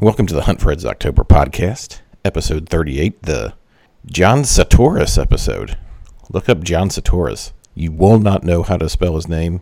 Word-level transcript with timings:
Welcome 0.00 0.26
to 0.26 0.34
the 0.34 0.42
Hunt 0.42 0.60
for 0.60 0.68
Reds 0.68 0.86
October 0.86 1.24
podcast, 1.24 2.00
episode 2.24 2.68
38, 2.68 3.22
the 3.22 3.54
John 4.06 4.42
Satoris 4.44 5.20
episode. 5.20 5.76
Look 6.30 6.48
up 6.48 6.62
John 6.62 6.88
Satoris. 6.88 7.52
You 7.74 7.90
will 7.90 8.18
not 8.18 8.44
know 8.44 8.62
how 8.62 8.76
to 8.76 8.88
spell 8.88 9.16
his 9.16 9.28
name. 9.28 9.60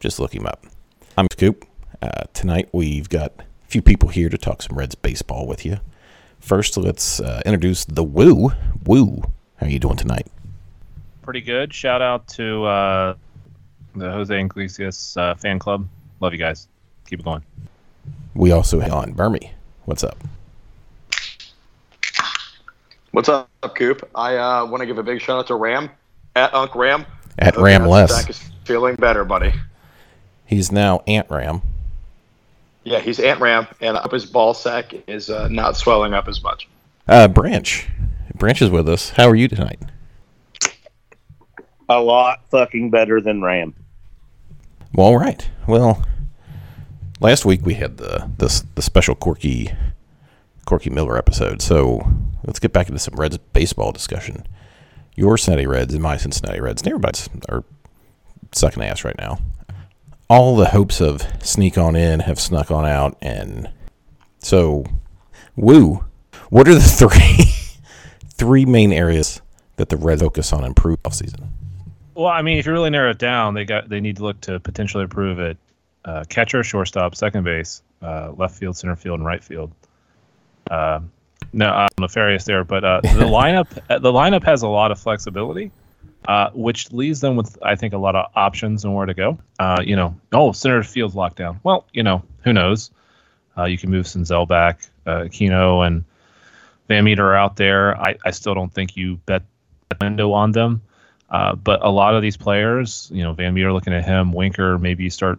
Just 0.00 0.18
look 0.18 0.34
him 0.34 0.46
up. 0.46 0.64
I'm 1.18 1.28
Scoop. 1.30 1.66
Uh, 2.00 2.24
tonight 2.32 2.68
we've 2.72 3.08
got 3.08 3.32
a 3.38 3.68
few 3.68 3.82
people 3.82 4.08
here 4.08 4.28
to 4.28 4.38
talk 4.38 4.62
some 4.62 4.78
Reds 4.78 4.94
baseball 4.94 5.46
with 5.46 5.66
you. 5.66 5.78
First, 6.40 6.76
let's 6.76 7.20
uh, 7.20 7.42
introduce 7.44 7.84
the 7.84 8.04
Woo. 8.04 8.52
Woo, 8.84 9.22
how 9.56 9.66
are 9.66 9.70
you 9.70 9.78
doing 9.78 9.96
tonight? 9.96 10.26
pretty 11.22 11.40
good. 11.40 11.72
Shout 11.72 12.02
out 12.02 12.28
to 12.28 12.64
uh, 12.64 13.14
the 13.96 14.10
Jose 14.10 14.38
Iglesias 14.38 15.16
uh, 15.16 15.34
fan 15.34 15.58
club. 15.58 15.88
Love 16.20 16.34
you 16.34 16.38
guys. 16.38 16.68
Keep 17.08 17.20
it 17.20 17.24
going. 17.24 17.42
We 18.34 18.52
also 18.52 18.78
have 18.80 18.92
on 18.92 19.14
Bermie. 19.14 19.53
What's 19.84 20.02
up? 20.02 20.16
What's 23.10 23.28
up, 23.28 23.48
Coop? 23.74 24.08
I 24.14 24.36
uh, 24.36 24.66
want 24.66 24.80
to 24.80 24.86
give 24.86 24.98
a 24.98 25.02
big 25.02 25.20
shout 25.20 25.38
out 25.38 25.46
to 25.48 25.54
Ram 25.54 25.90
at 26.34 26.54
Unc 26.54 26.74
Ram. 26.74 27.04
At 27.38 27.54
Hope 27.54 27.64
Ram 27.64 27.82
your 27.82 27.90
Less. 27.90 28.12
Back 28.12 28.30
is 28.30 28.50
feeling 28.64 28.96
better, 28.96 29.24
buddy. 29.24 29.52
He's 30.46 30.72
now 30.72 31.02
Ant 31.06 31.30
Ram. 31.30 31.62
Yeah, 32.82 33.00
he's 33.00 33.20
Ant 33.20 33.40
Ram, 33.40 33.66
and 33.80 33.96
up 33.96 34.10
his 34.10 34.26
ball 34.26 34.54
sack 34.54 34.94
is 35.06 35.30
uh, 35.30 35.48
not 35.48 35.76
swelling 35.76 36.14
up 36.14 36.28
as 36.28 36.42
much. 36.42 36.68
Uh, 37.06 37.28
Branch. 37.28 37.86
Branch 38.34 38.60
is 38.60 38.70
with 38.70 38.88
us. 38.88 39.10
How 39.10 39.28
are 39.28 39.36
you 39.36 39.48
tonight? 39.48 39.80
a 41.88 42.00
lot 42.00 42.40
fucking 42.50 42.90
better 42.90 43.20
than 43.20 43.42
Ram. 43.42 43.74
Well, 44.94 45.08
all 45.08 45.18
right. 45.18 45.48
Well, 45.66 46.04
last 47.24 47.46
week 47.46 47.64
we 47.64 47.74
had 47.74 47.96
the 47.96 48.30
the, 48.36 48.64
the 48.74 48.82
special 48.82 49.14
Corky 49.14 49.72
Corky 50.66 50.90
Miller 50.90 51.18
episode, 51.18 51.60
so 51.60 52.06
let's 52.44 52.58
get 52.58 52.72
back 52.72 52.88
into 52.88 52.98
some 52.98 53.14
Reds 53.16 53.38
baseball 53.38 53.92
discussion. 53.92 54.46
Your 55.16 55.38
Cincinnati 55.38 55.66
Reds 55.66 55.94
and 55.94 56.02
my 56.02 56.16
Cincinnati 56.16 56.60
Reds, 56.60 56.82
and 56.82 56.88
everybody's 56.88 57.28
are 57.48 57.64
sucking 58.52 58.82
ass 58.82 59.04
right 59.04 59.16
now. 59.18 59.38
All 60.28 60.56
the 60.56 60.68
hopes 60.68 61.00
of 61.00 61.22
sneak 61.42 61.78
on 61.78 61.96
in 61.96 62.20
have 62.20 62.38
snuck 62.38 62.70
on 62.70 62.84
out, 62.84 63.16
and 63.22 63.70
so 64.38 64.84
woo. 65.56 66.04
What 66.50 66.68
are 66.68 66.74
the 66.74 66.80
three 66.80 67.54
three 68.34 68.66
main 68.66 68.92
areas 68.92 69.40
that 69.76 69.88
the 69.88 69.96
Reds 69.96 70.20
focus 70.20 70.52
on 70.52 70.62
improve 70.62 70.98
off 71.06 71.14
season? 71.14 71.52
Well, 72.14 72.26
I 72.26 72.42
mean, 72.42 72.58
if 72.58 72.66
you 72.66 72.72
really 72.72 72.90
narrow 72.90 73.10
it 73.10 73.18
down, 73.18 73.54
they 73.54 73.64
got 73.64 73.88
they 73.88 74.00
need 74.00 74.16
to 74.16 74.24
look 74.24 74.40
to 74.42 74.60
potentially 74.60 75.04
improve 75.04 75.40
at 75.40 75.56
uh, 76.04 76.24
catcher, 76.28 76.62
shortstop, 76.62 77.14
second 77.14 77.44
base, 77.44 77.82
uh, 78.02 78.32
left 78.36 78.56
field, 78.56 78.76
center 78.76 78.96
field, 78.96 79.20
and 79.20 79.26
right 79.26 79.42
field. 79.42 79.72
Uh, 80.70 81.00
no, 81.52 81.66
I'm 81.66 81.88
nefarious 81.98 82.44
there, 82.44 82.64
but 82.64 82.84
uh, 82.84 83.00
the 83.02 83.08
lineup 83.08 83.78
uh, 83.88 83.98
the 83.98 84.12
lineup 84.12 84.44
has 84.44 84.62
a 84.62 84.68
lot 84.68 84.90
of 84.90 84.98
flexibility, 84.98 85.70
uh, 86.26 86.50
which 86.52 86.92
leaves 86.92 87.20
them 87.20 87.36
with 87.36 87.56
I 87.62 87.76
think 87.76 87.94
a 87.94 87.98
lot 87.98 88.16
of 88.16 88.30
options 88.34 88.84
and 88.84 88.94
where 88.94 89.06
to 89.06 89.14
go. 89.14 89.38
Uh, 89.58 89.82
you 89.84 89.96
know, 89.96 90.16
oh, 90.32 90.52
center 90.52 90.82
field's 90.82 91.14
locked 91.14 91.36
down. 91.36 91.60
Well, 91.62 91.86
you 91.92 92.02
know, 92.02 92.22
who 92.42 92.52
knows? 92.52 92.90
Uh, 93.56 93.64
you 93.64 93.78
can 93.78 93.90
move 93.90 94.06
Senzel 94.06 94.48
back, 94.48 94.80
uh, 95.06 95.28
Kino 95.30 95.82
and 95.82 96.04
Van 96.88 97.04
Meter 97.04 97.26
are 97.26 97.36
out 97.36 97.56
there. 97.56 97.96
I, 97.96 98.16
I 98.24 98.30
still 98.32 98.54
don't 98.54 98.72
think 98.72 98.96
you 98.96 99.16
bet 99.26 99.42
window 100.00 100.32
on 100.32 100.52
them. 100.52 100.82
Uh, 101.30 101.54
but 101.54 101.84
a 101.84 101.88
lot 101.88 102.14
of 102.14 102.22
these 102.22 102.36
players, 102.36 103.10
you 103.12 103.22
know, 103.22 103.32
Van 103.32 103.54
Meter 103.54 103.72
looking 103.72 103.92
at 103.92 104.04
him, 104.04 104.32
Winker, 104.32 104.78
maybe 104.78 105.04
you 105.04 105.10
start 105.10 105.38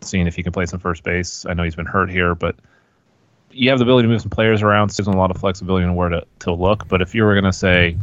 seeing 0.00 0.26
if 0.26 0.36
he 0.36 0.42
can 0.42 0.52
play 0.52 0.66
some 0.66 0.80
first 0.80 1.02
base. 1.02 1.46
I 1.46 1.54
know 1.54 1.62
he's 1.62 1.74
been 1.74 1.86
hurt 1.86 2.10
here, 2.10 2.34
but 2.34 2.56
you 3.50 3.70
have 3.70 3.78
the 3.78 3.84
ability 3.84 4.06
to 4.06 4.12
move 4.12 4.20
some 4.20 4.30
players 4.30 4.62
around. 4.62 4.90
So 4.90 5.02
there's 5.02 5.14
a 5.14 5.18
lot 5.18 5.30
of 5.30 5.38
flexibility 5.38 5.84
on 5.84 5.94
where 5.94 6.08
to, 6.08 6.26
to 6.40 6.52
look. 6.52 6.86
But 6.88 7.02
if 7.02 7.14
you 7.14 7.24
were 7.24 7.34
going 7.34 7.44
to 7.44 7.52
say 7.52 7.96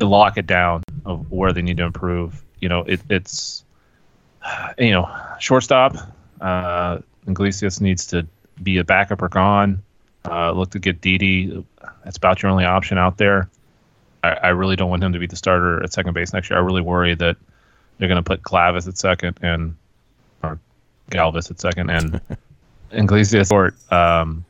lock 0.00 0.38
it 0.38 0.46
down 0.46 0.82
of 1.04 1.30
where 1.30 1.52
they 1.52 1.62
need 1.62 1.76
to 1.76 1.84
improve, 1.84 2.42
you 2.60 2.68
know, 2.68 2.80
it, 2.80 3.00
it's, 3.10 3.64
you 4.78 4.92
know, 4.92 5.10
shortstop. 5.38 5.96
Uh, 6.40 6.98
Iglesias 7.26 7.80
needs 7.80 8.06
to 8.06 8.26
be 8.62 8.78
a 8.78 8.84
backup 8.84 9.22
or 9.22 9.28
gone. 9.28 9.82
Uh, 10.24 10.52
look 10.52 10.70
to 10.70 10.78
get 10.78 11.00
Didi. 11.00 11.64
That's 12.04 12.16
about 12.16 12.42
your 12.42 12.50
only 12.50 12.64
option 12.64 12.98
out 12.98 13.18
there. 13.18 13.48
I, 14.22 14.30
I 14.30 14.48
really 14.48 14.76
don't 14.76 14.90
want 14.90 15.02
him 15.02 15.12
to 15.12 15.18
be 15.18 15.26
the 15.26 15.36
starter 15.36 15.82
at 15.82 15.92
second 15.92 16.12
base 16.12 16.32
next 16.32 16.50
year. 16.50 16.58
I 16.58 16.62
really 16.62 16.82
worry 16.82 17.14
that 17.14 17.36
they're 17.98 18.08
going 18.08 18.22
to 18.22 18.28
put 18.28 18.42
Clavis 18.42 18.86
at 18.86 18.98
second 18.98 19.38
and 19.42 19.76
Galvis 21.10 21.50
at 21.50 21.60
second 21.60 21.90
and 21.90 22.20
Iglesias 22.90 23.48
short 23.48 23.74
um, 23.92 24.44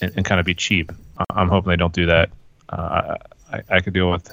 and, 0.00 0.12
and 0.16 0.24
kind 0.24 0.40
of 0.40 0.46
be 0.46 0.54
cheap. 0.54 0.92
I'm 1.30 1.48
hoping 1.48 1.70
they 1.70 1.76
don't 1.76 1.92
do 1.92 2.06
that. 2.06 2.30
Uh, 2.68 3.16
I, 3.52 3.62
I 3.68 3.80
could 3.80 3.94
deal 3.94 4.10
with 4.10 4.30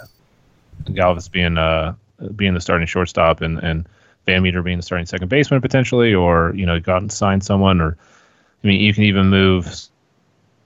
Galvis 0.85 1.31
being 1.31 1.57
uh, 1.57 1.95
being 2.35 2.53
the 2.53 2.62
starting 2.62 2.88
shortstop 2.88 3.41
and 3.41 3.59
and 3.59 3.88
Van 4.25 4.44
Meter 4.44 4.62
being 4.62 4.78
the 4.78 4.84
starting 4.84 5.06
second 5.06 5.29
baseman 5.29 5.62
potentially, 5.62 6.13
or 6.13 6.53
you 6.56 6.66
know, 6.66 6.79
go 6.79 6.94
out 6.94 7.01
and 7.01 7.12
sign 7.12 7.41
someone, 7.41 7.81
or 7.81 7.97
I 8.63 8.68
mean, 8.68 8.81
you 8.81 8.94
can 8.94 9.03
even 9.03 9.29
move 9.29 9.88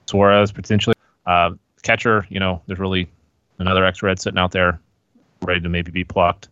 Suarez 0.06 0.52
potentially. 0.52 0.96
Uh, 1.26 1.52
catcher, 1.82 2.26
you 2.28 2.40
know, 2.40 2.60
there's 2.66 2.80
really 2.80 3.08
another 3.58 3.84
X 3.84 4.02
Red 4.02 4.20
sitting 4.20 4.38
out 4.38 4.50
there, 4.50 4.80
ready 5.42 5.60
to 5.60 5.68
maybe 5.68 5.90
be 5.90 6.04
plucked. 6.04 6.48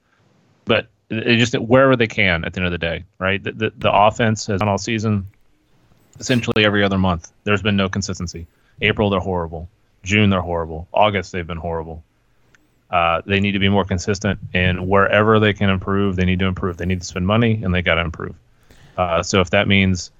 It 1.10 1.37
just 1.37 1.54
wherever 1.54 1.97
they 1.97 2.06
can 2.06 2.44
at 2.44 2.53
the 2.53 2.60
end 2.60 2.66
of 2.66 2.72
the 2.72 2.78
day, 2.78 3.04
right? 3.19 3.43
The, 3.43 3.53
the, 3.53 3.72
the 3.76 3.93
offense 3.93 4.47
has 4.47 4.62
all 4.62 4.78
season, 4.78 5.26
essentially 6.19 6.65
every 6.65 6.84
other 6.84 6.98
month. 6.98 7.32
There's 7.44 7.62
been 7.62 7.76
no 7.76 7.88
consistency. 7.88 8.47
April 8.81 9.10
they're 9.10 9.21
horrible. 9.21 9.69
June 10.04 10.31
they're 10.31 10.41
horrible. 10.41 10.88
August 10.94 11.32
they've 11.32 11.47
been 11.47 11.56
horrible. 11.56 12.04
Uh, 12.91 13.22
they 13.26 13.41
need 13.41 13.53
to 13.53 13.59
be 13.59 13.69
more 13.69 13.84
consistent, 13.84 14.38
and 14.53 14.88
wherever 14.88 15.38
they 15.38 15.53
can 15.53 15.71
improve, 15.71 16.16
they 16.16 16.25
need 16.25 16.41
to 16.41 16.47
improve. 16.47 16.76
They 16.76 16.87
need 16.87 17.00
to 17.00 17.06
spend 17.06 17.27
money, 17.27 17.62
and 17.62 17.72
they 17.72 17.82
got 17.82 17.94
to 17.94 18.00
improve. 18.00 18.34
Uh, 18.97 19.22
so 19.22 19.41
if 19.41 19.50
that 19.50 19.69
means, 19.69 20.10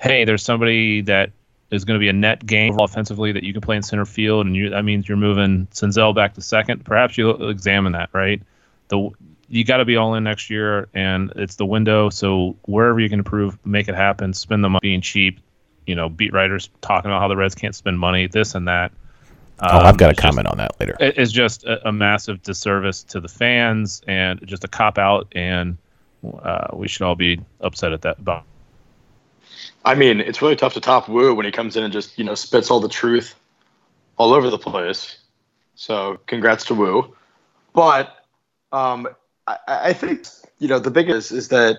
hey, 0.00 0.24
there's 0.24 0.42
somebody 0.42 1.00
that 1.02 1.30
is 1.70 1.84
going 1.84 1.94
to 1.94 2.00
be 2.00 2.08
a 2.08 2.12
net 2.12 2.44
gain 2.44 2.76
offensively 2.78 3.32
that 3.32 3.44
you 3.44 3.52
can 3.52 3.62
play 3.62 3.76
in 3.76 3.82
center 3.82 4.04
field, 4.04 4.46
and 4.46 4.56
you, 4.56 4.68
that 4.70 4.84
means 4.84 5.08
you're 5.08 5.16
moving 5.16 5.66
Senzel 5.68 6.14
back 6.14 6.34
to 6.34 6.42
second. 6.42 6.84
Perhaps 6.84 7.16
you 7.16 7.30
examine 7.48 7.92
that, 7.92 8.10
right? 8.12 8.42
The 8.88 9.10
you 9.52 9.64
got 9.64 9.76
to 9.76 9.84
be 9.84 9.96
all 9.96 10.14
in 10.14 10.24
next 10.24 10.48
year, 10.48 10.88
and 10.94 11.30
it's 11.36 11.56
the 11.56 11.66
window. 11.66 12.08
So 12.08 12.56
wherever 12.62 12.98
you 12.98 13.08
can 13.10 13.18
improve, 13.20 13.58
make 13.66 13.86
it 13.86 13.94
happen. 13.94 14.32
Spend 14.32 14.64
the 14.64 14.70
money 14.70 14.80
being 14.82 15.02
cheap. 15.02 15.38
You 15.86 15.94
know, 15.94 16.08
beat 16.08 16.32
writers 16.32 16.70
talking 16.80 17.10
about 17.10 17.20
how 17.20 17.28
the 17.28 17.36
Reds 17.36 17.54
can't 17.54 17.74
spend 17.74 17.98
money, 17.98 18.26
this 18.28 18.54
and 18.54 18.66
that. 18.68 18.92
Oh, 19.60 19.78
I've 19.78 19.96
got 19.98 20.06
a 20.06 20.08
Um, 20.08 20.10
it's 20.12 20.16
just- 20.16 20.18
comment 20.20 20.46
on 20.48 20.56
that 20.58 20.80
later. 20.80 20.96
it- 20.98 21.18
it's 21.18 21.30
just 21.32 21.64
a, 21.64 21.86
a 21.88 21.92
massive 21.92 22.42
disservice 22.42 23.02
to 23.04 23.20
the 23.20 23.28
fans 23.28 24.00
and 24.08 24.40
just 24.46 24.64
a 24.64 24.68
cop 24.68 24.96
out, 24.98 25.28
and 25.32 25.76
uh, 26.42 26.68
we 26.72 26.88
should 26.88 27.02
all 27.02 27.14
be 27.14 27.40
upset 27.60 27.92
at 27.92 28.00
that. 28.02 28.18
About 28.18 28.44
I 29.84 29.94
mean, 29.94 30.20
it's 30.20 30.40
really 30.40 30.56
tough 30.56 30.74
to 30.74 30.80
top 30.80 31.08
Woo 31.08 31.34
when 31.34 31.44
he 31.44 31.52
comes 31.52 31.76
in 31.76 31.84
and 31.84 31.92
just 31.92 32.18
you 32.18 32.24
know 32.24 32.34
spits 32.34 32.70
all 32.70 32.80
the 32.80 32.88
truth 32.88 33.34
all 34.16 34.32
over 34.32 34.48
the 34.50 34.58
place. 34.58 35.18
So 35.74 36.18
congrats 36.26 36.64
to 36.66 36.74
Woo. 36.74 37.14
But 37.74 38.24
um, 38.72 39.08
I, 39.46 39.58
I 39.66 39.92
think 39.92 40.26
you 40.58 40.68
know 40.68 40.78
the 40.78 40.90
biggest 40.90 41.32
is 41.32 41.48
that 41.48 41.78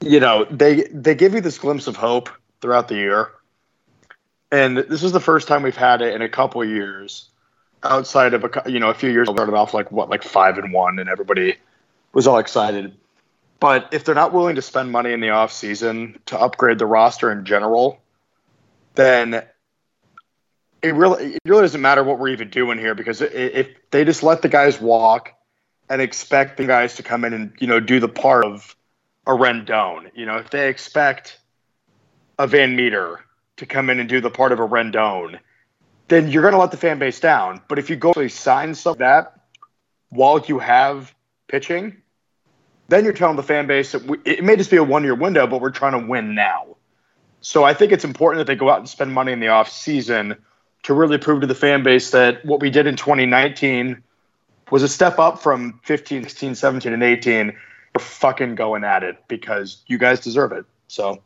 you 0.00 0.20
know 0.20 0.44
they 0.50 0.82
they 0.84 1.14
give 1.14 1.34
you 1.34 1.40
this 1.40 1.58
glimpse 1.58 1.86
of 1.86 1.96
hope 1.96 2.28
throughout 2.60 2.88
the 2.88 2.96
year, 2.96 3.30
and 4.50 4.76
this 4.76 5.02
is 5.02 5.12
the 5.12 5.20
first 5.20 5.48
time 5.48 5.62
we've 5.62 5.76
had 5.76 6.02
it 6.02 6.14
in 6.14 6.22
a 6.22 6.28
couple 6.28 6.62
of 6.62 6.68
years. 6.68 7.28
Outside 7.82 8.34
of 8.34 8.44
a 8.44 8.70
you 8.70 8.80
know 8.80 8.90
a 8.90 8.94
few 8.94 9.10
years, 9.10 9.28
started 9.28 9.54
off 9.54 9.74
like 9.74 9.92
what 9.92 10.08
like 10.08 10.22
five 10.22 10.58
and 10.58 10.72
one, 10.72 10.98
and 10.98 11.08
everybody 11.08 11.56
was 12.12 12.26
all 12.26 12.38
excited. 12.38 12.96
But 13.60 13.88
if 13.92 14.04
they're 14.04 14.14
not 14.14 14.32
willing 14.32 14.56
to 14.56 14.62
spend 14.62 14.90
money 14.90 15.12
in 15.12 15.20
the 15.20 15.30
off 15.30 15.52
season 15.52 16.18
to 16.26 16.38
upgrade 16.38 16.78
the 16.78 16.86
roster 16.86 17.30
in 17.30 17.44
general, 17.44 18.00
then 18.94 19.42
it 20.82 20.94
really 20.94 21.34
it 21.34 21.40
really 21.44 21.62
doesn't 21.62 21.80
matter 21.80 22.02
what 22.02 22.18
we're 22.18 22.28
even 22.28 22.50
doing 22.50 22.78
here 22.78 22.94
because 22.94 23.20
if 23.20 23.68
they 23.90 24.04
just 24.04 24.22
let 24.22 24.42
the 24.42 24.48
guys 24.48 24.80
walk 24.80 25.32
and 25.88 26.02
expect 26.02 26.56
the 26.56 26.66
guys 26.66 26.96
to 26.96 27.02
come 27.02 27.24
in 27.24 27.32
and 27.32 27.52
you 27.58 27.66
know 27.66 27.80
do 27.80 28.00
the 28.00 28.08
part 28.08 28.44
of 28.44 28.76
a 29.26 29.32
Rendon, 29.32 30.10
you 30.14 30.24
know, 30.24 30.36
if 30.36 30.50
they 30.50 30.68
expect 30.68 31.40
a 32.38 32.46
Van 32.46 32.76
Meter 32.76 33.24
to 33.56 33.66
come 33.66 33.90
in 33.90 33.98
and 33.98 34.08
do 34.08 34.20
the 34.20 34.30
part 34.30 34.52
of 34.52 34.60
a 34.60 34.66
Rendon, 34.66 35.38
then 36.08 36.30
you're 36.30 36.42
going 36.42 36.54
to 36.54 36.60
let 36.60 36.70
the 36.70 36.76
fan 36.76 36.98
base 36.98 37.18
down. 37.18 37.60
But 37.68 37.78
if 37.78 37.90
you 37.90 37.96
go 37.96 38.12
to 38.12 38.28
sign 38.28 38.74
stuff 38.74 38.92
like 38.92 38.98
that 38.98 39.40
while 40.10 40.38
you 40.46 40.60
have 40.60 41.12
pitching, 41.48 41.96
then 42.88 43.02
you're 43.02 43.12
telling 43.12 43.36
the 43.36 43.42
fan 43.42 43.66
base 43.66 43.92
that 43.92 44.04
we, 44.04 44.18
it 44.24 44.44
may 44.44 44.54
just 44.54 44.70
be 44.70 44.76
a 44.76 44.84
one 44.84 45.02
year 45.02 45.16
window, 45.16 45.46
but 45.46 45.60
we're 45.60 45.70
trying 45.70 46.00
to 46.00 46.06
win 46.06 46.34
now. 46.34 46.76
So 47.40 47.64
I 47.64 47.74
think 47.74 47.90
it's 47.90 48.04
important 48.04 48.38
that 48.40 48.52
they 48.52 48.56
go 48.56 48.70
out 48.70 48.78
and 48.78 48.88
spend 48.88 49.12
money 49.12 49.32
in 49.32 49.40
the 49.40 49.48
off 49.48 49.70
season 49.70 50.36
to 50.84 50.94
really 50.94 51.18
prove 51.18 51.40
to 51.40 51.46
the 51.48 51.54
fan 51.54 51.82
base 51.82 52.12
that 52.12 52.44
what 52.44 52.60
we 52.60 52.70
did 52.70 52.86
in 52.86 52.94
2019 52.94 54.02
was 54.70 54.82
a 54.82 54.88
step 54.88 55.18
up 55.18 55.40
from 55.40 55.80
15, 55.84 56.24
16, 56.24 56.54
17, 56.54 56.92
and 56.92 57.02
18. 57.02 57.46
We're 57.94 58.00
fucking 58.00 58.54
going 58.56 58.84
at 58.84 59.02
it 59.02 59.16
because 59.28 59.82
you 59.86 59.98
guys 59.98 60.20
deserve 60.20 60.52
it. 60.52 60.64
So 60.88 61.22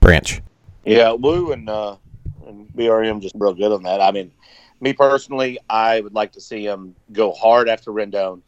Branch. 0.00 0.40
Yeah, 0.84 1.10
Lou 1.10 1.52
and 1.52 1.68
uh, 1.68 1.96
and 2.46 2.68
BRM 2.68 3.20
just 3.20 3.34
real 3.38 3.54
good 3.54 3.72
on 3.72 3.82
that. 3.82 4.00
I 4.00 4.10
mean, 4.10 4.30
me 4.80 4.92
personally, 4.92 5.58
I 5.68 6.00
would 6.00 6.14
like 6.14 6.32
to 6.32 6.40
see 6.40 6.66
them 6.66 6.94
go 7.12 7.32
hard 7.32 7.68
after 7.68 7.90
Rendon. 7.90 8.40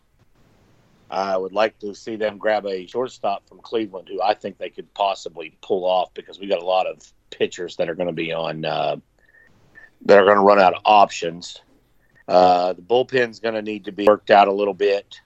I 1.11 1.37
would 1.37 1.53
like 1.53 1.79
to 1.81 1.95
see 1.95 2.15
them 2.17 2.39
grab 2.39 2.67
a 2.67 2.87
shortstop 2.87 3.49
from 3.49 3.59
Cleveland, 3.59 4.09
who 4.09 4.23
I 4.23 4.35
think 4.35 4.59
they 4.59 4.71
could 4.71 4.93
possibly 4.95 5.57
pull 5.61 5.85
off 5.85 6.15
because 6.15 6.39
we 6.39 6.47
got 6.47 6.63
a 6.63 6.65
lot 6.65 6.87
of 6.87 7.13
pitchers 7.31 7.77
that 7.77 7.91
are 7.91 7.97
going 7.97 8.07
to 8.07 8.13
be 8.13 8.33
on 8.33 8.65
uh, 8.65 8.97
that 10.07 10.19
are 10.19 10.25
going 10.25 10.37
to 10.37 10.43
run 10.43 10.61
out 10.61 10.75
of 10.75 10.83
options. 10.85 11.61
Uh, 12.31 12.75
the 12.75 12.83
bullpen's 12.83 13.41
going 13.41 13.57
to 13.57 13.63
need 13.63 13.85
to 13.87 13.91
be 13.91 14.05
worked 14.05 14.31
out 14.31 14.47
a 14.47 14.53
little 14.53 14.73
bit. 14.73 15.21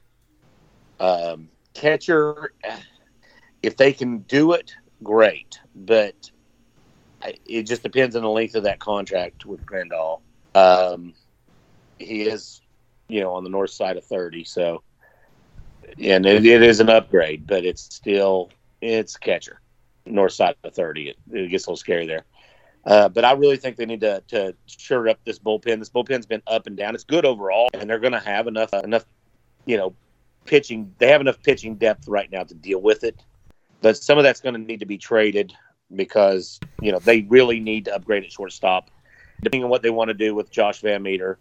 Um, 0.99 1.51
catcher, 1.75 2.55
if 3.63 3.77
they 3.77 3.93
can 3.93 4.21
do 4.21 4.53
it, 4.53 4.75
great, 5.03 5.61
but 5.77 6.31
it 7.45 7.65
just 7.65 7.83
depends 7.83 8.17
on 8.17 8.23
the 8.23 8.31
length 8.31 8.55
of 8.55 8.63
that 8.63 8.79
contract 8.79 9.45
with 9.45 9.67
Grandal. 9.67 10.23
Um, 10.55 11.13
he 11.99 12.23
is, 12.23 12.63
you 13.09 13.21
know, 13.21 13.35
on 13.35 13.45
the 13.45 13.51
north 13.51 13.71
side 13.71 13.99
of 13.99 14.05
thirty, 14.05 14.45
so 14.45 14.83
and 15.99 16.25
it, 16.25 16.47
it 16.47 16.63
is 16.63 16.81
an 16.81 16.89
upgrade, 16.89 17.47
but 17.47 17.67
it's 17.67 17.83
still 17.83 18.51
it's 18.81 19.19
catcher, 19.19 19.61
north 20.07 20.33
side 20.33 20.55
of 20.65 20.75
thirty. 20.75 21.11
It, 21.11 21.17
it 21.31 21.49
gets 21.49 21.67
a 21.67 21.69
little 21.69 21.77
scary 21.77 22.07
there. 22.07 22.25
Uh, 22.87 23.09
but 23.09 23.25
I 23.25 23.33
really 23.33 23.57
think 23.57 23.77
they 23.77 23.87
need 23.87 24.01
to 24.01 24.23
to 24.29 24.55
sure 24.67 25.09
up 25.09 25.19
this 25.25 25.39
bullpen. 25.39 25.79
This 25.79 25.89
bullpen's 25.89 26.27
been 26.27 26.43
up 26.47 26.67
and 26.67 26.77
down. 26.77 26.95
It's 26.95 27.05
good 27.05 27.25
overall, 27.25 27.71
and 27.73 27.89
they're 27.89 27.99
going 27.99 28.13
to 28.13 28.21
have 28.21 28.47
enough 28.47 28.73
enough, 28.75 29.07
you 29.65 29.77
know, 29.77 29.95
pitching. 30.45 30.95
They 30.99 31.09
have 31.09 31.21
enough 31.21 31.43
pitching 31.43 31.77
depth 31.77 32.09
right 32.09 32.31
now 32.31 32.43
to 32.45 32.55
deal 32.55 32.81
with 32.81 33.05
it. 33.05 33.19
But 33.81 33.97
some 33.97 34.19
of 34.19 34.25
that's 34.25 34.41
going 34.41 34.55
to 34.55 34.61
need 34.61 34.81
to 34.81 34.87
be 34.87 34.99
traded 34.99 35.55
because 35.95 36.61
you 36.81 36.93
know 36.93 36.99
they 36.99 37.23
really 37.23 37.59
need 37.59 37.87
to 37.87 37.95
upgrade 37.95 38.25
at 38.25 38.33
shortstop. 38.33 38.91
Depending 39.43 39.65
on 39.65 39.71
what 39.71 39.83
they 39.83 39.91
want 39.91 40.09
to 40.09 40.15
do 40.15 40.35
with 40.35 40.51
Josh 40.51 40.81
Van 40.81 41.03
Meter, 41.03 41.39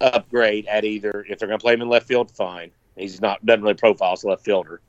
upgrade 0.00 0.66
at 0.66 0.84
either 0.84 1.24
if 1.28 1.38
they're 1.38 1.48
going 1.48 1.58
to 1.58 1.62
play 1.62 1.74
him 1.74 1.82
in 1.82 1.88
left 1.88 2.06
field, 2.06 2.30
fine. 2.30 2.70
He's 2.96 3.20
not 3.20 3.44
doesn't 3.46 3.62
really 3.62 3.74
profile 3.74 4.12
as 4.12 4.24
a 4.24 4.28
left 4.28 4.44
fielder, 4.44 4.80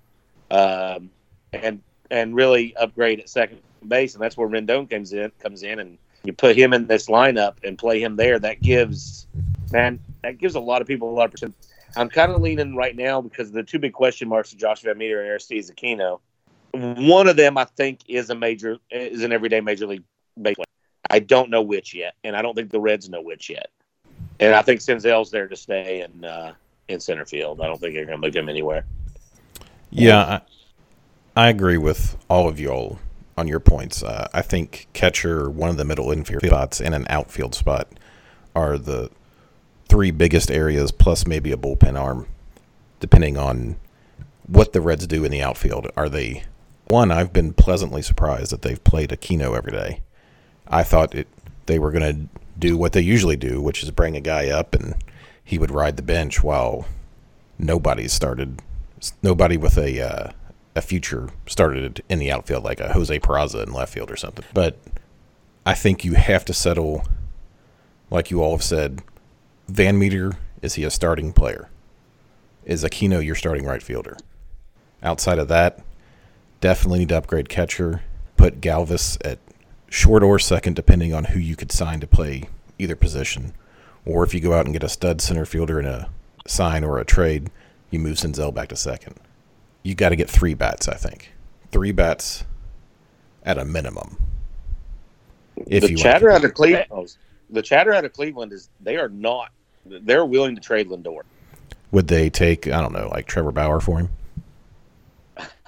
um, 0.50 1.12
and 1.54 1.82
and 2.10 2.36
really 2.36 2.76
upgrade 2.76 3.20
at 3.20 3.30
second 3.30 3.60
base, 3.90 4.14
and 4.14 4.24
that's 4.24 4.38
where 4.38 4.48
Rendon 4.48 4.90
comes 4.90 5.14
in. 5.14 5.32
Comes 5.40 5.64
in, 5.64 5.80
and 5.80 5.98
you 6.24 6.34
put 6.34 6.56
him 6.56 6.74
in 6.74 6.88
this 6.88 7.08
lineup 7.08 7.56
and 7.64 7.78
play 7.78 8.02
him 8.02 8.16
there. 8.16 8.40
That 8.40 8.62
gives 8.62 9.28
man, 9.72 10.00
that 10.22 10.38
gives 10.38 10.56
a 10.56 10.60
lot 10.60 10.82
of 10.82 10.88
people 10.88 11.10
a 11.10 11.16
lot 11.16 11.26
of 11.26 11.32
percent. 11.32 11.56
I'm 11.96 12.10
kind 12.10 12.32
of 12.32 12.42
leaning 12.42 12.76
right 12.76 12.96
now 12.96 13.22
because 13.22 13.52
the 13.52 13.64
two 13.64 13.80
big 13.80 13.94
question 13.94 14.28
marks 14.28 14.54
are 14.54 14.58
Josh 14.58 14.82
Van 14.82 14.98
Meter 14.98 15.20
and 15.20 15.30
Aristides 15.30 15.70
Aquino. 15.70 16.20
One 16.72 17.28
of 17.28 17.36
them, 17.36 17.58
I 17.58 17.66
think, 17.66 18.00
is 18.08 18.30
a 18.30 18.36
major 18.36 18.78
is 18.90 19.24
an 19.24 19.32
everyday 19.32 19.62
major 19.62 19.86
league 19.86 20.04
baseball. 20.42 20.66
I 21.10 21.20
don't 21.20 21.50
know 21.50 21.62
which 21.62 21.94
yet, 21.94 22.16
and 22.24 22.36
I 22.36 22.42
don't 22.42 22.56
think 22.56 22.72
the 22.72 22.80
Reds 22.80 23.10
know 23.10 23.22
which 23.22 23.50
yet. 23.50 23.70
And 24.40 24.56
I 24.56 24.64
think 24.64 24.80
Senzel's 24.80 25.30
there 25.30 25.48
to 25.48 25.56
stay 25.56 26.02
in 26.02 26.26
uh, 26.26 26.54
in 26.88 27.00
center 27.00 27.26
field. 27.26 27.62
I 27.62 27.68
don't 27.68 27.80
think 27.80 27.94
they're 27.94 28.06
going 28.06 28.20
to 28.20 28.26
move 28.26 28.36
him 28.36 28.50
anywhere. 28.50 28.86
Yeah, 29.92 30.42
I, 31.36 31.46
I 31.46 31.50
agree 31.50 31.78
with 31.78 32.18
all 32.30 32.48
of 32.48 32.60
y'all 32.60 32.98
on 33.38 33.48
your 33.48 33.60
points. 33.60 34.04
Uh, 34.04 34.28
I 34.34 34.42
think 34.42 34.88
catcher, 34.94 35.50
one 35.50 35.70
of 35.70 35.78
the 35.78 35.86
middle 35.86 36.12
infield 36.12 36.46
spots, 36.46 36.80
and 36.82 36.94
an 36.94 37.06
outfield 37.10 37.56
spot 37.56 37.88
are 38.56 38.78
the 38.78 39.10
three 39.88 40.12
biggest 40.12 40.52
areas, 40.52 40.92
plus 40.92 41.26
maybe 41.28 41.52
a 41.52 41.58
bullpen 41.58 42.00
arm, 42.00 42.28
depending 43.00 43.38
on 43.38 43.76
what 44.48 44.74
the 44.74 44.82
Reds 44.82 45.08
do 45.08 45.24
in 45.24 45.32
the 45.32 45.42
outfield. 45.42 45.90
Are 45.96 46.10
they 46.10 46.44
one? 46.88 47.12
I've 47.12 47.34
been 47.34 47.54
pleasantly 47.54 48.02
surprised 48.02 48.52
that 48.52 48.62
they've 48.62 48.84
played 48.84 49.10
Aquino 49.10 49.58
every 49.58 49.72
day. 49.72 50.02
I 50.68 50.84
thought 50.84 51.16
it 51.16 51.28
they 51.66 51.80
were 51.80 51.92
going 51.92 52.16
to 52.16 52.40
do 52.60 52.78
what 52.78 52.94
they 52.94 53.02
usually 53.02 53.38
do, 53.38 53.62
which 53.62 53.84
is 53.84 53.92
bring 53.92 54.16
a 54.16 54.22
guy 54.22 54.50
up 54.50 54.76
and 54.76 54.96
he 55.44 55.58
would 55.58 55.72
ride 55.72 55.98
the 55.98 56.04
bench 56.04 56.44
while 56.44 56.86
nobody 57.58 58.08
started, 58.08 58.62
nobody 59.22 59.58
with 59.58 59.78
a 59.78 60.02
uh, 60.02 60.32
a 60.76 60.82
future 60.82 61.30
started 61.46 62.04
in 62.10 62.20
the 62.20 62.32
outfield 62.32 62.64
like 62.64 62.80
a 62.80 62.94
Jose 62.94 63.20
Peraza 63.20 63.64
in 63.64 63.74
left 63.74 63.94
field 63.94 64.10
or 64.10 64.16
something. 64.16 64.46
But 64.54 64.78
I 65.66 65.74
think 65.74 66.04
you 66.04 66.14
have 66.14 66.46
to 66.46 66.54
settle, 66.54 67.06
like 68.10 68.32
you 68.32 68.42
all 68.42 68.52
have 68.52 68.64
said, 68.64 69.02
Van 69.68 69.98
Meter 69.98 70.34
is 70.62 70.76
he 70.76 70.84
a 70.84 70.90
starting 70.90 71.34
player? 71.34 71.70
Is 72.66 72.84
Aquino 72.84 73.24
your 73.24 73.36
starting 73.36 73.66
right 73.66 73.84
fielder? 73.84 74.18
Outside 75.02 75.38
of 75.38 75.50
that, 75.50 75.82
definitely 76.62 77.00
need 77.00 77.10
to 77.10 77.18
upgrade 77.18 77.50
catcher. 77.50 78.02
Put 78.38 78.62
Galvis 78.62 79.18
at 79.26 79.40
short 79.90 80.24
or 80.24 80.40
second, 80.40 80.76
depending 80.76 81.14
on 81.14 81.26
who 81.26 81.40
you 81.40 81.56
could 81.56 81.72
sign 81.72 82.00
to 82.00 82.08
play 82.08 82.46
either 82.80 82.96
position. 82.96 83.54
Or 84.06 84.24
if 84.24 84.34
you 84.34 84.40
go 84.40 84.54
out 84.54 84.66
and 84.66 84.74
get 84.74 84.84
a 84.84 84.90
stud 84.90 85.22
center 85.22 85.46
fielder 85.46 85.80
in 85.80 85.86
a 85.86 86.10
sign 86.48 86.84
or 86.84 87.00
a 87.00 87.06
trade, 87.06 87.50
you 87.92 88.00
move 88.00 88.18
Senzel 88.18 88.54
back 88.54 88.70
to 88.70 88.76
second. 88.76 89.20
You 89.84 89.96
got 89.96 90.10
to 90.10 90.16
get 90.16 90.30
three 90.30 90.54
bats, 90.54 90.88
I 90.88 90.96
think. 90.96 91.32
Three 91.72 91.92
bats 91.92 92.46
at 93.44 93.58
a 93.58 93.66
minimum. 93.66 94.18
If 95.68 95.84
the 95.84 95.92
you 95.92 95.98
chatter 95.98 96.32
out 96.32 96.44
of 96.44 96.54
Cleveland, 96.54 96.88
oh, 96.90 97.06
the 97.50 97.62
chatter 97.62 97.94
out 97.94 98.06
of 98.06 98.14
Cleveland 98.14 98.54
is 98.54 98.70
they 98.82 98.98
are 98.98 99.10
not. 99.10 99.52
They're 99.86 100.26
willing 100.26 100.56
to 100.56 100.62
trade 100.62 100.90
Lindor. 100.90 101.22
would 101.92 102.08
they 102.08 102.30
take, 102.30 102.68
I 102.68 102.82
don't 102.82 102.94
know, 102.94 103.10
like 103.10 103.28
Trevor 103.28 103.52
Bauer 103.52 103.82
for 103.82 104.00
him? 104.00 104.10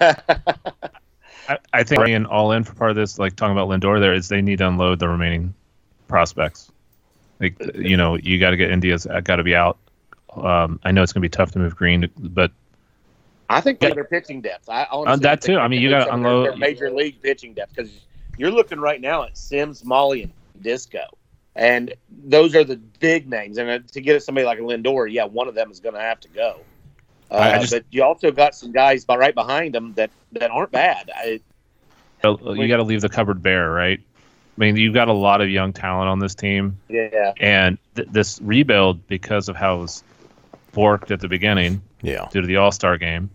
I, 0.00 1.58
I 1.72 1.82
think 1.84 2.00
bringing 2.00 2.26
all 2.26 2.52
in 2.52 2.64
for 2.64 2.74
part 2.74 2.90
of 2.90 2.96
this, 2.96 3.18
like 3.18 3.36
talking 3.36 3.52
about 3.56 3.68
Lindor, 3.68 4.00
there 4.00 4.14
is 4.14 4.28
they 4.28 4.42
need 4.42 4.58
to 4.58 4.68
unload 4.68 4.98
the 4.98 5.08
remaining 5.08 5.54
prospects. 6.08 6.72
Like 7.40 7.54
you 7.74 7.96
know, 7.96 8.16
you 8.16 8.40
got 8.40 8.50
to 8.50 8.56
get 8.56 8.70
India's 8.70 9.06
got 9.24 9.36
to 9.36 9.44
be 9.44 9.54
out. 9.54 9.78
Um, 10.34 10.80
I 10.84 10.90
know 10.90 11.02
it's 11.02 11.12
going 11.12 11.22
to 11.22 11.28
be 11.28 11.30
tough 11.30 11.52
to 11.52 11.58
move 11.58 11.76
Greene, 11.76 12.10
but 12.18 12.50
I 13.48 13.60
think 13.60 13.80
their 13.80 14.04
pitching 14.04 14.40
depth. 14.40 14.68
I 14.68 14.86
honestly 14.90 15.12
Uh, 15.12 15.16
that 15.30 15.40
too. 15.42 15.58
I 15.58 15.68
mean, 15.68 15.80
you 15.80 15.90
got 15.90 16.06
gotta 16.06 16.14
unload- 16.14 16.46
their 16.46 16.56
major 16.56 16.90
league 16.90 17.20
pitching 17.22 17.54
depth 17.54 17.74
because 17.76 17.90
you're 18.38 18.50
looking 18.50 18.80
right 18.80 19.00
now 19.00 19.22
at 19.24 19.36
Sims, 19.36 19.82
Mahle, 19.84 20.22
and 20.24 20.32
Disco, 20.62 21.02
and 21.54 21.94
those 22.24 22.54
are 22.54 22.64
the 22.64 22.76
big 22.98 23.28
names. 23.30 23.58
And 23.58 23.70
uh, 23.70 23.78
to 23.92 24.00
get 24.00 24.22
somebody 24.22 24.44
like 24.46 24.58
a 24.58 24.62
Lindor, 24.62 25.10
yeah, 25.10 25.24
one 25.24 25.48
of 25.48 25.54
them 25.54 25.70
is 25.70 25.80
going 25.80 25.94
to 25.94 26.00
have 26.00 26.20
to 26.20 26.28
go. 26.28 26.60
Uh, 27.30 27.58
just- 27.60 27.72
but 27.72 27.84
you 27.90 28.02
also 28.04 28.30
got 28.30 28.54
some 28.54 28.72
guys 28.72 29.04
by- 29.04 29.16
right 29.16 29.34
behind 29.34 29.74
them 29.74 29.92
that 29.94 30.10
that 30.32 30.50
aren't 30.50 30.72
bad. 30.72 31.10
I, 31.14 31.40
you 32.24 32.68
got 32.68 32.78
to 32.78 32.82
leave 32.82 33.00
the 33.00 33.08
cupboard 33.08 33.42
bare, 33.42 33.70
right? 33.70 34.00
I 34.00 34.60
mean, 34.60 34.76
you've 34.76 34.94
got 34.94 35.08
a 35.08 35.12
lot 35.12 35.40
of 35.40 35.50
young 35.50 35.72
talent 35.72 36.08
on 36.08 36.18
this 36.18 36.34
team, 36.34 36.78
yeah, 36.88 37.32
and 37.38 37.78
th- 37.94 38.08
this 38.10 38.40
rebuild, 38.42 39.06
because 39.06 39.48
of 39.50 39.56
how 39.56 39.76
it 39.76 39.80
was 39.82 40.04
forked 40.72 41.10
at 41.10 41.20
the 41.20 41.28
beginning 41.28 41.82
Yeah. 42.06 42.28
due 42.30 42.40
to 42.40 42.46
the 42.46 42.56
All 42.56 42.72
Star 42.72 42.96
game, 42.98 43.30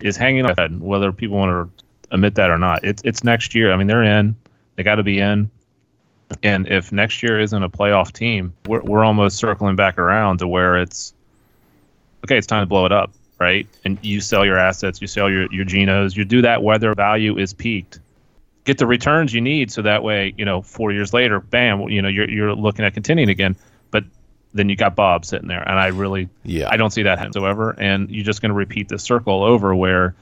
is 0.00 0.16
hanging 0.16 0.44
on 0.44 0.50
ahead, 0.52 0.80
whether 0.80 1.12
people 1.12 1.38
want 1.38 1.70
to 1.70 1.84
admit 2.12 2.34
that 2.34 2.50
or 2.50 2.58
not. 2.58 2.84
It's 2.84 3.02
it's 3.04 3.24
next 3.24 3.54
year. 3.54 3.72
I 3.72 3.76
mean, 3.76 3.86
they're 3.86 4.02
in. 4.02 4.36
They 4.76 4.82
got 4.82 4.96
to 4.96 5.02
be 5.02 5.18
in. 5.18 5.50
And 6.42 6.66
if 6.66 6.90
next 6.92 7.22
year 7.22 7.38
isn't 7.40 7.62
a 7.62 7.70
playoff 7.70 8.12
team, 8.12 8.52
we're 8.66 8.82
we're 8.82 9.04
almost 9.04 9.38
circling 9.38 9.76
back 9.76 9.98
around 9.98 10.38
to 10.38 10.48
where 10.48 10.76
it's 10.76 11.14
okay. 12.24 12.36
It's 12.36 12.46
time 12.46 12.62
to 12.62 12.66
blow 12.66 12.84
it 12.84 12.92
up, 12.92 13.12
right? 13.38 13.66
And 13.84 13.98
you 14.02 14.20
sell 14.20 14.44
your 14.44 14.58
assets, 14.58 15.00
you 15.00 15.06
sell 15.06 15.30
your 15.30 15.50
your 15.52 15.64
genos, 15.64 16.16
you 16.16 16.24
do 16.24 16.42
that 16.42 16.62
whether 16.62 16.94
value 16.94 17.38
is 17.38 17.54
peaked. 17.54 18.00
Get 18.64 18.78
the 18.78 18.86
returns 18.86 19.32
you 19.32 19.40
need, 19.40 19.70
so 19.70 19.82
that 19.82 20.02
way, 20.02 20.34
you 20.36 20.44
know, 20.44 20.60
four 20.60 20.90
years 20.90 21.14
later, 21.14 21.38
bam, 21.38 21.82
you 21.82 22.02
know, 22.02 22.08
you're 22.08 22.28
you're 22.28 22.54
looking 22.54 22.84
at 22.84 22.94
continuing 22.94 23.30
again. 23.30 23.54
Then 24.56 24.68
you 24.68 24.76
got 24.76 24.96
Bob 24.96 25.24
sitting 25.24 25.48
there, 25.48 25.62
and 25.62 25.78
I 25.78 25.88
really 25.88 26.28
Yeah. 26.44 26.68
I 26.70 26.76
don't 26.76 26.90
see 26.90 27.02
that 27.02 27.18
whatsoever. 27.20 27.70
And 27.78 28.10
you're 28.10 28.24
just 28.24 28.40
going 28.40 28.50
to 28.50 28.56
repeat 28.56 28.88
the 28.88 28.98
circle 28.98 29.44
over 29.44 29.74
where 29.74 30.14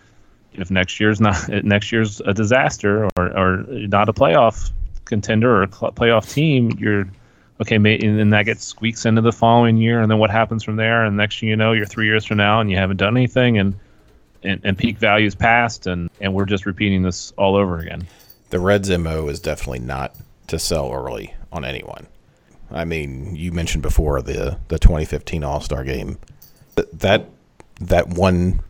if 0.54 0.70
next 0.70 1.00
year's 1.00 1.20
not 1.20 1.48
next 1.64 1.92
year's 1.92 2.20
a 2.20 2.34
disaster 2.34 3.08
or, 3.16 3.38
or 3.38 3.64
not 3.68 4.08
a 4.08 4.12
playoff 4.12 4.70
contender 5.04 5.50
or 5.50 5.62
a 5.62 5.72
cl- 5.72 5.92
playoff 5.92 6.30
team, 6.32 6.70
you're 6.78 7.06
okay. 7.60 7.78
May, 7.78 7.98
and 7.98 8.18
then 8.18 8.30
that 8.30 8.44
gets 8.44 8.64
squeaks 8.64 9.06
into 9.06 9.20
the 9.20 9.32
following 9.32 9.76
year, 9.76 10.00
and 10.00 10.10
then 10.10 10.18
what 10.18 10.30
happens 10.30 10.62
from 10.64 10.76
there? 10.76 11.04
And 11.04 11.16
next 11.16 11.40
thing 11.40 11.48
you 11.48 11.56
know, 11.56 11.72
you're 11.72 11.86
three 11.86 12.06
years 12.06 12.24
from 12.24 12.38
now, 12.38 12.60
and 12.60 12.70
you 12.70 12.76
haven't 12.76 12.96
done 12.98 13.16
anything, 13.16 13.58
and 13.58 13.74
and, 14.42 14.60
and 14.64 14.76
peak 14.76 14.98
values 14.98 15.34
passed, 15.34 15.86
and 15.86 16.10
and 16.20 16.34
we're 16.34 16.44
just 16.44 16.66
repeating 16.66 17.02
this 17.02 17.32
all 17.36 17.56
over 17.56 17.78
again. 17.78 18.06
the 18.50 18.58
Reds' 18.60 18.96
mo 18.98 19.28
is 19.28 19.40
definitely 19.40 19.80
not 19.80 20.14
to 20.48 20.58
sell 20.58 20.92
early 20.92 21.34
on 21.52 21.64
anyone. 21.64 22.06
I 22.70 22.84
mean, 22.84 23.34
you 23.36 23.52
mentioned 23.52 23.82
before 23.82 24.22
the 24.22 24.58
the 24.68 24.78
2015 24.78 25.44
All 25.44 25.60
Star 25.60 25.84
Game. 25.84 26.18
Th- 26.76 26.88
That 26.92 27.28
that 27.80 28.08
one 28.08 28.60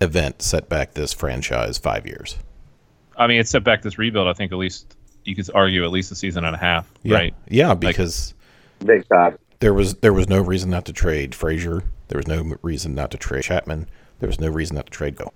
event 0.00 0.42
set 0.42 0.68
back 0.68 0.94
this 0.94 1.12
franchise 1.12 1.78
five 1.78 2.06
years. 2.06 2.36
I 3.16 3.26
mean, 3.26 3.38
it 3.40 3.48
set 3.48 3.64
back 3.64 3.82
this 3.82 3.98
rebuild. 3.98 4.26
I 4.28 4.32
think 4.32 4.52
at 4.52 4.58
least 4.58 4.96
you 5.24 5.34
could 5.36 5.48
argue 5.54 5.84
at 5.84 5.90
least 5.90 6.10
a 6.12 6.14
season 6.14 6.44
and 6.44 6.54
a 6.54 6.58
half, 6.58 6.90
Yeah, 7.02 7.16
right? 7.16 7.34
yeah, 7.48 7.74
because 7.74 8.34
Big 8.84 9.08
time. 9.08 9.38
there 9.60 9.72
was 9.72 9.94
there 9.96 10.12
was 10.12 10.28
no 10.28 10.40
reason 10.40 10.70
not 10.70 10.84
to 10.86 10.92
trade 10.92 11.34
Frazier. 11.34 11.82
There 12.08 12.18
was 12.18 12.26
no 12.26 12.54
reason 12.62 12.94
not 12.94 13.10
to 13.12 13.16
trade 13.18 13.44
Chapman. 13.44 13.88
There 14.18 14.26
was 14.26 14.40
no 14.40 14.48
reason 14.48 14.76
not 14.76 14.86
to 14.86 14.92
trade 14.92 15.16
Go 15.16 15.32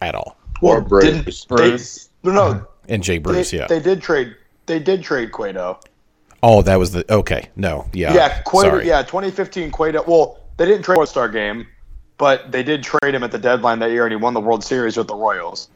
at 0.00 0.14
all. 0.14 0.36
Or 0.62 0.80
Bruce. 0.80 1.44
Bruce. 1.44 2.08
They, 2.22 2.30
no, 2.30 2.52
no, 2.52 2.66
And 2.88 3.02
Jay 3.02 3.18
Bruce, 3.18 3.50
they, 3.50 3.58
yeah. 3.58 3.66
they 3.66 3.80
did 3.80 4.00
trade. 4.00 4.34
They 4.66 4.78
did 4.78 5.02
trade 5.02 5.30
Cueto. 5.32 5.78
Oh, 6.46 6.62
that 6.62 6.76
was 6.78 6.92
the 6.92 7.12
okay. 7.12 7.48
No, 7.56 7.86
yeah, 7.92 8.14
yeah, 8.14 8.40
Cueto. 8.42 8.68
sorry. 8.70 8.86
Yeah, 8.86 9.02
2015 9.02 9.70
Cueto. 9.70 10.04
Well, 10.06 10.38
they 10.56 10.64
didn't 10.66 10.82
trade 10.82 10.98
All 10.98 11.06
Star 11.06 11.28
game, 11.28 11.66
but 12.18 12.50
they 12.52 12.62
did 12.62 12.82
trade 12.82 13.14
him 13.14 13.22
at 13.22 13.32
the 13.32 13.38
deadline 13.38 13.78
that 13.80 13.90
year, 13.90 14.04
and 14.04 14.12
he 14.12 14.16
won 14.16 14.32
the 14.34 14.40
World 14.40 14.62
Series 14.64 14.96
with 14.96 15.08
the 15.08 15.14
Royals. 15.16 15.68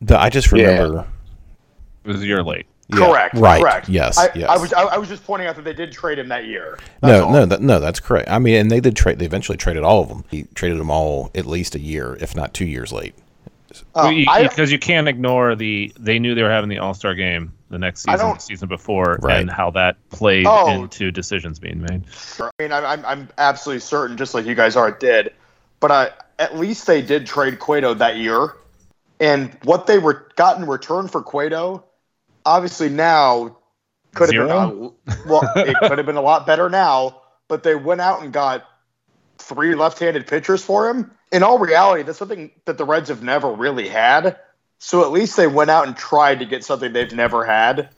The, 0.00 0.18
I 0.18 0.30
just 0.30 0.50
Yeah. 0.52 0.68
remember. 0.68 1.06
It 2.04 2.08
was 2.08 2.22
a 2.22 2.26
year 2.26 2.42
late. 2.42 2.66
yeah, 2.88 2.98
correct. 2.98 3.34
Right. 3.34 3.60
Correct. 3.60 3.88
Yes. 3.88 4.16
I, 4.16 4.28
yes. 4.36 4.48
I 4.48 4.56
was. 4.56 4.72
I, 4.72 4.82
I 4.82 4.98
was 4.98 5.08
just 5.08 5.24
pointing 5.24 5.48
out 5.48 5.56
that 5.56 5.64
they 5.64 5.72
did 5.72 5.90
trade 5.90 6.18
him 6.20 6.28
that 6.28 6.44
year. 6.46 6.78
That's 7.00 7.18
no, 7.18 7.24
all. 7.26 7.32
no, 7.32 7.46
that, 7.46 7.60
no. 7.60 7.80
That's 7.80 7.98
correct. 7.98 8.30
I 8.30 8.38
mean, 8.38 8.54
and 8.54 8.70
they 8.70 8.78
did 8.80 8.94
trade. 8.94 9.18
They 9.18 9.26
eventually 9.26 9.58
traded 9.58 9.82
all 9.82 10.02
of 10.02 10.08
them. 10.08 10.22
He 10.30 10.44
traded 10.54 10.78
them 10.78 10.90
all 10.90 11.30
at 11.34 11.46
least 11.46 11.74
a 11.74 11.80
year, 11.80 12.16
if 12.20 12.36
not 12.36 12.54
two 12.54 12.64
years 12.64 12.92
late. 12.92 13.14
Uh, 13.94 14.10
Because 14.10 14.58
I- 14.58 14.62
you, 14.64 14.72
you 14.72 14.78
can't 14.78 15.08
ignore 15.08 15.54
the 15.54 15.92
they 15.98 16.18
knew 16.18 16.34
they 16.34 16.42
were 16.42 16.50
having 16.50 16.68
the 16.70 16.78
All 16.78 16.94
Star 16.94 17.14
game 17.14 17.52
the 17.70 17.78
next 17.78 18.02
season, 18.02 18.18
the 18.34 18.38
season 18.38 18.68
before, 18.68 19.18
Right. 19.20 19.40
and 19.40 19.50
how 19.50 19.70
that 19.72 19.96
played 20.10 20.46
Oh. 20.46 20.68
into 20.82 21.10
decisions 21.10 21.58
being 21.58 21.80
made. 21.80 22.04
I 22.40 22.50
mean, 22.60 22.72
I'm, 22.72 22.84
I'm, 22.84 23.04
I'm 23.04 23.28
absolutely 23.38 23.80
certain, 23.80 24.16
just 24.16 24.34
like 24.34 24.46
you 24.46 24.54
guys 24.54 24.76
are, 24.76 24.88
it 24.88 25.00
did. 25.00 25.32
But 25.80 25.90
I, 25.90 26.10
at 26.38 26.56
least 26.56 26.86
they 26.86 27.02
did 27.02 27.26
trade 27.26 27.58
Cueto 27.58 27.94
that 27.94 28.16
year. 28.16 28.52
And 29.18 29.56
what 29.64 29.86
they 29.86 29.98
were 29.98 30.28
got 30.36 30.58
in 30.58 30.66
return 30.66 31.08
for 31.08 31.22
Cueto, 31.22 31.84
obviously 32.44 32.88
now 32.88 33.56
could 34.14 34.32
have 34.32 34.46
been 34.46 34.56
a, 34.56 35.26
well, 35.28 35.50
it 35.56 35.76
could 35.80 35.98
have 35.98 36.06
been 36.06 36.16
a 36.16 36.22
lot 36.22 36.46
better 36.46 36.68
now. 36.70 37.22
But 37.48 37.62
they 37.62 37.74
went 37.74 38.00
out 38.00 38.22
and 38.22 38.32
got 38.32 38.64
three 39.38 39.74
left-handed 39.74 40.26
pitchers 40.26 40.62
for 40.62 40.88
him. 40.88 41.10
In 41.32 41.42
all 41.42 41.58
reality, 41.58 42.02
that's 42.02 42.18
something 42.18 42.50
that 42.64 42.78
the 42.78 42.84
Reds 42.84 43.08
have 43.08 43.22
never 43.22 43.50
really 43.50 43.88
had. 43.88 44.38
So 44.78 45.02
at 45.02 45.10
least 45.10 45.36
they 45.36 45.46
went 45.46 45.70
out 45.70 45.86
and 45.86 45.96
tried 45.96 46.40
to 46.40 46.44
get 46.44 46.64
something 46.64 46.92
they've 46.92 47.12
never 47.12 47.44
had, 47.44 47.88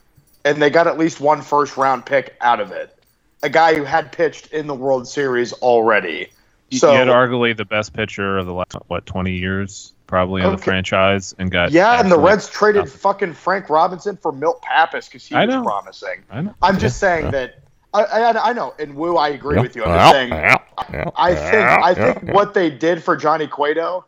and 0.44 0.62
they 0.62 0.70
got 0.70 0.86
at 0.86 0.96
least 0.96 1.20
one 1.20 1.42
first-round 1.42 2.06
pick 2.06 2.36
out 2.40 2.60
of 2.60 2.72
it 2.72 2.94
a 3.42 3.48
guy 3.48 3.74
who 3.74 3.84
had 3.84 4.12
pitched 4.12 4.52
in 4.52 4.66
the 4.66 4.74
World 4.74 5.06
Series 5.08 5.52
already. 5.54 6.28
So 6.70 6.92
you 6.92 6.98
had 6.98 7.08
arguably 7.08 7.56
the 7.56 7.64
best 7.64 7.94
pitcher 7.94 8.36
of 8.36 8.46
the 8.46 8.52
last 8.52 8.74
what 8.88 9.06
twenty 9.06 9.32
years, 9.32 9.94
probably 10.06 10.42
in 10.42 10.50
the 10.50 10.58
franchise, 10.58 11.34
and 11.38 11.50
got 11.50 11.70
yeah, 11.70 11.98
and 11.98 12.12
the 12.12 12.18
Reds 12.18 12.48
traded 12.48 12.84
nothing. 12.84 12.98
fucking 12.98 13.34
Frank 13.34 13.70
Robinson 13.70 14.16
for 14.18 14.32
Milt 14.32 14.60
Pappas 14.60 15.06
because 15.06 15.26
he 15.26 15.34
I 15.34 15.46
was 15.46 15.54
know. 15.54 15.62
promising. 15.62 16.24
I 16.30 16.42
know. 16.42 16.54
I'm 16.60 16.78
just 16.78 16.98
saying 16.98 17.26
yeah. 17.26 17.30
that 17.30 17.62
I, 17.94 18.02
I 18.04 18.50
I 18.50 18.52
know, 18.52 18.74
and 18.78 18.94
Woo, 18.96 19.16
I 19.16 19.28
agree 19.28 19.56
Yeah. 19.56 19.62
with 19.62 19.74
you. 19.76 19.84
I'm 19.84 19.94
just 19.98 20.12
saying 20.12 20.28
Yeah, 20.30 20.56
yeah, 20.92 21.10
I 21.16 21.34
think 21.34 21.54
I 21.54 21.94
think 21.94 22.22
yeah. 22.24 22.32
what 22.32 22.54
they 22.54 22.70
did 22.70 23.02
for 23.02 23.16
Johnny 23.16 23.46
Cueto 23.46 24.04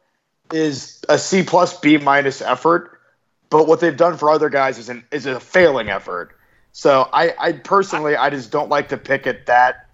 is 0.53 1.03
a 1.09 1.19
C 1.19 1.43
plus 1.43 1.79
B 1.81 1.97
minus 1.97 2.43
effort, 2.43 3.01
but 3.49 3.67
what 3.67 3.81
they've 3.81 3.97
done 3.97 4.17
for 4.17 4.31
other 4.31 4.51
guys 4.51 4.79
is 4.79 4.89
an 4.89 5.05
is 5.11 5.27
a 5.27 5.41
failing 5.41 5.89
effort. 5.89 6.37
So 6.73 7.09
I, 7.13 7.35
I 7.39 7.53
personally 7.53 8.17
I 8.17 8.31
just 8.31 8.51
don't 8.53 8.69
like 8.69 8.89
to 8.91 8.97
pick 8.97 9.27
at 9.27 9.47
that 9.47 9.89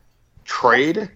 trade 0.45 1.11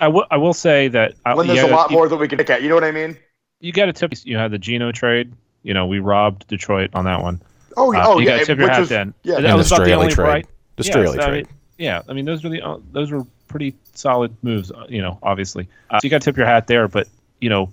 I 0.00 0.08
will. 0.08 0.24
I 0.30 0.36
will 0.36 0.54
say 0.54 0.88
that 0.88 1.14
I, 1.24 1.34
when 1.34 1.46
there's 1.46 1.58
you 1.60 1.66
a 1.66 1.68
gotta- 1.68 1.76
lot 1.82 1.90
more 1.92 2.08
that 2.08 2.16
we 2.16 2.26
can 2.26 2.36
pick 2.38 2.50
at. 2.50 2.62
You 2.62 2.68
know 2.68 2.74
what 2.74 2.82
I 2.84 2.90
mean? 2.90 3.16
You 3.60 3.72
got 3.72 3.86
to 3.86 3.92
tip. 3.92 4.12
You 4.24 4.36
had 4.36 4.50
the 4.50 4.58
Geno 4.58 4.90
trade. 4.90 5.32
You 5.62 5.74
know, 5.74 5.86
we 5.86 6.00
robbed 6.00 6.48
Detroit 6.48 6.90
on 6.94 7.04
that 7.04 7.22
one. 7.22 7.40
Oh, 7.76 7.94
Uh, 7.94 8.02
oh 8.08 8.18
you 8.18 8.26
yeah, 8.26 8.32
got 8.32 8.40
to 8.40 8.46
tip 8.46 8.58
your 8.58 8.68
hat 8.68 8.80
was- 8.80 8.88
then. 8.88 9.14
Yeah, 9.22 9.40
that 9.40 9.56
was 9.56 9.68
the 9.68 9.76
about 9.76 9.84
the 9.84 9.92
only 9.92 10.12
trade. 10.12 10.24
bright. 10.24 10.46
The 10.76 10.84
Yes, 10.84 10.96
Straily 10.96 11.20
I 11.20 11.26
trade. 11.28 11.46
mean, 11.46 11.54
yeah, 11.78 12.02
I 12.08 12.12
mean 12.12 12.24
those 12.24 12.44
were 12.44 12.50
the 12.50 12.62
uh, 12.62 12.78
those 12.92 13.10
were 13.10 13.24
pretty 13.48 13.74
solid 13.94 14.34
moves. 14.42 14.70
uh, 14.70 14.86
You 14.88 15.02
know, 15.02 15.18
obviously, 15.22 15.68
uh, 15.90 15.98
so 15.98 16.04
you 16.04 16.10
got 16.10 16.22
to 16.22 16.24
tip 16.24 16.36
your 16.36 16.46
hat 16.46 16.66
there. 16.66 16.88
But 16.88 17.08
you 17.40 17.48
know, 17.48 17.72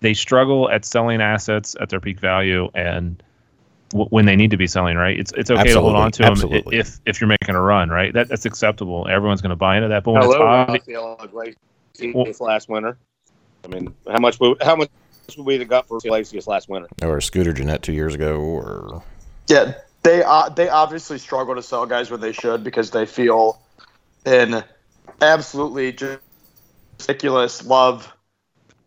they 0.00 0.14
struggle 0.14 0.70
at 0.70 0.84
selling 0.84 1.20
assets 1.20 1.76
at 1.80 1.88
their 1.90 2.00
peak 2.00 2.20
value 2.20 2.70
and 2.74 3.22
w- 3.90 4.08
when 4.10 4.26
they 4.26 4.36
need 4.36 4.50
to 4.50 4.56
be 4.56 4.66
selling. 4.66 4.96
Right? 4.96 5.18
It's 5.18 5.32
it's 5.36 5.50
okay 5.50 5.72
to 5.72 5.80
hold 5.80 5.96
on 5.96 6.12
to 6.12 6.22
them 6.22 6.32
absolutely. 6.32 6.78
if 6.78 7.00
if 7.06 7.20
you're 7.20 7.28
making 7.28 7.54
a 7.54 7.60
run. 7.60 7.90
Right? 7.90 8.12
That 8.12 8.28
that's 8.28 8.44
acceptable. 8.44 9.06
Everyone's 9.08 9.42
going 9.42 9.50
to 9.50 9.56
buy 9.56 9.76
into 9.76 9.88
that. 9.88 10.04
But 10.04 10.12
when 10.12 10.22
Hello, 10.22 10.66
it's 10.68 10.86
obvi- 10.86 10.94
Raisel 10.94 11.24
Iglesias 12.00 12.40
last 12.40 12.68
winter. 12.68 12.96
I 13.64 13.68
mean, 13.68 13.94
how 14.08 14.20
much 14.20 14.38
would, 14.40 14.62
how 14.62 14.76
much 14.76 14.88
would 15.36 15.44
we 15.44 15.58
have 15.58 15.68
got 15.68 15.88
for 15.88 15.98
Iglesias 15.98 16.46
last 16.46 16.68
winter? 16.68 16.88
or 17.02 17.20
Scooter 17.20 17.52
Gennett 17.52 17.82
two 17.82 17.92
years 17.92 18.14
ago, 18.14 18.38
or 18.38 19.02
Yeah, 19.48 19.74
they 20.02 20.22
uh, 20.22 20.48
they 20.50 20.68
obviously 20.68 21.18
struggle 21.18 21.54
to 21.54 21.62
sell 21.62 21.86
guys 21.86 22.10
when 22.10 22.20
they 22.20 22.32
should 22.32 22.64
because 22.64 22.90
they 22.90 23.06
feel 23.06 23.60
an 24.24 24.64
absolutely 25.20 25.92
just 25.92 26.20
ridiculous 27.00 27.64
love 27.64 28.12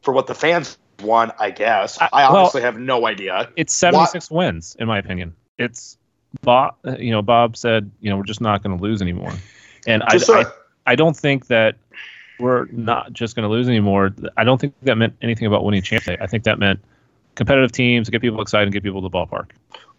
for 0.02 0.14
what 0.14 0.28
the 0.28 0.36
fans 0.36 0.78
want. 1.02 1.32
I 1.40 1.52
guess 1.52 2.00
I- 2.02 2.10
I, 2.12 2.30
well- 2.32 2.42
honestly 2.42 2.62
have 2.62 2.78
no 2.78 3.06
idea. 3.08 3.50
it's 3.56 3.74
76 3.74 4.30
wins 4.32 4.76
in 4.80 4.88
my 4.88 4.98
opinion 5.00 5.36
it's 5.58 5.98
bob 6.44 6.76
you 6.98 7.12
know 7.12 7.22
bob 7.22 7.58
said 7.58 7.92
you 8.00 8.10
know 8.10 8.18
we're 8.18 8.24
just 8.24 8.40
not 8.42 8.64
going 8.64 8.76
to 8.78 8.82
lose 8.82 9.02
anymore 9.02 9.34
and 9.86 10.02
I, 10.04 10.18
so- 10.18 10.40
I 10.40 10.46
i 10.88 10.96
don't 10.96 11.16
think 11.18 11.48
that 11.48 11.76
we're 12.40 12.66
not 12.72 13.12
just 13.12 13.36
going 13.36 13.44
to 13.44 13.50
lose 13.50 13.68
anymore 13.68 14.12
i 14.38 14.44
don't 14.46 14.60
think 14.62 14.74
that 14.84 14.96
meant 14.96 15.14
anything 15.22 15.46
about 15.46 15.66
winning 15.66 15.82
championships 15.82 16.24
i 16.24 16.28
think 16.28 16.46
that 16.46 16.58
meant 16.58 16.80
competitive 17.42 17.72
teams 17.72 18.10
get 18.10 18.22
people 18.22 18.42
excited 18.42 18.68
and 18.68 18.74
get 18.74 18.84
people 18.84 19.02
to 19.02 19.10
the 19.10 19.18
ballpark 19.18 19.48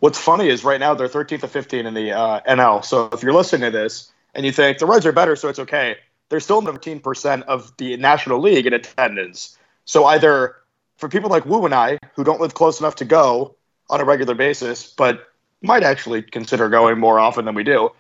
What's 0.03 0.19
funny 0.19 0.49
is 0.49 0.65
right 0.65 0.81
now 0.81 0.95
they're 0.95 1.09
13th 1.09 1.43
to 1.43 1.49
15 1.49 1.87
in 1.87 1.95
the 1.95 2.11
uh, 2.11 2.41
NL. 2.41 2.85
So 2.85 3.09
if 3.13 3.23
you're 3.23 3.33
listening 3.33 3.71
to 3.71 3.79
this 3.79 4.13
and 4.35 4.45
you 4.45 4.51
think 4.51 4.79
the 4.79 4.87
Reds 4.87 5.07
are 5.07 5.13
better, 5.13 5.37
so 5.37 5.49
it's 5.49 5.61
okay, 5.61 5.95
they're 6.29 6.41
still 6.41 6.61
13% 6.61 7.43
of 7.43 7.73
the 7.77 7.97
National 7.99 8.41
League 8.41 8.67
in 8.67 8.73
attendance. 8.73 9.57
So 9.85 10.05
either 10.07 10.57
for 10.97 11.09
people 11.09 11.31
like 11.31 11.47
Woo 11.47 11.65
and 11.65 11.73
I, 11.73 11.99
who 12.17 12.25
don't 12.25 12.41
live 12.41 12.53
close 12.53 12.81
enough 12.81 12.97
to 12.97 13.05
go 13.05 13.55
on 13.91 14.01
a 14.01 14.05
regular 14.05 14.35
basis, 14.35 14.93
but 14.93 15.29
might 15.63 15.85
actually 15.85 16.21
consider 16.21 16.69
going 16.69 16.99
more 16.99 17.21
often 17.21 17.45
than 17.45 17.55
we 17.55 17.63
do, 17.63 17.91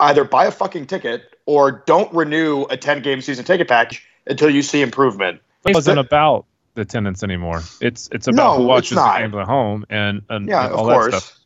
either 0.00 0.24
buy 0.24 0.46
a 0.46 0.50
fucking 0.50 0.86
ticket 0.86 1.36
or 1.46 1.70
don't 1.70 2.12
renew 2.12 2.64
a 2.70 2.76
10 2.76 3.02
game 3.02 3.20
season 3.20 3.44
ticket 3.44 3.68
package 3.68 4.04
until 4.26 4.50
you 4.50 4.62
see 4.62 4.82
improvement. 4.82 5.40
it 5.64 5.74
wasn't 5.76 6.00
about 6.00 6.44
the 6.76 6.82
attendance 6.82 7.22
anymore 7.24 7.62
it's 7.80 8.08
it's 8.12 8.28
about 8.28 8.56
No, 8.56 8.56
who 8.58 8.66
watches 8.68 8.90
the 8.90 8.94
not. 8.96 9.18
games 9.18 9.34
at 9.34 9.46
home 9.46 9.84
and, 9.90 10.22
and, 10.30 10.48
Yeah, 10.48 10.64
and 10.66 10.72
of 10.74 10.78
all 10.78 10.86
course. 10.86 11.12
that 11.14 11.22
stuff 11.22 11.38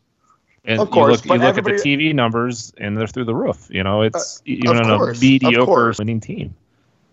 and 0.67 0.79
Of 0.79 0.91
course, 0.91 1.25
you 1.25 1.31
look, 1.31 1.41
you 1.41 1.47
look 1.47 1.57
at 1.57 1.65
the 1.65 1.71
TV 1.73 2.15
numbers, 2.15 2.71
and 2.77 2.95
they're 2.95 3.07
through 3.07 3.25
the 3.25 3.35
roof. 3.35 3.67
You 3.71 3.83
know, 3.83 4.03
it's 4.03 4.41
uh, 4.41 4.43
even 4.45 4.77
on 4.77 4.99
course, 4.99 5.17
a 5.19 5.25
mediocre 5.25 5.95
winning 5.99 6.21
team. 6.21 6.55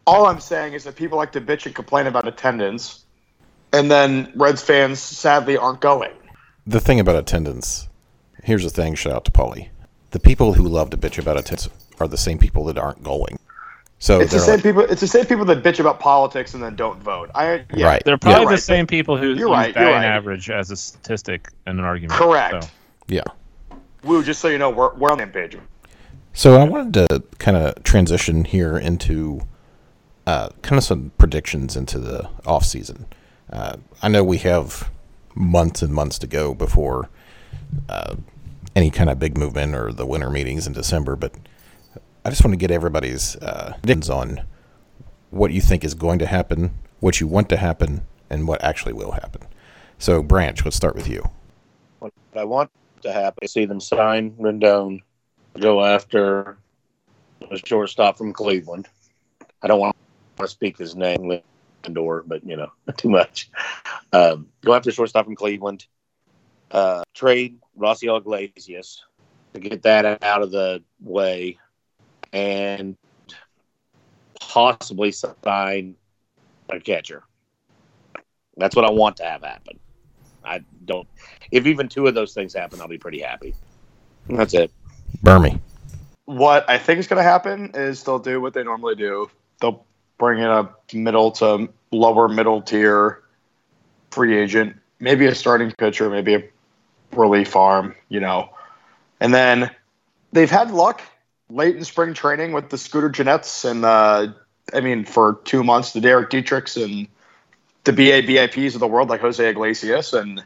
All 0.05 0.25
I'm 0.25 0.41
saying 0.41 0.73
is 0.73 0.83
that 0.83 0.97
people 0.97 1.17
like 1.17 1.31
to 1.31 1.39
bitch 1.39 1.65
and 1.65 1.73
complain 1.73 2.07
about 2.07 2.27
attendance, 2.27 3.05
and 3.71 3.89
then 3.89 4.33
Reds 4.35 4.61
fans 4.61 4.99
sadly 4.99 5.55
aren't 5.55 5.79
going. 5.79 6.11
the 6.67 6.81
thing 6.81 6.99
about 6.99 7.15
attendance. 7.15 7.87
Here's 8.43 8.63
the 8.65 8.69
thing. 8.69 8.95
Shout 8.95 9.13
out 9.13 9.23
to 9.25 9.31
Paulie. 9.31 9.69
The 10.11 10.19
people 10.19 10.53
who 10.53 10.67
love 10.67 10.89
to 10.89 10.97
bitch 10.97 11.17
about 11.17 11.37
attendance 11.37 11.69
are 12.01 12.07
the 12.09 12.17
same 12.17 12.39
people 12.39 12.65
that 12.65 12.77
aren't 12.77 13.01
going. 13.01 13.39
So 13.99 14.19
It's 14.21 14.31
the 14.31 14.39
same 14.39 14.55
like, 14.55 14.63
people. 14.63 14.81
It's 14.81 15.01
the 15.01 15.07
same 15.07 15.25
people 15.25 15.45
that 15.45 15.63
bitch 15.63 15.79
about 15.79 15.99
politics 15.99 16.53
and 16.53 16.61
then 16.61 16.75
don't 16.75 17.01
vote. 17.01 17.31
I 17.33 17.65
yeah, 17.73 17.87
Right. 17.87 18.01
They're 18.05 18.17
probably 18.17 18.41
You're 18.41 18.49
the 18.49 18.53
right, 18.55 18.61
same 18.61 18.87
people 18.87 19.17
who 19.17 19.27
You're 19.27 19.47
use 19.47 19.49
right, 19.49 19.75
you're 19.75 19.85
batting 19.85 19.93
right. 19.93 20.05
average 20.05 20.49
as 20.49 20.69
a 20.69 20.75
statistic 20.75 21.49
in 21.65 21.79
an 21.79 21.85
argument. 21.85 22.19
Correct. 22.19 22.63
So, 22.63 22.69
yeah. 23.07 23.23
Woo, 24.03 24.23
just 24.23 24.39
so 24.39 24.47
you 24.47 24.59
know, 24.59 24.69
we're, 24.69 24.93
we're 24.95 25.11
on 25.11 25.17
the 25.17 25.23
same 25.23 25.33
page. 25.33 25.57
So 26.33 26.55
I 26.61 26.63
wanted 26.65 26.93
to 27.09 27.23
kind 27.39 27.57
of 27.57 27.83
transition 27.83 28.45
here 28.45 28.77
into 28.77 29.41
uh, 30.27 30.49
kind 30.61 30.77
of 30.77 30.83
some 30.83 31.11
predictions 31.17 31.75
into 31.75 31.97
the 31.97 32.29
off 32.45 32.63
season. 32.65 33.07
Uh, 33.51 33.77
I 34.03 34.09
know 34.09 34.23
we 34.23 34.37
have 34.39 34.91
months 35.33 35.81
and 35.81 35.91
months 35.91 36.19
to 36.19 36.27
go 36.27 36.53
before 36.53 37.09
uh, 37.89 38.15
any 38.75 38.91
kind 38.91 39.09
of 39.09 39.17
big 39.17 39.37
movement 39.37 39.73
or 39.73 39.91
the 39.91 40.05
winter 40.05 40.29
meetings 40.29 40.67
in 40.67 40.73
December, 40.73 41.15
but 41.15 41.33
I 42.27 42.29
just 42.29 42.43
want 42.43 42.51
to 42.51 42.57
get 42.57 42.71
everybody's 42.71 43.37
uh, 43.37 43.77
on 44.11 44.41
what 45.29 45.53
you 45.53 45.61
think 45.61 45.85
is 45.85 45.93
going 45.93 46.19
to 46.19 46.25
happen, 46.25 46.77
what 46.99 47.21
you 47.21 47.25
want 47.25 47.47
to 47.47 47.55
happen, 47.55 48.01
and 48.29 48.45
what 48.45 48.61
actually 48.61 48.91
will 48.91 49.11
happen. 49.11 49.43
So, 49.97 50.21
Branch, 50.21 50.61
let's 50.65 50.75
start 50.75 50.93
with 50.93 51.07
you. 51.07 51.23
What 51.99 52.11
I 52.35 52.43
want 52.43 52.69
to 53.03 53.13
happen 53.13 53.37
is 53.43 53.53
see 53.53 53.63
them 53.63 53.79
sign 53.79 54.31
Rendon, 54.31 55.03
go 55.57 55.85
after 55.85 56.57
a 57.49 57.57
shortstop 57.65 58.17
from 58.17 58.33
Cleveland. 58.33 58.89
I 59.61 59.67
don't 59.67 59.79
want 59.79 59.95
to 60.37 60.49
speak 60.49 60.77
his 60.77 60.97
name, 60.97 61.41
Lindor, 61.85 62.23
but 62.27 62.45
you 62.45 62.57
know, 62.57 62.73
too 62.97 63.09
much. 63.09 63.49
Um, 64.11 64.49
go 64.65 64.73
after 64.73 64.89
a 64.89 64.93
shortstop 64.93 65.23
from 65.23 65.35
Cleveland. 65.37 65.85
uh, 66.71 67.03
trade 67.13 67.57
Raisel 67.79 68.17
Iglesias 68.17 69.01
to 69.53 69.61
get 69.61 69.81
that 69.83 70.21
out 70.21 70.41
of 70.41 70.51
the 70.51 70.83
way 70.99 71.57
and 72.33 72.95
possibly 74.39 75.11
sign 75.11 75.95
a 76.69 76.79
catcher. 76.79 77.23
That's 78.57 78.75
what 78.75 78.85
I 78.85 78.91
want 78.91 79.17
to 79.17 79.23
have 79.23 79.43
happen. 79.43 79.79
I 80.43 80.61
don't. 80.85 81.07
If 81.51 81.67
even 81.67 81.89
two 81.89 82.07
of 82.07 82.15
those 82.15 82.33
things 82.33 82.53
happen, 82.53 82.81
I'll 82.81 82.87
be 82.87 82.97
pretty 82.97 83.19
happy. 83.19 83.53
That's 84.29 84.53
it. 84.53 84.71
Bermie. 85.21 85.59
What 86.25 86.69
I 86.69 86.77
think 86.77 86.99
is 86.99 87.07
going 87.07 87.17
to 87.17 87.23
happen 87.23 87.71
is 87.73 88.03
they'll 88.03 88.19
do 88.19 88.41
what 88.41 88.53
they 88.53 88.63
normally 88.63 88.95
do. 88.95 89.29
They'll 89.61 89.85
bring 90.17 90.39
in 90.39 90.47
a 90.49 90.69
middle 90.93 91.31
to 91.31 91.69
lower 91.91 92.27
middle 92.27 92.61
tier 92.61 93.23
free 94.11 94.37
agent, 94.37 94.75
maybe 94.99 95.25
a 95.27 95.35
starting 95.35 95.71
pitcher, 95.71 96.09
maybe 96.09 96.35
a 96.35 96.43
relief 97.11 97.55
arm, 97.55 97.95
you 98.09 98.19
know. 98.19 98.49
And 99.19 99.33
then 99.33 99.69
they've 100.31 100.49
had 100.49 100.71
luck 100.71 101.01
late 101.49 101.75
in 101.75 101.83
spring 101.83 102.13
training 102.13 102.51
with 102.51 102.69
the 102.69 102.77
Scooter 102.77 103.09
Gennetts 103.09 103.69
and 103.69 103.85
uh, 103.85 104.27
I 104.73 104.79
mean 104.81 105.05
for 105.05 105.39
two 105.45 105.63
months 105.63 105.93
the 105.93 106.01
Derek 106.01 106.29
Dietrichs 106.29 106.81
and 106.81 107.07
the 107.83 107.93
BABIPs 107.93 108.73
of 108.73 108.79
the 108.79 108.87
world 108.87 109.09
like 109.09 109.21
Jose 109.21 109.49
Iglesias 109.49 110.13
and 110.13 110.43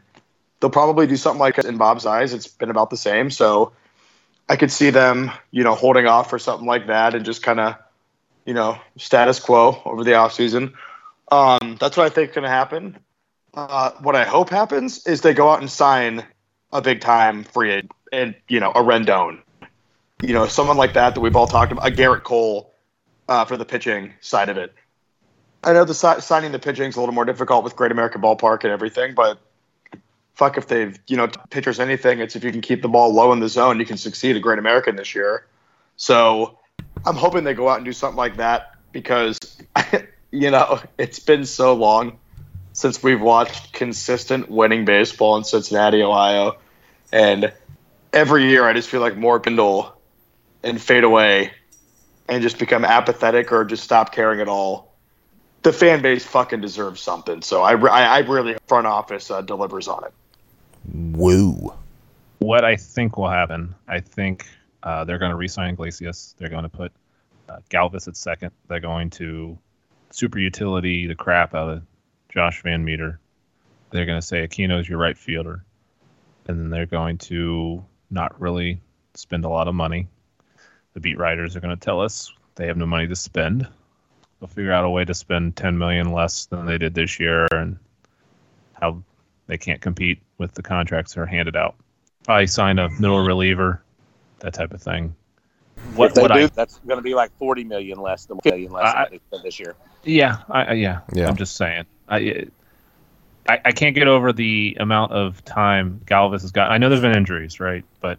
they'll 0.62 0.70
probably 0.70 1.06
do 1.06 1.16
something 1.16 1.40
like 1.40 1.58
in 1.58 1.76
Bob's 1.76 2.06
eyes. 2.06 2.32
It's 2.32 2.46
been 2.46 2.70
about 2.70 2.88
the 2.88 2.96
same. 2.96 3.30
So 3.30 3.72
I 4.48 4.56
could 4.56 4.70
see 4.70 4.90
them, 4.90 5.32
you 5.50 5.64
know, 5.64 5.74
holding 5.74 6.06
off 6.06 6.30
for 6.30 6.38
something 6.38 6.66
like 6.66 6.86
that 6.86 7.14
and 7.14 7.24
just 7.24 7.42
kind 7.42 7.58
of, 7.58 7.74
you 8.46 8.54
know, 8.54 8.78
status 8.96 9.40
quo 9.40 9.82
over 9.84 10.04
the 10.04 10.12
offseason. 10.12 10.72
Um, 11.30 11.76
that's 11.80 11.96
what 11.96 12.06
I 12.06 12.10
think 12.10 12.32
going 12.32 12.44
to 12.44 12.48
happen. 12.48 12.96
Uh, 13.54 13.90
what 14.02 14.14
I 14.14 14.24
hope 14.24 14.50
happens 14.50 15.04
is 15.06 15.20
they 15.20 15.34
go 15.34 15.50
out 15.50 15.60
and 15.60 15.70
sign 15.70 16.24
a 16.72 16.80
big 16.80 17.00
time 17.00 17.42
free 17.42 17.72
agent 17.72 17.92
and, 18.12 18.34
you 18.48 18.60
know, 18.60 18.70
a 18.70 18.82
Rendon. 18.82 19.40
You 20.22 20.32
know, 20.32 20.46
someone 20.46 20.76
like 20.76 20.94
that 20.94 21.14
that 21.14 21.20
we've 21.20 21.36
all 21.36 21.46
talked 21.46 21.72
about, 21.72 21.86
a 21.86 21.90
Gerrit 21.90 22.22
Cole 22.22 22.72
uh, 23.28 23.44
for 23.44 23.56
the 23.56 23.64
pitching 23.64 24.14
side 24.20 24.48
of 24.48 24.56
it. 24.56 24.72
I 25.64 25.72
know 25.72 25.84
the 25.84 25.94
si- 25.94 26.20
signing 26.20 26.52
the 26.52 26.58
pitching 26.58 26.88
is 26.88 26.96
a 26.96 27.00
little 27.00 27.14
more 27.14 27.24
difficult 27.24 27.64
with 27.64 27.76
Great 27.76 27.92
American 27.92 28.20
Ballpark 28.20 28.64
and 28.64 28.72
everything, 28.72 29.14
but 29.14 29.38
fuck 30.34 30.56
if 30.56 30.66
they've 30.66 30.98
you 31.06 31.16
know 31.16 31.28
pitchers 31.50 31.78
anything. 31.78 32.20
It's 32.20 32.36
if 32.36 32.44
you 32.44 32.50
can 32.50 32.60
keep 32.60 32.82
the 32.82 32.88
ball 32.88 33.12
low 33.12 33.32
in 33.32 33.40
the 33.40 33.48
zone, 33.48 33.78
you 33.78 33.86
can 33.86 33.96
succeed 33.96 34.36
at 34.36 34.42
Great 34.42 34.58
American 34.58 34.96
this 34.96 35.14
year. 35.14 35.46
So 35.96 36.58
I'm 37.04 37.16
hoping 37.16 37.44
they 37.44 37.54
go 37.54 37.68
out 37.68 37.76
and 37.76 37.84
do 37.84 37.92
something 37.92 38.16
like 38.16 38.36
that 38.36 38.74
because 38.92 39.38
you 40.30 40.50
know 40.50 40.80
it's 40.98 41.18
been 41.18 41.44
so 41.46 41.74
long 41.74 42.18
since 42.72 43.02
we've 43.02 43.20
watched 43.20 43.72
consistent 43.72 44.50
winning 44.50 44.84
baseball 44.84 45.36
in 45.36 45.44
Cincinnati, 45.44 46.02
Ohio, 46.02 46.58
and 47.12 47.52
every 48.12 48.48
year 48.48 48.66
I 48.66 48.72
just 48.72 48.88
feel 48.88 49.00
like 49.00 49.16
more 49.16 49.38
bindle 49.38 49.94
and 50.62 50.80
fade 50.80 51.04
away 51.04 51.52
and 52.28 52.42
just 52.42 52.58
become 52.58 52.84
apathetic 52.84 53.52
or 53.52 53.64
just 53.64 53.82
stop 53.82 54.12
caring 54.12 54.40
at 54.40 54.48
all 54.48 54.92
the 55.62 55.72
fan 55.72 56.02
base 56.02 56.24
fucking 56.24 56.60
deserves 56.60 57.00
something. 57.00 57.42
So 57.42 57.62
I, 57.62 57.74
I, 57.74 58.02
I 58.02 58.18
really 58.20 58.56
front 58.66 58.86
office 58.86 59.30
uh, 59.30 59.42
delivers 59.42 59.88
on 59.88 60.04
it. 60.04 60.12
Woo. 60.92 61.72
What 62.38 62.64
I 62.64 62.76
think 62.76 63.16
will 63.16 63.30
happen, 63.30 63.74
I 63.86 64.00
think 64.00 64.46
uh, 64.82 65.04
they're 65.04 65.18
going 65.18 65.30
to 65.30 65.36
re-sign 65.36 65.70
Iglesias. 65.70 66.34
They're 66.38 66.48
going 66.48 66.64
to 66.64 66.68
put 66.68 66.92
uh, 67.48 67.58
Galvis 67.70 68.08
at 68.08 68.16
second. 68.16 68.50
They're 68.68 68.80
going 68.80 69.10
to 69.10 69.56
super 70.10 70.40
utility 70.40 71.06
the 71.06 71.14
crap 71.14 71.54
out 71.54 71.68
of 71.68 71.82
Josh 72.28 72.62
Van 72.62 72.84
Meter. 72.84 73.20
They're 73.90 74.06
going 74.06 74.20
to 74.20 74.26
say 74.26 74.46
Aquino's 74.46 74.88
your 74.88 74.98
right 74.98 75.16
fielder, 75.16 75.64
and 76.48 76.58
then 76.58 76.70
they're 76.70 76.86
going 76.86 77.18
to 77.18 77.84
not 78.10 78.40
really 78.40 78.80
spend 79.14 79.44
a 79.44 79.48
lot 79.48 79.68
of 79.68 79.74
money. 79.74 80.08
The 80.94 81.00
beat 81.00 81.18
writers 81.18 81.56
are 81.56 81.60
going 81.60 81.76
to 81.76 81.82
tell 81.82 82.00
us 82.00 82.32
they 82.54 82.66
have 82.66 82.76
no 82.76 82.86
money 82.86 83.06
to 83.06 83.16
spend. 83.16 83.66
They'll 84.40 84.48
figure 84.48 84.72
out 84.72 84.84
a 84.84 84.90
way 84.90 85.04
to 85.04 85.14
spend 85.14 85.56
10 85.56 85.78
million 85.78 86.12
less 86.12 86.46
than 86.46 86.66
they 86.66 86.76
did 86.78 86.94
this 86.94 87.18
year, 87.20 87.46
and 87.52 87.78
how 88.74 89.02
they 89.46 89.56
can't 89.56 89.80
compete 89.80 90.20
with 90.38 90.52
the 90.54 90.62
contracts 90.62 91.14
that 91.14 91.20
are 91.20 91.26
handed 91.26 91.56
out. 91.56 91.76
I 92.28 92.44
sign 92.44 92.78
a 92.78 92.88
middle 92.90 93.24
reliever, 93.24 93.82
that 94.40 94.54
type 94.54 94.72
of 94.72 94.82
thing. 94.82 95.14
What, 95.94 95.96
What, 95.96 96.14
they 96.14 96.22
what 96.22 96.32
do, 96.32 96.44
I 96.44 96.46
that's 96.48 96.78
going 96.86 96.98
to 96.98 97.02
be 97.02 97.14
like 97.14 97.30
40 97.38 97.64
million 97.64 98.00
less 98.00 98.26
than 98.26 98.38
million 98.44 98.72
less 98.72 98.84
I- 98.94 99.04
than 99.04 99.12
they 99.12 99.18
spent 99.28 99.42
this 99.44 99.58
year. 99.60 99.74
Yeah, 100.04 100.38
I, 100.50 100.64
I- 100.64 100.72
yeah, 100.72 101.00
Yeah. 101.12 101.28
I'm 101.28 101.36
just 101.36 101.56
saying. 101.56 101.84
I, 102.08 102.46
I 103.48 103.60
I 103.64 103.72
can't 103.72 103.94
get 103.94 104.06
over 104.08 104.32
the 104.32 104.76
amount 104.78 105.12
of 105.12 105.44
time 105.44 106.00
Galvis 106.04 106.42
has 106.42 106.52
got. 106.52 106.70
I 106.70 106.78
know 106.78 106.88
there's 106.88 107.00
been 107.00 107.16
injuries, 107.16 107.58
right? 107.60 107.84
But 108.00 108.18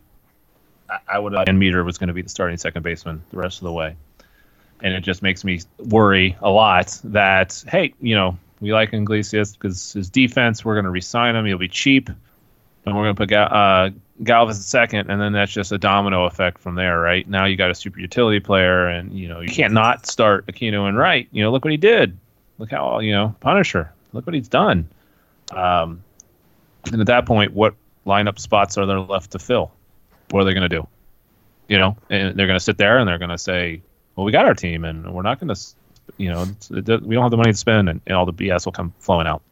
I, 1.07 1.19
would 1.19 1.33
and 1.47 1.59
Meter 1.59 1.83
was 1.83 1.97
going 1.97 2.07
to 2.07 2.13
be 2.13 2.21
the 2.21 2.29
starting 2.29 2.57
second 2.57 2.83
baseman 2.83 3.23
the 3.31 3.37
rest 3.37 3.59
of 3.59 3.65
the 3.65 3.71
way, 3.71 3.95
and 4.81 4.93
it 4.93 5.01
just 5.01 5.21
makes 5.21 5.43
me 5.43 5.61
worry 5.79 6.35
a 6.41 6.49
lot 6.49 6.99
that 7.05 7.63
hey, 7.67 7.93
you 7.99 8.15
know, 8.15 8.37
we 8.59 8.73
like 8.73 8.93
Iglesias 8.93 9.55
because 9.55 9.93
his 9.93 10.09
defense. 10.09 10.63
We're 10.63 10.75
going 10.75 10.85
to 10.85 10.91
resign 10.91 11.35
him. 11.35 11.45
He'll 11.45 11.57
be 11.57 11.67
cheap, 11.67 12.09
and 12.09 12.95
we're 12.95 13.03
going 13.03 13.15
to 13.15 13.19
put 13.19 13.29
Gal- 13.29 13.49
uh, 13.51 13.89
Galvis 14.21 14.51
at 14.51 14.55
second, 14.55 15.09
and 15.09 15.19
then 15.19 15.33
that's 15.33 15.51
just 15.51 15.71
a 15.71 15.77
domino 15.77 16.25
effect 16.25 16.59
from 16.59 16.75
there, 16.75 16.99
right? 16.99 17.27
Now 17.27 17.45
you 17.45 17.55
got 17.55 17.71
a 17.71 17.75
super 17.75 17.99
utility 17.99 18.39
player, 18.39 18.87
and 18.87 19.11
you 19.17 19.27
know 19.27 19.39
you 19.41 19.49
can't 19.49 19.73
not 19.73 20.05
start 20.05 20.45
Aquino 20.47 20.87
and 20.87 20.97
Wright. 20.97 21.27
You 21.31 21.43
know, 21.43 21.51
look 21.51 21.65
what 21.65 21.71
he 21.71 21.77
did. 21.77 22.17
Look 22.57 22.71
how 22.71 22.99
you 22.99 23.11
know 23.11 23.35
Punisher. 23.39 23.91
Look 24.13 24.27
what 24.27 24.33
he's 24.33 24.47
done. 24.47 24.87
Um, 25.51 26.03
and 26.91 27.01
at 27.01 27.07
that 27.07 27.25
point, 27.25 27.53
what 27.53 27.75
lineup 28.05 28.39
spots 28.39 28.77
are 28.77 28.85
there 28.85 28.99
left 28.99 29.31
to 29.31 29.39
fill? 29.39 29.71
What 30.33 30.41
are 30.41 30.45
they 30.45 30.55
going 30.55 30.67
to 30.67 30.75
do? 30.75 30.87
You 31.67 31.77
know, 31.77 31.95
and 32.09 32.35
they're 32.35 32.47
going 32.47 32.57
to 32.57 32.63
sit 32.63 32.79
there 32.79 32.97
and 32.97 33.07
they're 33.07 33.19
going 33.19 33.29
to 33.29 33.37
say, 33.37 33.83
"Well, 34.15 34.25
we 34.25 34.31
got 34.31 34.45
our 34.45 34.55
team, 34.55 34.83
and 34.83 35.13
we're 35.13 35.21
not 35.21 35.39
going 35.39 35.53
to, 35.53 35.61
you 36.17 36.31
know, 36.31 36.47
we 36.71 36.81
don't 36.81 37.21
have 37.21 37.29
the 37.29 37.37
money 37.37 37.51
to 37.51 37.57
spend, 37.57 37.87
and, 37.87 38.01
and 38.07 38.15
all 38.15 38.25
the 38.25 38.33
BS 38.33 38.65
will 38.65 38.71
come 38.71 38.91
flowing 38.97 39.27
out." 39.27 39.43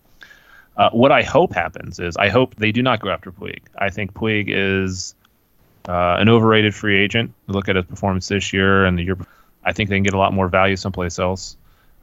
Uh, 0.77 0.89
what 0.89 1.11
I 1.11 1.21
hope 1.21 1.53
happens 1.53 1.99
is 1.99 2.17
I 2.17 2.29
hope 2.29 2.55
they 2.55 2.71
do 2.71 2.81
not 2.81 2.99
go 2.99 3.11
after 3.11 3.31
Puig. 3.31 3.59
I 3.77 3.91
think 3.91 4.15
Puig 4.15 4.45
is 4.47 5.13
uh, 5.87 6.17
an 6.19 6.29
overrated 6.29 6.73
free 6.73 6.99
agent. 6.99 7.31
Look 7.45 7.69
at 7.69 7.75
his 7.75 7.85
performance 7.85 8.27
this 8.27 8.51
year 8.51 8.83
and 8.83 8.97
the 8.97 9.03
year. 9.03 9.17
I 9.63 9.73
think 9.73 9.91
they 9.91 9.97
can 9.97 10.03
get 10.03 10.15
a 10.15 10.17
lot 10.17 10.33
more 10.33 10.47
value 10.47 10.75
someplace 10.77 11.19
else. 11.19 11.57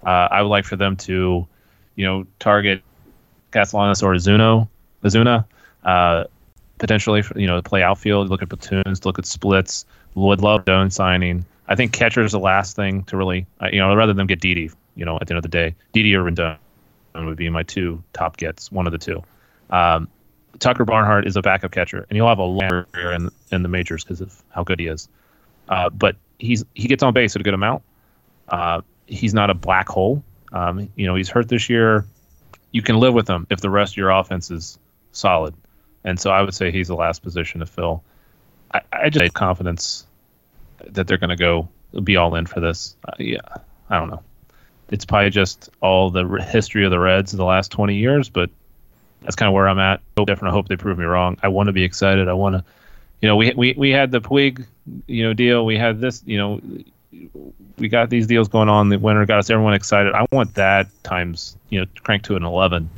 Uh, 0.07 0.29
I 0.31 0.41
would 0.41 0.51
like 0.51 0.65
for 0.65 0.77
them 0.77 0.95
to, 0.99 1.49
you 1.97 2.07
know, 2.07 2.29
target 2.39 2.83
Castellanos 3.51 4.05
or 4.05 4.15
Azuno, 4.15 4.69
Azuna, 5.03 5.47
uh, 5.83 6.25
potentially, 6.79 7.23
you 7.37 7.47
know, 7.47 7.61
play 7.63 7.83
outfield, 7.83 8.29
look 8.29 8.43
at 8.43 8.49
platoons, 8.49 9.05
look 9.05 9.19
at 9.19 9.27
splits. 9.27 9.85
Would 10.15 10.41
love 10.41 10.65
Doan 10.65 10.91
signing. 10.91 11.45
I 11.69 11.75
think 11.75 11.93
catcher 11.93 12.25
is 12.25 12.33
the 12.33 12.41
last 12.41 12.75
thing 12.75 13.05
to 13.05 13.17
really, 13.17 13.47
you 13.71 13.79
know, 13.79 13.95
rather 13.95 14.15
than 14.15 14.27
get 14.27 14.41
Didi, 14.41 14.71
you 14.97 15.05
know, 15.05 15.17
at 15.21 15.27
the 15.27 15.35
end 15.35 15.39
of 15.39 15.43
the 15.43 15.49
day, 15.49 15.75
Didi 15.93 16.15
or 16.15 16.25
Rendon 16.25 16.57
would 17.15 17.37
be 17.37 17.49
my 17.51 17.63
two 17.63 18.03
top 18.13 18.37
gets, 18.37 18.73
one 18.73 18.87
of 18.87 18.93
the 18.93 18.99
two. 18.99 19.23
Um, 19.71 20.09
Tucker 20.59 20.85
Barnhart 20.85 21.27
is 21.27 21.37
a 21.37 21.43
backup 21.43 21.73
catcher, 21.73 22.07
and 22.09 22.17
he'll 22.17 22.29
have 22.29 22.39
a 22.39 22.43
long 22.43 22.85
career 22.93 23.13
in 23.13 23.31
in 23.53 23.63
the 23.63 23.69
majors 23.69 24.03
because 24.03 24.21
of 24.21 24.43
how 24.51 24.65
good 24.65 24.81
he 24.81 24.87
is. 24.87 25.09
Uh, 25.69 25.91
but 25.91 26.17
he's 26.39 26.65
he 26.75 26.89
gets 26.89 27.03
on 27.03 27.13
base 27.13 27.37
at 27.37 27.41
a 27.41 27.45
good 27.45 27.55
amount. 27.55 27.83
Uh, 28.49 28.81
he's 29.07 29.35
not 29.35 29.51
a 29.51 29.55
black 29.55 29.89
hole. 29.89 30.23
Um, 30.53 30.89
you 30.97 31.07
know, 31.07 31.15
he's 31.15 31.29
hurt 31.29 31.49
this 31.49 31.69
year. 31.69 32.07
You 32.73 32.83
can 32.83 32.97
live 32.97 33.15
with 33.15 33.29
him 33.29 33.47
if 33.51 33.61
the 33.61 33.71
rest 33.71 33.93
of 33.93 33.97
your 33.99 34.11
offense 34.11 34.51
is 34.51 34.79
solid. 35.13 35.55
And 36.05 36.19
so 36.19 36.31
I 36.31 36.43
would 36.43 36.55
say 36.55 36.71
he's 36.71 36.89
the 36.89 36.95
last 36.95 37.23
position 37.23 37.61
to 37.61 37.67
fill. 37.67 38.03
I, 38.73 38.81
I 38.93 39.11
just 39.11 39.23
have 39.23 39.35
confidence 39.35 40.07
that 40.85 41.07
they're 41.07 41.19
going 41.19 41.31
to 41.31 41.37
go 41.37 41.69
be 42.03 42.17
all 42.17 42.35
in 42.35 42.47
for 42.47 42.61
this. 42.61 42.97
Uh, 43.05 43.13
yeah, 43.19 43.41
I 43.91 43.99
don't 43.99 44.11
know. 44.11 44.23
It's 44.91 45.05
probably 45.05 45.31
just 45.31 45.69
all 45.81 46.11
the 46.11 46.27
history 46.51 46.85
of 46.85 46.91
the 46.91 46.99
Reds 46.99 47.33
in 47.33 47.39
the 47.39 47.45
last 47.45 47.71
20 47.73 47.97
years, 47.97 48.29
but 48.29 48.51
that's 49.23 49.37
kind 49.37 49.49
of 49.49 49.55
where 49.55 49.69
I'm 49.69 49.79
at. 49.79 50.01
I 50.17 50.51
hope 50.51 50.69
they 50.69 50.77
prove 50.77 50.99
me 50.99 51.05
wrong. 51.05 51.39
I 51.43 51.49
want 51.49 51.67
to 51.67 51.73
be 51.73 51.85
excited. 51.85 52.29
I 52.29 52.33
want 52.33 52.57
to, 52.57 52.65
you 53.21 53.29
know, 53.29 53.37
we 53.37 53.53
we 53.55 53.75
we 53.77 53.91
had 53.91 54.13
the 54.13 54.21
Puig, 54.21 54.65
you 55.07 55.25
know, 55.25 55.35
deal. 55.35 55.67
We 55.67 55.77
had 55.77 56.01
this, 56.01 56.23
you 56.25 56.39
know, 56.39 56.61
we 57.79 57.89
got 57.89 58.11
these 58.11 58.27
deals 58.27 58.49
going 58.49 58.69
on. 58.69 58.89
The 58.89 58.99
winter 58.99 59.27
got 59.27 59.41
us 59.41 59.51
everyone 59.51 59.75
excited. 59.75 60.15
I 60.15 60.27
want 60.31 60.55
that 60.55 60.89
times, 61.03 61.57
you 61.69 61.81
know, 61.81 61.87
crank 62.03 62.23
to 62.25 62.37
an 62.37 62.45
11 62.45 62.89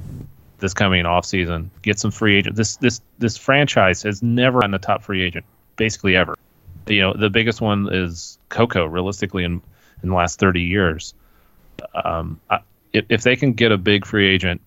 this 0.60 0.74
coming 0.74 1.06
off 1.06 1.24
season. 1.24 1.70
Get 1.82 1.98
some 1.98 2.10
free 2.10 2.36
agent. 2.36 2.56
This 2.56 2.76
this 2.76 3.00
this 3.18 3.36
franchise 3.36 4.02
has 4.02 4.22
never 4.22 4.60
gotten 4.60 4.74
a 4.74 4.78
top 4.78 5.02
free 5.02 5.22
agent, 5.22 5.44
basically 5.76 6.16
ever. 6.16 6.36
You 6.86 7.00
know, 7.00 7.14
the 7.14 7.30
biggest 7.30 7.60
one 7.60 7.88
is 7.92 8.38
Coco, 8.48 8.86
realistically, 8.86 9.44
in 9.44 9.60
in 10.02 10.08
the 10.08 10.14
last 10.14 10.38
30 10.38 10.62
years. 10.62 11.14
Um, 12.04 12.40
I, 12.48 12.60
if, 12.92 13.04
if 13.08 13.22
they 13.22 13.36
can 13.36 13.52
get 13.52 13.72
a 13.72 13.78
big 13.78 14.06
free 14.06 14.28
agent, 14.28 14.60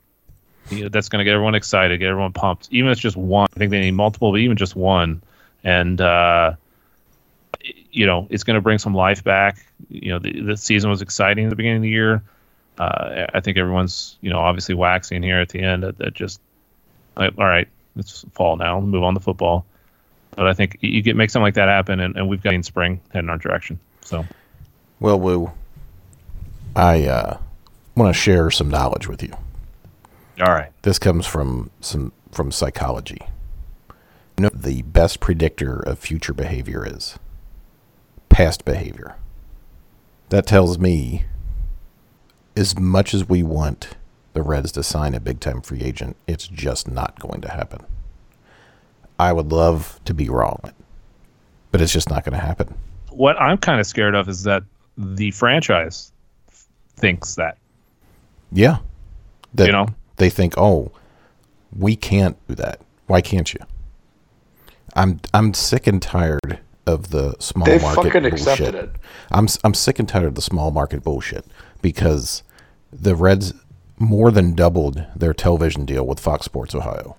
you 0.70 0.84
know, 0.84 0.90
that's 0.90 1.10
going 1.10 1.20
to 1.20 1.24
get 1.24 1.34
everyone 1.34 1.56
excited, 1.56 2.00
get 2.00 2.10
everyone 2.10 2.34
pumped. 2.34 2.70
Even 2.72 2.90
if 2.90 2.94
it's 2.94 3.02
just 3.02 3.18
one, 3.18 3.48
I 3.56 3.60
think 3.60 3.72
they 3.72 3.82
need 3.82 3.92
multiple, 3.92 4.32
but 4.32 4.40
even 4.40 4.58
just 4.58 4.76
one, 4.76 5.22
and 5.64 6.00
uh, 6.00 6.54
you 7.92 8.06
know, 8.06 8.28
it's 8.30 8.44
going 8.44 8.56
to 8.56 8.62
bring 8.62 8.78
some 8.78 8.94
life 8.94 9.24
back. 9.24 9.66
You 9.90 10.12
know, 10.12 10.20
the, 10.20 10.42
the 10.42 10.58
season 10.58 10.90
was 10.90 11.02
exciting 11.02 11.46
at 11.46 11.50
the 11.50 11.56
beginning 11.56 11.78
of 11.78 11.84
the 11.84 11.90
year. 11.90 12.24
Uh, 12.78 13.28
I 13.34 13.40
think 13.40 13.58
everyone's, 13.58 14.18
you 14.22 14.30
know, 14.30 14.40
obviously 14.40 14.76
waxing 14.76 15.22
here 15.22 15.40
at 15.40 15.50
the 15.50 15.60
end. 15.60 15.84
That, 15.84 15.98
that 16.00 16.14
just, 16.14 16.42
like, 17.16 17.38
all 17.38 17.46
right, 17.46 17.68
It's 17.98 18.26
fall 18.34 18.56
now. 18.56 18.80
Move 18.80 19.04
on 19.04 19.14
to 19.14 19.20
football. 19.20 19.66
But 20.36 20.48
I 20.48 20.54
think 20.54 20.78
you 20.82 21.02
get 21.04 21.16
make 21.16 21.30
something 21.30 21.44
like 21.44 21.54
that 21.56 21.68
happen, 21.68 22.00
and, 22.00 22.16
and 22.16 22.28
we've 22.28 22.42
got 22.42 22.56
in 22.56 22.64
spring 22.64 23.00
heading 23.12 23.30
our 23.30 23.38
direction. 23.38 23.80
So 24.02 24.26
Well, 25.00 25.20
Woo, 25.20 25.52
I 26.76 27.06
uh, 27.06 27.38
want 27.96 28.14
to 28.16 28.20
share 28.20 28.50
some 28.50 28.70
knowledge 28.70 29.08
with 29.08 29.22
you. 29.22 29.34
all 30.42 30.52
right, 30.52 30.72
This 30.82 30.98
comes 30.98 31.28
from 31.28 31.70
some 31.82 32.12
from 32.32 32.52
psychology. 32.52 33.22
You 34.40 34.46
know, 34.46 34.50
the 34.52 34.82
best 34.82 35.20
predictor 35.20 35.76
of 35.76 36.00
future 36.00 36.34
behavior 36.34 36.84
is 36.88 37.20
past 38.30 38.66
behavior. 38.66 39.16
That 40.30 40.48
tells 40.48 40.80
me, 40.80 41.26
as 42.56 42.78
much 42.78 43.14
as 43.14 43.28
we 43.28 43.44
want 43.44 43.96
the 44.34 44.42
Reds 44.42 44.72
to 44.74 44.84
sign 44.84 45.14
a 45.14 45.20
big 45.20 45.40
time 45.40 45.62
free 45.62 45.82
agent, 45.82 46.16
it's 46.28 46.48
just 46.48 46.88
not 46.88 47.20
going 47.20 47.42
to 47.42 47.50
happen. 47.52 47.86
I 49.20 49.32
would 49.32 49.52
love 49.52 50.00
to 50.06 50.14
be 50.14 50.28
wrong, 50.30 50.60
but 51.72 51.82
it's 51.82 51.94
just 51.94 52.10
not 52.10 52.24
going 52.26 52.38
to 52.38 52.44
happen. 52.46 52.74
what 53.12 53.40
I'm 53.40 53.58
kind 53.60 53.80
of 53.80 53.86
scared 53.86 54.16
of 54.16 54.28
is 54.28 54.44
that 54.44 54.64
the 54.98 55.32
franchise 55.32 56.12
thinks 56.96 57.36
that 57.36 57.58
Yeah. 58.52 58.78
That 59.54 59.68
You 59.68 59.72
know? 59.72 59.88
they 60.18 60.30
think, 60.32 60.56
"Oh, 60.58 60.92
we 61.76 61.96
can't 61.96 62.36
do 62.48 62.56
that. 62.56 62.80
Why 63.08 63.22
can't 63.22 63.54
you?" 63.54 63.60
I'm 64.96 65.20
I'm 65.34 65.54
sick 65.54 65.86
and 65.88 66.02
tired 66.02 66.60
of 66.86 67.10
the 67.10 67.36
small 67.40 67.66
They 67.66 67.80
market 67.80 68.04
fucking 68.04 68.22
bullshit. 68.22 68.34
accepted 68.34 68.76
it. 68.76 68.92
I'm 69.32 69.48
I'm 69.64 69.74
sick 69.74 70.00
and 70.00 70.08
tired 70.08 70.26
of 70.26 70.36
the 70.36 70.42
small 70.42 70.72
market 70.72 71.04
bullshit 71.04 71.46
because 71.82 72.44
the 72.92 73.16
Reds 73.16 73.54
more 73.98 74.32
than 74.32 74.54
doubled 74.56 75.06
their 75.16 75.34
television 75.34 75.86
deal 75.86 76.06
with 76.06 76.20
Fox 76.20 76.46
Sports 76.46 76.76
Ohio. 76.76 77.16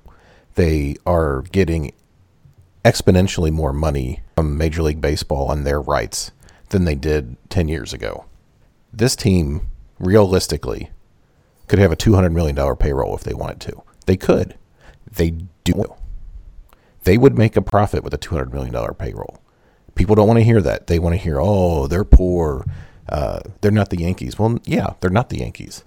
They 0.55 0.97
are 1.07 1.43
getting 1.53 1.93
exponentially 2.85 3.51
more 3.51 3.73
money 3.73 4.21
from 4.37 4.59
Major 4.59 4.83
League 4.83 5.01
Baseball 5.01 5.51
and 5.51 5.67
their 5.67 5.81
rights 5.81 6.31
than 6.69 6.85
they 6.85 6.95
did 6.95 7.37
10 7.49 7.69
years 7.69 7.93
ago. 7.93 8.27
This 8.93 9.17
team 9.17 9.69
realistically 9.99 10.91
could 11.69 11.79
have 11.79 11.93
a 11.93 11.97
$200 11.97 12.33
million 12.33 12.77
payroll 12.77 13.15
if 13.17 13.23
they 13.25 13.35
wanted 13.35 13.61
to. 13.63 13.83
They 14.07 14.17
could. 14.17 14.57
They 15.11 15.31
do. 15.65 15.85
They 17.05 17.17
would 17.17 17.39
make 17.39 17.57
a 17.57 17.63
profit 17.63 18.05
with 18.05 18.13
a 18.13 18.19
$200 18.19 18.53
million 18.53 18.95
payroll. 18.95 19.41
People 19.95 20.15
don't 20.15 20.27
want 20.27 20.39
to 20.39 20.45
hear 20.45 20.61
that. 20.61 20.87
They 20.87 20.99
want 20.99 21.15
to 21.15 21.21
hear, 21.21 21.39
oh, 21.41 21.87
they're 21.87 22.05
poor. 22.05 22.67
Uh, 23.09 23.41
they're 23.61 23.71
not 23.71 23.91
the 23.91 23.99
Yankees. 23.99 24.39
Well, 24.39 24.59
yeah, 24.65 24.95
they're 25.01 25.11
not 25.11 25.31
the 25.31 25.39
Yankees. 25.39 25.85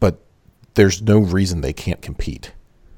But 0.00 0.18
there's 0.74 1.00
no 1.02 1.18
reason 1.18 1.60
they 1.60 1.72
can't 1.72 2.02
compete. 2.02 2.52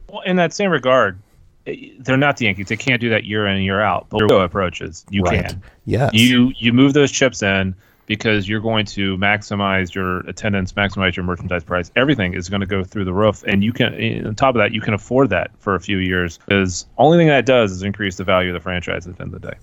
Well, 0.09 0.23
in 0.23 0.37
that 0.37 0.53
same 0.53 0.71
regard, 0.71 1.19
eh, 1.67 1.91
they're 1.99 2.17
not 2.17 2.37
the 2.37 2.47
Yankees. 2.47 2.69
They 2.69 2.77
can't 2.77 3.01
do 3.01 3.11
that 3.11 3.25
year 3.25 3.47
in 3.47 3.57
and 3.57 3.65
year 3.65 3.81
out. 3.81 4.07
But 4.09 4.27
the 4.29 4.41
approach 4.41 4.81
is 4.81 5.05
you 5.11 5.23
right. 5.23 5.47
can. 5.47 5.63
Yes. 5.85 6.11
You 6.15 6.53
you 6.57 6.73
move 6.73 6.95
those 6.95 7.13
chips 7.13 7.43
in 7.43 7.75
because 8.11 8.49
you're 8.49 8.61
going 8.61 8.85
to 8.85 9.17
maximize 9.19 9.95
your 9.95 10.19
attendance, 10.29 10.73
maximize 10.73 11.15
your 11.15 11.25
merchandise 11.25 11.63
price. 11.63 11.93
Everything 11.95 12.35
is 12.35 12.49
going 12.49 12.59
to 12.61 12.67
go 12.67 12.83
through 12.83 13.05
the 13.05 13.13
roof, 13.13 13.45
and 13.47 13.63
you 13.63 13.73
can. 13.73 13.95
eh, 13.95 14.21
On 14.27 14.35
top 14.35 14.57
of 14.57 14.59
that, 14.59 14.73
you 14.73 14.81
can 14.81 14.95
afford 14.95 15.31
that 15.31 15.53
for 15.61 15.77
a 15.77 15.81
few 15.81 15.99
years. 15.99 16.39
Because 16.39 16.87
only 16.99 17.19
thing 17.19 17.29
that 17.29 17.47
does 17.47 17.71
is 17.71 17.85
increase 17.85 18.17
the 18.17 18.25
value 18.25 18.51
of 18.51 18.55
the 18.55 18.61
franchise 18.61 19.07
at 19.07 19.17
the 19.17 19.23
end 19.23 19.33
of 19.33 19.41
the 19.41 19.51
day. 19.53 19.57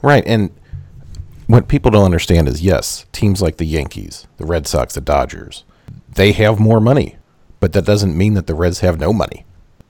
Right. 0.00 0.22
And 0.28 0.50
what 1.48 1.66
people 1.66 1.90
don't 1.90 2.04
understand 2.04 2.46
is 2.46 2.62
yes, 2.62 3.04
teams 3.10 3.42
like 3.42 3.56
the 3.56 3.64
Yankees, 3.64 4.28
the 4.36 4.46
Red 4.46 4.68
Sox, 4.68 4.94
the 4.94 5.00
Dodgers, 5.00 5.64
they 6.14 6.30
have 6.30 6.60
more 6.60 6.80
money, 6.80 7.16
but 7.58 7.72
that 7.72 7.84
doesn't 7.84 8.16
mean 8.16 8.34
that 8.34 8.46
the 8.46 8.54
Reds 8.54 8.78
have 8.78 9.00
no 9.00 9.12
money. 9.12 9.44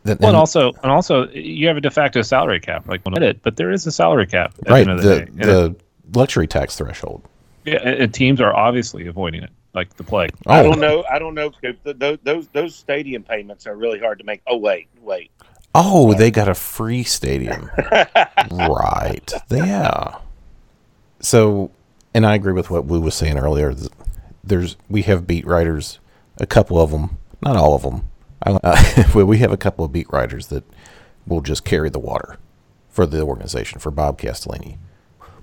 That, 0.05 0.18
Well, 0.21 0.31
and 0.31 0.37
and- 0.37 0.37
also, 0.37 0.73
and 0.83 0.90
also, 0.90 1.29
you 1.29 1.68
have 1.68 1.77
a 1.77 1.83
de 1.83 1.90
facto 1.90 2.23
salary 2.23 2.61
cap. 2.61 2.88
Like, 2.88 3.03
it, 3.05 3.42
but 3.42 3.57
there 3.57 3.71
is 3.71 3.87
a 3.87 3.92
salary 3.92 4.27
cap 4.27 4.55
at 4.64 4.71
right, 4.71 4.85
the 4.87 4.90
end 4.92 4.99
of 5.01 5.05
the, 5.05 5.09
the, 5.11 5.25
day. 5.27 5.31
The 5.44 5.77
luxury 6.18 6.47
tax 6.47 6.77
threshold. 6.77 7.29
Yeah, 7.72 7.78
and 7.83 8.02
and 8.02 8.14
teams 8.14 8.40
are 8.40 8.54
obviously 8.54 9.07
avoiding 9.07 9.42
it, 9.42 9.50
like 9.74 9.94
the 9.96 10.04
plague. 10.04 10.33
I 10.46 10.61
Oh, 10.61 10.64
don't 10.70 10.81
know. 10.81 11.04
I 11.11 11.18
don't 11.18 11.35
know. 11.35 11.50
Coop. 11.50 11.78
Those 11.85 12.18
those 12.22 12.48
those 12.48 12.74
stadium 12.74 13.22
payments 13.22 13.66
are 13.66 13.76
really 13.76 13.98
hard 13.98 14.18
to 14.18 14.24
make. 14.24 14.42
Oh 14.46 14.57
wait, 14.57 14.88
wait. 15.02 15.31
oh, 15.74 16.14
they 16.14 16.31
got 16.31 16.48
a 16.48 16.54
free 16.54 17.02
stadium. 17.04 17.70
right. 18.50 19.33
Yeah. 19.50 20.18
So, 21.20 21.70
and 22.14 22.24
I 22.26 22.35
agree 22.35 22.52
with 22.52 22.70
what 22.70 22.85
Woo 22.85 23.00
was 23.00 23.14
saying 23.14 23.38
earlier. 23.38 23.74
There's 24.44 24.76
we 24.88 25.02
have 25.02 25.26
beat 25.26 25.46
writers, 25.46 25.98
a 26.38 26.46
couple 26.46 26.81
of 26.81 26.90
them, 26.90 27.18
not 27.42 27.57
all 27.57 27.74
of 27.74 27.83
them. 27.83 28.09
Uh, 28.44 29.04
we 29.14 29.38
have 29.38 29.52
a 29.52 29.57
couple 29.57 29.85
of 29.85 29.92
beat 29.92 30.07
writers 30.12 30.46
that 30.46 30.64
will 31.26 31.40
just 31.40 31.64
carry 31.64 31.90
the 31.90 31.98
water 31.98 32.37
for 32.88 33.04
the 33.04 33.20
organization 33.20 33.78
for 33.81 33.90
Bob 33.90 34.18
Castellini. 34.18 34.78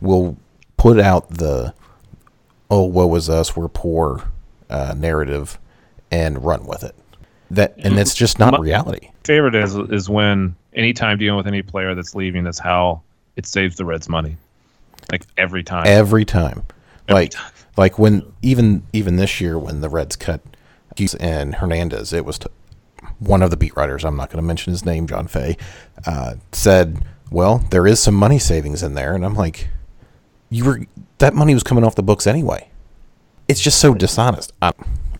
We'll 0.02 0.38
put 0.78 1.00
out 1.00 1.30
the 1.30 1.74
"oh 2.70 2.84
woe 2.84 3.14
is 3.16 3.30
us, 3.30 3.56
we're 3.56 3.68
poor" 3.68 4.24
uh, 4.70 4.94
narrative 4.98 5.58
and 6.12 6.44
run 6.44 6.66
with 6.66 6.84
it. 6.84 6.96
That 7.52 7.76
and 7.78 7.98
that's 7.98 8.16
just 8.16 8.40
not 8.40 8.54
My- 8.54 8.60
reality. 8.60 9.10
favorite 9.24 9.56
is 9.56 9.76
is 9.76 10.10
when 10.10 10.56
anytime 10.74 11.18
dealing 11.18 11.38
with 11.38 11.48
any 11.48 11.62
player 11.62 11.94
that's 11.96 12.16
leaving, 12.16 12.46
is 12.48 12.60
how 12.60 13.02
it 13.36 13.46
saves 13.46 13.76
the 13.76 13.86
Reds 13.86 14.10
money. 14.10 14.38
Like 15.12 15.24
every 15.38 15.64
time. 15.64 15.84
every 15.86 16.26
time. 16.26 16.64
Every 17.08 17.22
like 17.26 17.32
time. 17.32 17.52
like 17.78 18.00
when 18.00 18.24
even 18.42 18.84
even 18.94 19.18
this 19.18 19.40
year 19.40 19.60
when 19.60 19.82
the 19.82 19.90
Reds 19.90 20.16
cut 20.16 20.42
Hughes 20.98 21.14
and 21.16 21.56
Hernandez, 21.56 22.12
it 22.14 22.26
was 22.26 22.40
t- 22.40 22.48
one 23.20 23.44
of 23.44 23.52
the 23.52 23.58
beat 23.58 23.76
writers. 23.76 24.04
I'm 24.04 24.16
not 24.16 24.30
going 24.30 24.42
to 24.42 24.48
mention 24.48 24.72
his 24.72 24.84
name, 24.86 25.06
John 25.06 25.28
Fay, 25.28 25.58
uh, 26.08 26.36
said, 26.52 27.06
"Well, 27.30 27.60
there 27.70 27.86
is 27.86 28.00
some 28.00 28.16
money 28.16 28.40
savings 28.40 28.82
in 28.82 28.96
there," 28.96 29.14
and 29.14 29.24
I'm 29.24 29.36
like, 29.36 29.68
"You 30.56 30.66
were 30.66 30.82
that 31.18 31.34
money 31.34 31.54
was 31.54 31.64
coming 31.64 31.84
off 31.84 31.96
the 31.96 32.04
books 32.04 32.28
anyway." 32.28 32.70
It's 33.48 33.62
just 33.62 33.80
so 33.80 33.94
dishonest. 33.94 34.54
Um, 34.62 34.74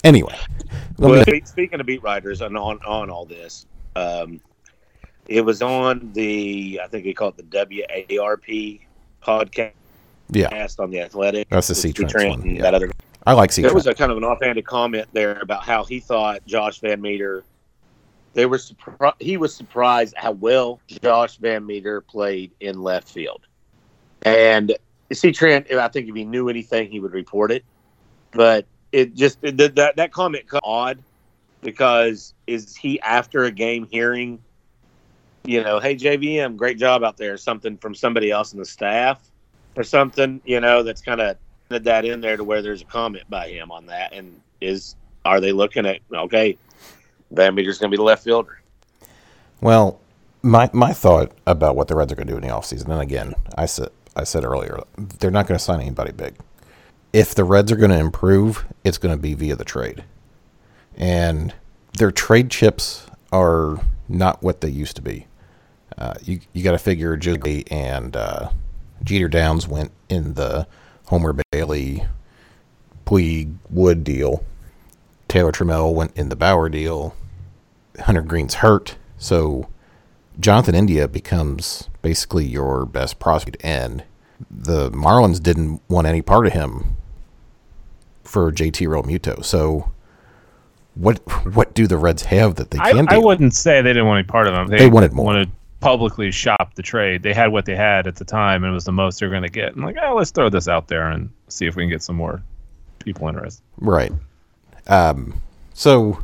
anyway, 0.04 0.36
Well, 0.98 1.24
speaking 1.46 1.80
of 1.80 1.86
beat 1.86 2.02
writers 2.02 2.42
and 2.42 2.58
on 2.58 2.80
on 2.80 3.10
all 3.10 3.26
this, 3.26 3.66
um, 3.96 4.42
it 5.28 5.42
was 5.42 5.62
on 5.62 6.12
the 6.14 6.80
I 6.84 6.88
think 6.88 7.04
they 7.04 7.14
call 7.14 7.30
it 7.30 7.38
the 7.38 7.44
WARP 7.44 8.82
podcast 9.22 9.72
yeah, 10.30 10.68
on 10.80 10.90
the 10.90 11.02
Athletic. 11.02 11.50
That's 11.50 11.68
the 11.68 11.76
C. 11.76 11.94
Trent 11.94 12.30
one, 12.30 12.56
yeah. 12.56 12.62
That 12.62 12.74
other 12.74 12.92
I 13.26 13.34
like 13.34 13.52
C. 13.52 13.62
there 13.62 13.74
was 13.74 13.88
a 13.88 13.94
kind 13.94 14.12
of 14.12 14.18
an 14.18 14.24
offhanded 14.24 14.66
comment 14.66 15.08
there 15.14 15.40
about 15.40 15.64
how 15.64 15.84
he 15.84 16.00
thought 16.00 16.46
Josh 16.46 16.80
Van 16.80 17.02
Meter. 17.02 17.44
They 18.34 18.46
were 18.46 18.58
surpri- 18.58 19.14
he 19.20 19.38
was 19.38 19.56
surprised 19.56 20.14
how 20.18 20.32
well 20.32 20.80
Josh 20.88 21.38
Van 21.38 21.66
Meter 21.66 22.02
played 22.02 22.52
in 22.60 22.82
left 22.82 23.08
field, 23.08 23.48
and 24.24 24.76
C. 25.12 25.32
Trent. 25.32 25.72
I 25.72 25.88
think 25.88 26.08
if 26.10 26.16
he 26.16 26.26
knew 26.26 26.50
anything, 26.50 26.90
he 26.90 27.00
would 27.00 27.14
report 27.14 27.52
it. 27.52 27.64
But 28.32 28.66
it 28.92 29.14
just 29.14 29.38
it, 29.42 29.58
that 29.76 29.96
that 29.96 30.12
comment 30.12 30.46
odd 30.64 31.00
because 31.62 32.34
is 32.48 32.76
he 32.76 33.00
after 33.02 33.44
a 33.44 33.52
game 33.52 33.88
hearing, 33.92 34.42
you 35.44 35.64
know, 35.64 35.80
hey 35.80 35.96
JVM, 35.96 36.56
great 36.56 36.78
job 36.78 37.04
out 37.04 37.18
there, 37.18 37.38
something 37.38 37.78
from 37.78 37.96
somebody 37.96 38.32
else 38.32 38.54
in 38.54 38.60
the 38.60 38.66
staff 38.66 39.20
or 39.76 39.84
something, 39.84 40.42
you 40.46 40.60
know, 40.60 40.84
that's 40.84 41.02
kind 41.02 41.22
of 41.22 41.38
that 41.70 42.06
in 42.06 42.22
there 42.22 42.38
to 42.38 42.44
where 42.44 42.62
there's 42.62 42.82
a 42.82 42.86
comment 42.86 43.30
by 43.30 43.50
him 43.50 43.72
on 43.72 43.88
that. 43.88 44.14
And 44.14 44.40
is 44.62 44.96
are 45.26 45.42
they 45.42 45.52
looking 45.52 45.86
at 45.86 46.00
okay, 46.14 46.58
Van 47.32 47.56
Meter's 47.56 47.78
going 47.78 47.92
to 47.92 47.96
be 47.96 47.98
the 47.98 48.04
left 48.04 48.24
fielder? 48.24 48.62
Well, 49.62 50.00
my 50.42 50.70
my 50.74 50.94
thought 50.94 51.32
about 51.48 51.76
what 51.76 51.88
the 51.88 51.96
Reds 51.96 52.12
are 52.12 52.16
going 52.16 52.28
to 52.28 52.34
do 52.34 52.38
in 52.38 52.44
the 52.44 52.54
offseason, 52.54 52.90
and 52.90 53.02
again, 53.02 53.34
I 53.58 53.66
said 53.66 53.90
I 54.16 54.24
said 54.24 54.44
earlier, 54.44 54.80
they're 54.98 55.32
not 55.32 55.48
going 55.48 55.58
to 55.58 55.64
sign 55.64 55.82
anybody 55.82 56.12
big. 56.12 56.36
If 57.12 57.36
the 57.36 57.44
Reds 57.44 57.72
are 57.72 57.76
going 57.78 57.92
to 57.92 58.00
improve, 58.00 58.66
it's 58.84 58.98
going 58.98 59.16
to 59.16 59.22
be 59.22 59.34
via 59.34 59.56
the 59.56 59.66
trade. 59.66 60.04
And 60.96 61.54
their 61.98 62.12
trade 62.12 62.50
chips 62.50 63.08
are 63.32 63.80
not 64.08 64.42
what 64.44 64.62
they 64.62 64.70
used 64.70 64.96
to 64.98 65.02
be. 65.02 65.28
Uh, 65.98 66.14
you 66.24 66.40
you 66.54 66.64
got 66.64 66.72
to 66.72 66.78
figure 66.78 67.18
Jiggly 67.18 67.64
and 67.72 68.16
uh, 68.16 68.50
Jeter 69.04 69.30
Downs 69.30 69.68
went 69.68 69.92
in 70.10 70.34
the 70.34 70.68
Homer 71.08 71.34
Bailey 71.52 72.06
Puig 73.06 73.56
Wood 73.70 74.04
deal. 74.04 74.44
Taylor 75.28 75.52
Trammell 75.52 75.94
went 75.94 76.16
in 76.18 76.30
the 76.30 76.36
Bauer 76.36 76.70
deal. 76.70 77.16
Hunter 78.00 78.22
Greene's 78.22 78.56
hurt, 78.56 78.98
so 79.18 79.70
Jonathan 80.40 80.76
India 80.76 81.08
becomes 81.08 81.90
basically 82.02 82.46
your 82.46 82.86
best 82.86 83.20
prospect, 83.20 83.58
and 83.62 84.04
the 84.52 84.92
Marlins 84.92 85.42
didn't 85.42 85.82
want 85.88 86.08
any 86.08 86.22
part 86.22 86.48
of 86.48 86.54
him 86.54 86.98
for 88.24 88.52
JT 88.52 88.88
Realmuto. 88.88 89.44
So, 89.44 89.92
what 90.96 91.20
what 91.54 91.74
do 91.74 91.88
the 91.88 91.98
Reds 91.98 92.24
have 92.24 92.56
that 92.56 92.72
they 92.72 92.78
can 92.78 93.06
do? 93.06 93.16
I 93.16 93.18
wouldn't 93.18 93.54
say 93.54 93.82
they 93.82 93.90
didn't 93.90 94.08
want 94.08 94.20
any 94.20 94.28
part 94.28 94.48
of 94.48 94.54
them. 94.54 94.68
They 94.68 94.88
wanted 94.88 95.14
more. 95.14 95.26
Wanted 95.26 95.52
publicly 95.80 96.32
shop 96.32 96.74
the 96.74 96.82
trade. 96.82 97.22
They 97.22 97.34
had 97.34 97.52
what 97.52 97.66
they 97.66 97.76
had 97.76 98.08
at 98.08 98.16
the 98.16 98.26
time, 98.26 98.64
and 98.64 98.72
it 98.72 98.74
was 98.74 98.86
the 98.86 98.92
most 98.92 99.20
they're 99.20 99.30
going 99.30 99.44
to 99.44 99.50
get. 99.50 99.76
I'm 99.76 99.84
like, 99.84 99.98
oh, 100.02 100.16
let's 100.16 100.32
throw 100.32 100.50
this 100.50 100.68
out 100.68 100.88
there 100.88 101.10
and 101.10 101.30
see 101.48 101.68
if 101.68 101.76
we 101.76 101.84
can 101.84 101.90
get 101.90 102.02
some 102.02 102.16
more 102.16 102.42
people 103.00 103.28
interested. 103.28 103.62
Right. 103.78 104.12
Um, 104.88 105.42
so 105.74 106.24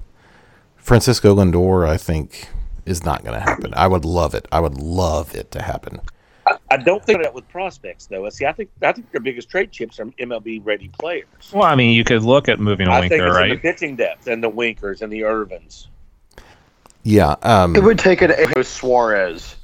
Francisco 0.78 1.36
Lindor, 1.36 1.88
I 1.88 1.98
think, 1.98 2.50
is 2.86 3.04
not 3.04 3.24
going 3.24 3.34
to 3.36 3.40
happen. 3.40 3.74
I 3.76 3.88
would 3.88 4.06
love 4.06 4.34
it. 4.34 4.48
I 4.52 4.60
would 4.60 4.78
love 4.78 5.36
it 5.36 5.52
to 5.52 5.62
happen. 5.62 6.02
I, 6.48 6.58
I 6.72 6.78
don't 6.78 7.04
think 7.06 7.22
that 7.22 7.34
with 7.34 7.48
prospects 7.50 8.08
though. 8.08 8.28
See, 8.30 8.46
I 8.46 8.52
think 8.52 8.70
I 8.82 8.92
think 8.92 9.12
their 9.12 9.22
biggest 9.22 9.50
trade 9.50 9.72
chips 9.72 10.00
are 10.00 10.06
MLB 10.06 10.62
ready 10.66 10.88
players. 10.90 11.28
Well, 11.54 11.64
I 11.64 11.76
mean, 11.76 11.96
you 11.96 12.04
could 12.04 12.24
look 12.24 12.50
at 12.50 12.60
moving 12.60 12.88
a 12.88 12.92
I 12.92 13.02
think 13.02 13.12
Winker, 13.22 13.32
right? 13.32 13.52
in 13.52 13.58
the 13.58 13.62
pitching 13.62 13.96
depth 13.96 14.28
and 14.28 14.44
the 14.44 14.50
Winkers 14.50 15.02
and 15.02 15.12
the 15.12 15.22
Ervins. 15.22 15.88
Yeah. 17.04 17.36
Um, 17.44 17.76
It 17.76 17.84
would 17.84 18.00
take 18.00 18.22
an 18.22 18.32
A 18.32 18.64
Suarez 18.64 19.56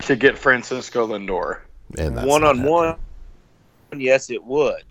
to 0.00 0.16
get 0.16 0.36
Francisco 0.36 1.06
Lindor. 1.06 1.60
and 1.98 2.16
that's 2.16 2.26
One 2.26 2.42
not 2.42 2.56
on 2.56 2.64
one, 2.64 2.96
yes, 3.96 4.30
it 4.30 4.42
would, 4.44 4.84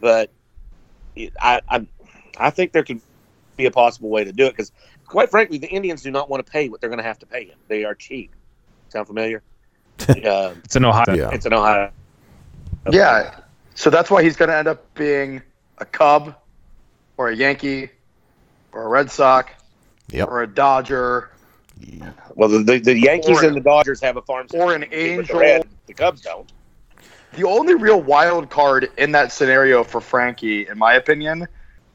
but 0.00 0.30
it, 1.14 1.32
I, 1.40 1.60
I 1.68 1.86
I 2.38 2.50
think 2.50 2.72
there 2.72 2.84
could 2.84 3.00
be 3.56 3.64
a 3.66 3.70
possible 3.70 4.10
way 4.10 4.24
to 4.24 4.32
do 4.32 4.44
it 4.46 4.50
because, 4.50 4.72
quite 5.06 5.30
frankly, 5.30 5.58
the 5.58 5.68
Indians 5.68 6.02
do 6.02 6.10
not 6.10 6.28
want 6.28 6.44
to 6.44 6.50
pay 6.50 6.68
what 6.68 6.80
they're 6.80 6.90
going 6.90 6.98
to 6.98 7.04
have 7.04 7.18
to 7.20 7.26
pay 7.26 7.44
him. 7.44 7.58
They 7.68 7.84
are 7.84 7.94
cheap. 7.94 8.32
Sound 8.88 9.06
familiar? 9.06 9.42
uh, 10.08 10.54
It's 10.64 10.76
an 10.76 10.84
Ohio. 10.84 11.14
Yeah. 11.14 11.30
it's 11.32 11.46
an 11.46 11.52
Ohio. 11.54 11.90
Yeah. 12.90 13.40
So 13.74 13.90
that's 13.90 14.10
why 14.10 14.22
he's 14.22 14.36
going 14.36 14.48
to 14.48 14.56
end 14.56 14.68
up 14.68 14.92
being 14.94 15.42
a 15.78 15.84
Cub 15.84 16.34
or 17.16 17.28
a 17.30 17.36
Yankee 17.36 17.90
or 18.72 18.82
a 18.84 18.88
Red 18.88 19.10
Sox 19.10 19.52
Yep. 20.10 20.28
or 20.28 20.42
a 20.42 20.46
Dodger. 20.46 21.30
Well, 22.34 22.48
the, 22.48 22.58
the, 22.62 22.78
the 22.78 22.98
Yankees 22.98 23.42
Or- 23.42 23.44
and 23.44 23.56
the 23.56 23.60
Dodgers 23.60 24.00
have 24.00 24.16
a 24.16 24.22
farm 24.22 24.46
or 24.54 24.74
an 24.74 24.82
system, 24.82 24.88
but 24.90 24.90
the 24.90 24.96
Angel. 24.96 25.38
Red- 25.40 25.68
The 25.86 25.94
Cubs 25.94 26.20
don't. 26.22 26.50
The 27.34 27.44
only 27.44 27.74
real 27.74 28.00
wild 28.00 28.48
card 28.48 28.90
in 28.96 29.12
that 29.12 29.30
scenario 29.32 29.84
for 29.84 30.00
Frankie, 30.00 30.66
in 30.68 30.78
my 30.78 30.94
opinion, 30.94 31.46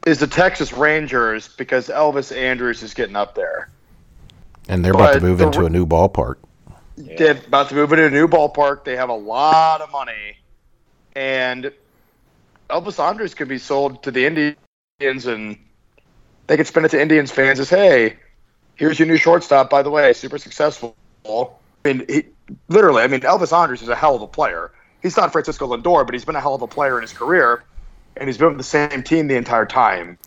is 0.06 0.20
the 0.20 0.28
Texas 0.28 0.74
Rangers 0.74 1.48
because 1.48 1.88
Elvis 1.88 2.36
Andrus 2.36 2.84
is 2.84 2.94
getting 2.94 3.16
up 3.16 3.36
there. 3.36 3.70
And 4.68 4.84
they're 4.84 4.94
about 4.94 5.14
to 5.14 5.22
move 5.22 5.40
the- 5.40 5.46
into 5.46 5.66
a 5.66 5.70
new 5.70 5.86
ballpark. 5.86 6.36
They're 6.98 7.40
about 7.48 7.70
to 7.70 7.76
move 7.76 7.92
into 7.94 8.06
a 8.06 8.10
new 8.10 8.28
ballpark. 8.28 8.84
They 8.84 8.96
have 8.96 9.10
a 9.10 9.16
lot 9.16 9.82
of 9.82 9.92
money, 9.92 10.38
and 11.16 11.72
Elvis 12.70 13.00
Andrus 13.00 13.34
could 13.34 13.48
be 13.48 13.58
sold 13.58 14.04
to 14.04 14.12
the 14.12 14.26
Indians, 14.26 15.26
and 15.26 15.58
they 16.48 16.58
could 16.58 16.68
spend 16.68 16.86
it 16.86 16.90
to 16.90 17.02
Indians 17.02 17.32
fans 17.32 17.60
as, 17.60 17.70
"Hey, 17.70 18.18
here's 18.76 19.00
your 19.00 19.08
new 19.08 19.18
shortstop. 19.18 19.70
By 19.70 19.82
the 19.82 19.90
way, 19.90 20.14
super 20.14 20.38
successful." 20.38 20.96
I 21.26 21.48
mean, 21.86 22.06
he, 22.08 22.26
literally, 22.70 23.04
I 23.04 23.08
mean, 23.08 23.22
Elvis 23.22 23.56
Andrus 23.56 23.82
is 23.82 23.90
a 23.90 23.96
hell 23.96 24.16
of 24.16 24.22
a 24.22 24.28
player. 24.28 24.72
He's 25.02 25.18
not 25.18 25.32
Francisco 25.32 25.76
Lindor, 25.76 26.06
but 26.06 26.14
he's 26.14 26.26
been 26.26 26.36
a 26.36 26.42
hell 26.42 26.54
of 26.54 26.62
a 26.62 26.68
player 26.68 26.98
in 26.98 27.02
his 27.02 27.14
career, 27.14 27.64
and 28.18 28.28
he's 28.28 28.38
been 28.38 28.50
with 28.50 28.58
the 28.58 28.64
same 28.64 29.04
team 29.04 29.28
the 29.28 29.36
entire 29.36 29.66
time. 29.66 30.18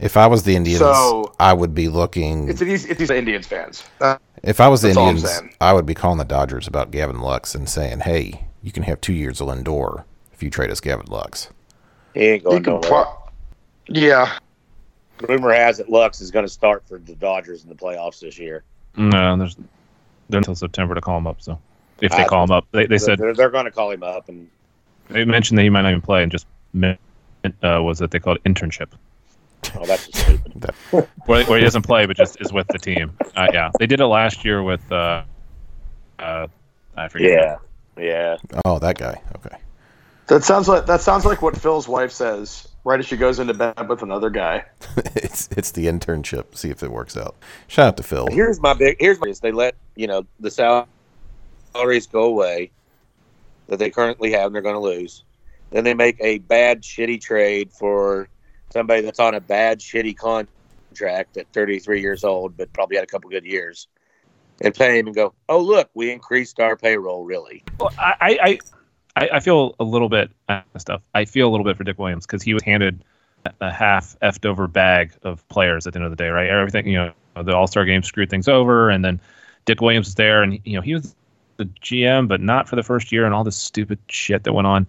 If 0.00 0.16
I 0.16 0.26
was 0.26 0.44
the 0.44 0.54
Indians, 0.54 0.78
So- 0.80 1.34
I 1.40 1.52
would 1.52 1.74
be 1.74 1.88
looking. 1.88 2.48
It's 2.48 2.60
these 2.60 2.84
it's 2.86 3.00
easy 3.00 3.16
Indians 3.16 3.46
fans. 3.46 3.82
Uh, 4.00 4.16
If 4.42 4.60
I 4.60 4.68
was 4.68 4.82
the 4.82 4.88
That's 4.88 4.98
all 4.98 5.08
I'm 5.08 5.16
Indians. 5.16 5.54
I 5.60 5.72
would 5.72 5.86
be 5.86 5.94
calling 5.94 6.18
the 6.18 6.24
Dodgers 6.24 6.68
about 6.68 6.90
Gavin 6.92 7.20
Lux 7.20 7.54
and 7.56 7.68
saying, 7.68 8.00
"Hey, 8.00 8.44
you 8.62 8.70
can 8.70 8.84
have 8.84 9.00
two 9.00 9.12
years 9.12 9.40
of 9.40 9.48
Lindor 9.48 10.04
if 10.32 10.42
you 10.42 10.50
trade 10.50 10.70
us 10.70 10.80
Gavin 10.80 11.06
Lux." 11.08 11.48
He 12.14 12.20
ain't 12.20 12.44
going 12.44 12.62
could 12.62 12.72
nowhere. 12.74 12.88
pro- 12.88 13.18
yeah, 13.88 14.38
Rumor 15.28 15.52
has 15.52 15.80
it 15.80 15.88
Lux 15.90 16.20
is 16.20 16.30
going 16.30 16.44
to 16.44 16.52
start 16.52 16.84
for 16.86 16.98
the 16.98 17.14
Dodgers 17.16 17.64
in 17.64 17.68
the 17.68 17.74
playoffs 17.74 18.20
this 18.20 18.38
year. 18.38 18.62
No, 18.96 19.36
there's 19.36 19.56
they're 20.28 20.38
until 20.38 20.54
September 20.54 20.94
to 20.94 21.00
call 21.00 21.18
him 21.18 21.26
up. 21.26 21.42
So 21.42 21.58
if 22.00 22.12
they 22.12 22.18
I- 22.18 22.26
call 22.28 22.44
him 22.44 22.52
up, 22.52 22.66
they, 22.70 22.86
they 22.86 22.98
said 22.98 23.18
they're, 23.18 23.34
they're 23.34 23.50
going 23.50 23.64
to 23.64 23.70
call 23.72 23.90
him 23.90 24.04
up, 24.04 24.28
and 24.28 24.48
they 25.10 25.24
mentioned 25.24 25.58
that 25.58 25.64
he 25.64 25.70
might 25.70 25.82
not 25.82 25.90
even 25.90 26.02
play, 26.02 26.22
and 26.22 26.30
just 26.30 26.46
meant, 26.72 27.00
uh, 27.62 27.80
was 27.82 27.98
that 27.98 28.10
they 28.10 28.18
called 28.18 28.38
internship, 28.44 28.88
oh, 29.76 29.86
that's 29.86 30.06
just 30.06 30.24
stupid. 30.24 30.74
where, 31.26 31.44
where 31.46 31.58
he 31.58 31.64
doesn't 31.64 31.82
play 31.82 32.06
but 32.06 32.16
just 32.16 32.40
is 32.40 32.52
with 32.52 32.66
the 32.68 32.78
team. 32.78 33.12
Uh, 33.36 33.48
yeah, 33.52 33.70
they 33.78 33.86
did 33.86 34.00
it 34.00 34.06
last 34.06 34.44
year 34.44 34.62
with 34.62 34.90
uh, 34.92 35.22
uh, 36.18 36.46
I 36.96 37.08
forget. 37.08 37.30
Yeah, 37.30 37.56
yeah. 38.02 38.36
Oh, 38.64 38.78
that 38.78 38.98
guy. 38.98 39.20
Okay. 39.36 39.56
that 40.28 40.44
sounds 40.44 40.68
like 40.68 40.86
that 40.86 41.00
sounds 41.00 41.24
like 41.24 41.42
what 41.42 41.56
Phil's 41.56 41.88
wife 41.88 42.12
says 42.12 42.68
right 42.84 43.00
as 43.00 43.06
she 43.06 43.16
goes 43.16 43.38
into 43.38 43.54
bed 43.54 43.88
with 43.88 44.02
another 44.02 44.30
guy. 44.30 44.64
it's 45.14 45.48
it's 45.56 45.70
the 45.72 45.86
internship. 45.86 46.56
See 46.56 46.70
if 46.70 46.82
it 46.82 46.90
works 46.90 47.16
out. 47.16 47.36
Shout 47.66 47.86
out 47.86 47.96
to 47.98 48.02
Phil. 48.02 48.28
Here's 48.30 48.60
my 48.60 48.74
big. 48.74 48.96
Here's 48.98 49.20
my. 49.20 49.28
Is 49.28 49.40
they 49.40 49.52
let 49.52 49.74
you 49.96 50.06
know 50.06 50.26
the 50.40 50.50
salaries 50.50 52.06
go 52.06 52.24
away 52.24 52.70
that 53.68 53.78
they 53.78 53.90
currently 53.90 54.32
have, 54.32 54.46
and 54.46 54.54
they're 54.54 54.62
going 54.62 54.74
to 54.74 54.80
lose. 54.80 55.24
Then 55.70 55.84
they 55.84 55.94
make 55.94 56.16
a 56.20 56.38
bad, 56.38 56.82
shitty 56.82 57.20
trade 57.20 57.70
for 57.72 58.28
somebody 58.70 59.02
that's 59.02 59.20
on 59.20 59.34
a 59.34 59.40
bad, 59.40 59.80
shitty 59.80 60.16
contract 60.16 61.36
at 61.36 61.46
33 61.52 62.00
years 62.00 62.24
old, 62.24 62.56
but 62.56 62.72
probably 62.72 62.96
had 62.96 63.04
a 63.04 63.08
couple 63.08 63.30
good 63.30 63.44
years, 63.44 63.88
and 64.60 64.74
pay 64.74 64.98
him 64.98 65.06
and 65.06 65.14
go, 65.14 65.34
"Oh, 65.48 65.60
look, 65.60 65.90
we 65.94 66.10
increased 66.10 66.60
our 66.60 66.76
payroll. 66.76 67.24
Really? 67.24 67.62
Well, 67.78 67.92
I, 67.98 68.58
I, 69.16 69.28
I, 69.32 69.40
feel 69.40 69.74
a 69.78 69.84
little 69.84 70.08
bit 70.08 70.30
uh, 70.48 70.62
stuff. 70.78 71.02
I 71.14 71.24
feel 71.24 71.48
a 71.48 71.50
little 71.50 71.64
bit 71.64 71.76
for 71.76 71.84
Dick 71.84 71.98
Williams 71.98 72.26
because 72.26 72.42
he 72.42 72.54
was 72.54 72.62
handed 72.62 73.04
a 73.60 73.72
half 73.72 74.16
effed 74.20 74.46
over 74.46 74.66
bag 74.66 75.12
of 75.22 75.46
players 75.48 75.86
at 75.86 75.92
the 75.92 75.98
end 75.98 76.04
of 76.04 76.10
the 76.10 76.16
day, 76.16 76.28
right? 76.28 76.48
Everything, 76.48 76.86
you 76.86 76.96
know, 76.96 77.42
the 77.42 77.54
All 77.54 77.66
Star 77.66 77.84
game 77.84 78.02
screwed 78.02 78.30
things 78.30 78.48
over, 78.48 78.90
and 78.90 79.04
then 79.04 79.20
Dick 79.64 79.80
Williams 79.80 80.08
was 80.08 80.14
there, 80.14 80.42
and 80.42 80.58
you 80.64 80.74
know 80.74 80.80
he 80.80 80.94
was 80.94 81.14
the 81.56 81.64
GM, 81.64 82.28
but 82.28 82.40
not 82.40 82.68
for 82.68 82.76
the 82.76 82.82
first 82.82 83.12
year, 83.12 83.24
and 83.24 83.34
all 83.34 83.44
this 83.44 83.56
stupid 83.56 83.98
shit 84.08 84.44
that 84.44 84.52
went 84.52 84.66
on. 84.66 84.88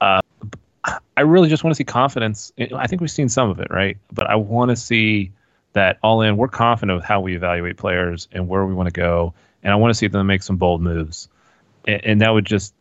Uh, 0.00 0.20
I 1.16 1.22
really 1.22 1.48
just 1.48 1.64
want 1.64 1.72
to 1.72 1.76
see 1.76 1.84
confidence. 1.84 2.52
I 2.74 2.86
think 2.86 3.00
we've 3.00 3.10
seen 3.10 3.28
some 3.28 3.50
of 3.50 3.58
it, 3.58 3.68
right? 3.70 3.96
But 4.12 4.28
I 4.28 4.36
want 4.36 4.70
to 4.70 4.76
see 4.76 5.32
that 5.72 5.98
all 6.02 6.22
in. 6.22 6.36
We're 6.36 6.48
confident 6.48 6.96
with 6.96 7.04
how 7.04 7.20
we 7.20 7.34
evaluate 7.34 7.76
players 7.76 8.28
and 8.32 8.48
where 8.48 8.64
we 8.64 8.74
want 8.74 8.86
to 8.88 8.92
go, 8.92 9.34
and 9.62 9.72
I 9.72 9.76
want 9.76 9.90
to 9.90 9.94
see 9.94 10.06
them 10.06 10.26
make 10.26 10.42
some 10.42 10.56
bold 10.56 10.80
moves, 10.80 11.28
and, 11.86 12.04
and 12.04 12.20
that 12.20 12.30
would 12.30 12.44
just 12.44 12.74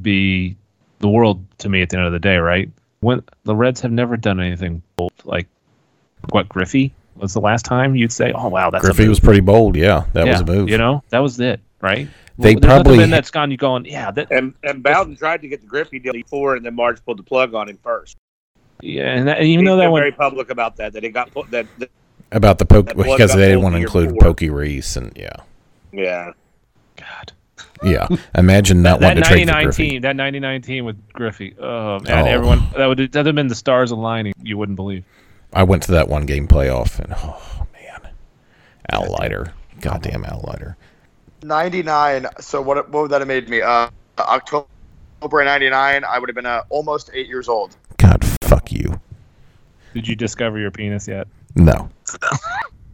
be 0.00 0.56
the 0.98 1.08
world 1.08 1.44
to 1.58 1.68
me 1.68 1.82
at 1.82 1.90
the 1.90 1.98
end 1.98 2.06
of 2.06 2.12
the 2.12 2.18
day, 2.18 2.36
right? 2.36 2.70
When 3.00 3.22
the 3.44 3.54
Reds 3.54 3.80
have 3.80 3.92
never 3.92 4.16
done 4.16 4.40
anything 4.40 4.82
bold, 4.96 5.12
like 5.24 5.46
what 6.30 6.48
Griffey 6.48 6.94
was 7.16 7.34
the 7.34 7.40
last 7.40 7.64
time 7.64 7.94
you'd 7.94 8.12
say, 8.12 8.32
"Oh 8.32 8.48
wow, 8.48 8.70
that's 8.70 8.84
a 8.84 8.88
Griffey 8.88 9.02
move." 9.02 9.10
was 9.10 9.20
pretty 9.20 9.40
bold. 9.40 9.76
Yeah, 9.76 10.04
that 10.14 10.26
was 10.26 10.40
a 10.40 10.44
move. 10.44 10.68
You 10.68 10.78
know, 10.78 11.02
that 11.10 11.18
was 11.18 11.38
it, 11.40 11.60
right? 11.82 12.08
They 12.38 12.54
There's 12.54 12.62
nothing 12.62 12.68
probably- 12.84 12.96
been 12.98 13.10
that's 13.10 13.30
gone. 13.30 13.50
You 13.50 13.58
going, 13.58 13.84
yeah, 13.84 14.10
that, 14.12 14.28
And 14.30 14.54
and 14.62 14.82
Bowden 14.82 15.16
tried 15.16 15.42
to 15.42 15.48
get 15.48 15.60
the 15.60 15.66
Griffey 15.66 15.98
deal 15.98 16.14
before, 16.14 16.56
and 16.56 16.64
then 16.64 16.74
Marge 16.74 17.04
pulled 17.04 17.18
the 17.18 17.22
plug 17.22 17.52
on 17.54 17.68
him 17.68 17.78
first. 17.82 18.16
yeah, 18.80 19.14
and, 19.14 19.28
that, 19.28 19.38
and 19.38 19.46
even 19.46 19.66
He's 19.66 19.70
though 19.70 19.76
that 19.76 19.82
been 19.84 19.92
went, 19.92 20.02
very 20.02 20.12
public 20.12 20.48
about 20.50 20.76
that. 20.76 20.94
That 20.94 21.04
it 21.04 21.10
got 21.10 21.30
put. 21.30 21.50
That, 21.50 21.66
that 21.78 21.90
about 22.32 22.58
the 22.58 22.64
poke 22.64 22.86
That 22.86 22.96
because 22.96 23.34
they 23.34 23.48
didn't 23.48 23.62
want 23.62 23.74
to 23.74 23.82
include. 23.82 24.18
Pokey 24.18 24.48
Reese 24.48 24.96
and 24.96 25.12
yeah, 25.14 25.36
yeah. 25.92 26.32
God, 26.96 27.32
yeah. 27.82 28.08
Imagine 28.36 28.80
not 28.80 29.00
that 29.00 29.08
wanting 29.08 29.22
to 29.24 29.28
trade 29.28 29.40
for 29.48 29.52
99 29.52 29.64
Griffey. 29.64 29.90
team, 29.90 30.00
that 30.02 30.16
99 30.16 30.62
team 30.62 30.84
with 30.86 31.12
Griffey, 31.12 31.54
oh 31.60 31.98
man, 32.00 32.24
Oh. 32.24 32.30
everyone 32.30 32.60
that 32.76 32.86
would 32.86 32.98
that 32.98 33.14
would 33.14 33.26
have 33.26 33.34
been 33.34 33.48
the 33.48 33.54
stars 33.54 33.90
aligning. 33.90 34.32
You 34.42 34.56
wouldn't 34.56 34.76
believe. 34.76 35.04
I 35.52 35.64
went 35.64 35.82
to 35.84 35.92
that 35.92 36.08
one 36.08 36.24
game 36.24 36.48
playoff 36.48 36.98
and 36.98 37.12
oh 37.16 37.66
man, 37.74 38.10
Al 38.90 39.10
Leiter, 39.12 39.52
goddamn 39.82 40.24
Al 40.24 40.42
Leiter. 40.48 40.76
99. 41.44 42.26
So 42.40 42.60
what, 42.62 42.88
what 42.90 43.02
would 43.02 43.10
that 43.10 43.20
have 43.20 43.28
made 43.28 43.48
me? 43.48 43.62
Uh, 43.62 43.88
October 44.18 44.66
99, 45.22 46.04
I 46.04 46.18
would 46.18 46.28
have 46.28 46.36
been 46.36 46.46
uh, 46.46 46.62
almost 46.68 47.10
eight 47.12 47.26
years 47.28 47.48
old. 47.48 47.76
God, 47.98 48.24
fuck 48.44 48.72
you. 48.72 49.00
Did 49.94 50.08
you 50.08 50.16
discover 50.16 50.58
your 50.58 50.70
penis 50.70 51.06
yet? 51.06 51.28
No, 51.54 51.90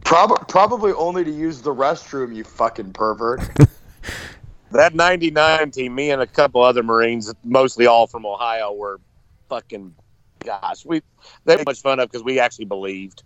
Prob- 0.03 0.47
probably 0.47 0.91
only 0.93 1.23
to 1.23 1.31
use 1.31 1.61
the 1.61 1.73
restroom, 1.73 2.35
you 2.35 2.43
fucking 2.43 2.93
pervert. 2.93 3.41
That 4.71 4.93
99 4.93 5.71
team, 5.71 5.95
me 5.95 6.11
and 6.11 6.21
a 6.21 6.27
couple 6.27 6.61
other 6.61 6.83
Marines, 6.83 7.33
mostly 7.43 7.87
all 7.87 8.05
from 8.05 8.25
Ohio, 8.25 8.71
were 8.71 8.99
fucking, 9.49 9.95
gosh, 10.45 10.85
we, 10.85 11.01
they 11.45 11.55
were 11.55 11.63
much 11.65 11.81
fun 11.81 11.99
of 11.99 12.11
because 12.11 12.23
we 12.23 12.39
actually 12.39 12.65
believed. 12.65 13.23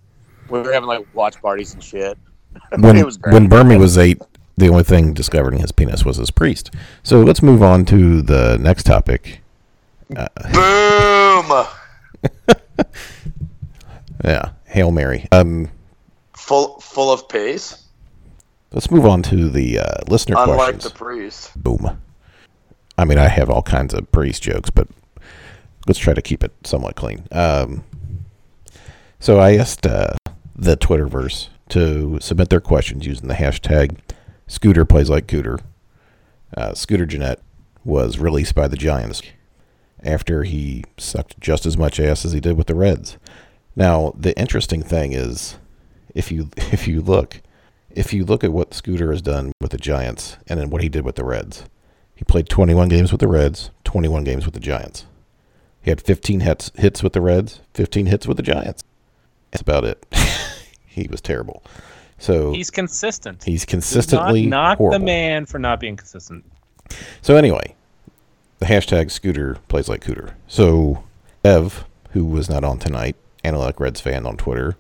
We 0.48 0.62
were 0.62 0.72
having 0.72 0.88
like 0.88 1.06
watch 1.14 1.42
parties 1.42 1.74
and 1.74 1.84
shit. 1.84 2.18
when 2.80 2.96
it 2.96 3.06
was 3.06 3.18
great. 3.18 3.34
when 3.34 3.50
Bermie 3.50 3.78
was 3.78 3.98
eight, 3.98 4.22
the 4.58 4.68
only 4.70 4.84
thing 4.84 5.14
discovered 5.14 5.54
in 5.54 5.62
his 5.62 5.72
penis 5.72 6.06
was 6.06 6.18
his 6.18 6.32
priest. 6.32 6.72
So 7.04 7.22
let's 7.22 7.42
move 7.42 7.62
on 7.64 7.86
to 7.86 8.22
the 8.22 8.58
next 8.60 8.84
topic. 8.84 9.42
Boom! 10.10 11.66
Yeah, 14.24 14.52
Hail 14.66 14.92
Mary. 14.92 15.28
Um, 15.34 15.70
Full, 16.38 16.80
full 16.80 17.12
of 17.12 17.28
pace, 17.28 17.84
let's 18.72 18.90
move 18.90 19.06
on 19.06 19.22
to 19.24 19.50
the 19.50 19.80
uh, 19.80 19.96
listener 20.08 20.36
unlike 20.40 20.58
questions. 20.58 20.84
the 20.86 20.90
priest. 20.92 21.62
Boom. 21.62 22.00
I 22.98 23.06
mean, 23.06 23.18
I 23.18 23.28
have 23.28 23.50
all 23.50 23.62
kinds 23.64 23.94
of 23.94 24.10
priest 24.12 24.44
jokes, 24.44 24.70
but 24.70 24.88
let's 25.88 26.00
try 26.00 26.14
to 26.14 26.22
keep 26.22 26.44
it 26.44 26.52
somewhat 26.64 26.96
clean. 26.96 27.28
Um, 27.32 27.84
so 29.20 29.40
I 29.40 29.56
asked 29.58 29.86
uh, 29.86 30.16
the 30.56 30.76
Twitterverse 30.78 31.50
to 31.70 32.20
submit 32.22 32.50
their 32.50 32.62
questions 32.62 33.06
using 33.06 33.28
the 33.28 33.36
hashtag 33.36 33.98
Scooter 34.48 34.86
plays 34.86 35.10
like 35.10 35.28
Cooter. 35.28 35.60
Uh, 36.56 36.74
Scooter 36.74 37.06
Gennett 37.06 37.42
was 37.84 38.20
released 38.20 38.56
by 38.56 38.68
the 38.68 38.78
Giants 38.78 39.22
after 40.04 40.44
he 40.44 40.84
sucked 40.98 41.40
just 41.40 41.66
as 41.66 41.78
much 41.78 42.00
ass 42.00 42.26
as 42.26 42.34
he 42.34 42.40
did 42.40 42.58
with 42.58 42.68
the 42.68 42.76
Reds. 42.76 43.18
Now, 43.76 44.14
the 44.18 44.38
interesting 44.38 44.84
thing 44.84 45.14
is, 45.14 45.58
if 46.14 46.32
you 46.32 46.50
if 46.58 46.88
you 46.88 47.02
look 47.02 47.42
if 47.90 48.14
you 48.14 48.26
look 48.26 48.44
at 48.44 48.54
what 48.54 48.74
Scooter 48.74 49.12
has 49.12 49.22
done 49.22 49.52
with 49.62 49.72
the 49.72 49.78
Giants 49.78 50.38
and 50.48 50.60
then 50.60 50.70
what 50.70 50.82
he 50.82 50.90
did 50.90 51.06
with 51.06 51.16
the 51.16 51.26
Reds, 51.26 51.66
he 52.16 52.24
played 52.24 52.50
21 52.50 52.90
games 52.90 53.12
with 53.12 53.22
the 53.22 53.28
Reds, 53.28 53.70
21 53.84 54.24
games 54.24 54.46
with 54.46 54.54
the 54.54 54.60
Giants. 54.60 55.06
He 55.82 55.92
had 55.92 56.02
15 56.02 56.42
hits 56.42 56.72
hits 56.76 57.04
with 57.04 57.14
the 57.14 57.22
Reds, 57.22 57.62
15 57.74 58.08
hits 58.08 58.28
with 58.28 58.38
the 58.38 58.44
Giants. 58.44 58.84
That's 59.52 59.62
about 59.62 59.86
it. 59.86 60.06
he 60.86 61.08
was 61.10 61.22
terrible. 61.22 61.64
So 62.24 62.54
He's 62.54 62.70
consistent. 62.70 63.44
he's 63.44 63.66
Does 63.66 63.72
consistently 63.72 64.46
not 64.46 64.80
knock 64.80 64.92
the 64.94 65.00
man 65.00 65.46
for 65.46 65.60
not 65.60 65.82
being 65.82 65.98
consistent. 65.98 66.46
So 67.22 67.36
anyway, 67.36 67.76
the 68.60 68.66
hashtag 68.66 69.12
Scooter 69.12 69.58
plays 69.68 69.90
like 69.90 70.06
Cooter. 70.06 70.32
So 70.48 71.04
Ev, 71.44 71.84
who 72.12 72.24
was 72.24 72.50
not 72.50 72.64
on 72.64 72.80
tonight, 72.80 73.18
Analytic 73.44 73.82
Reds 73.82 74.00
fan 74.00 74.26
on 74.26 74.38
Twitter, 74.38 74.78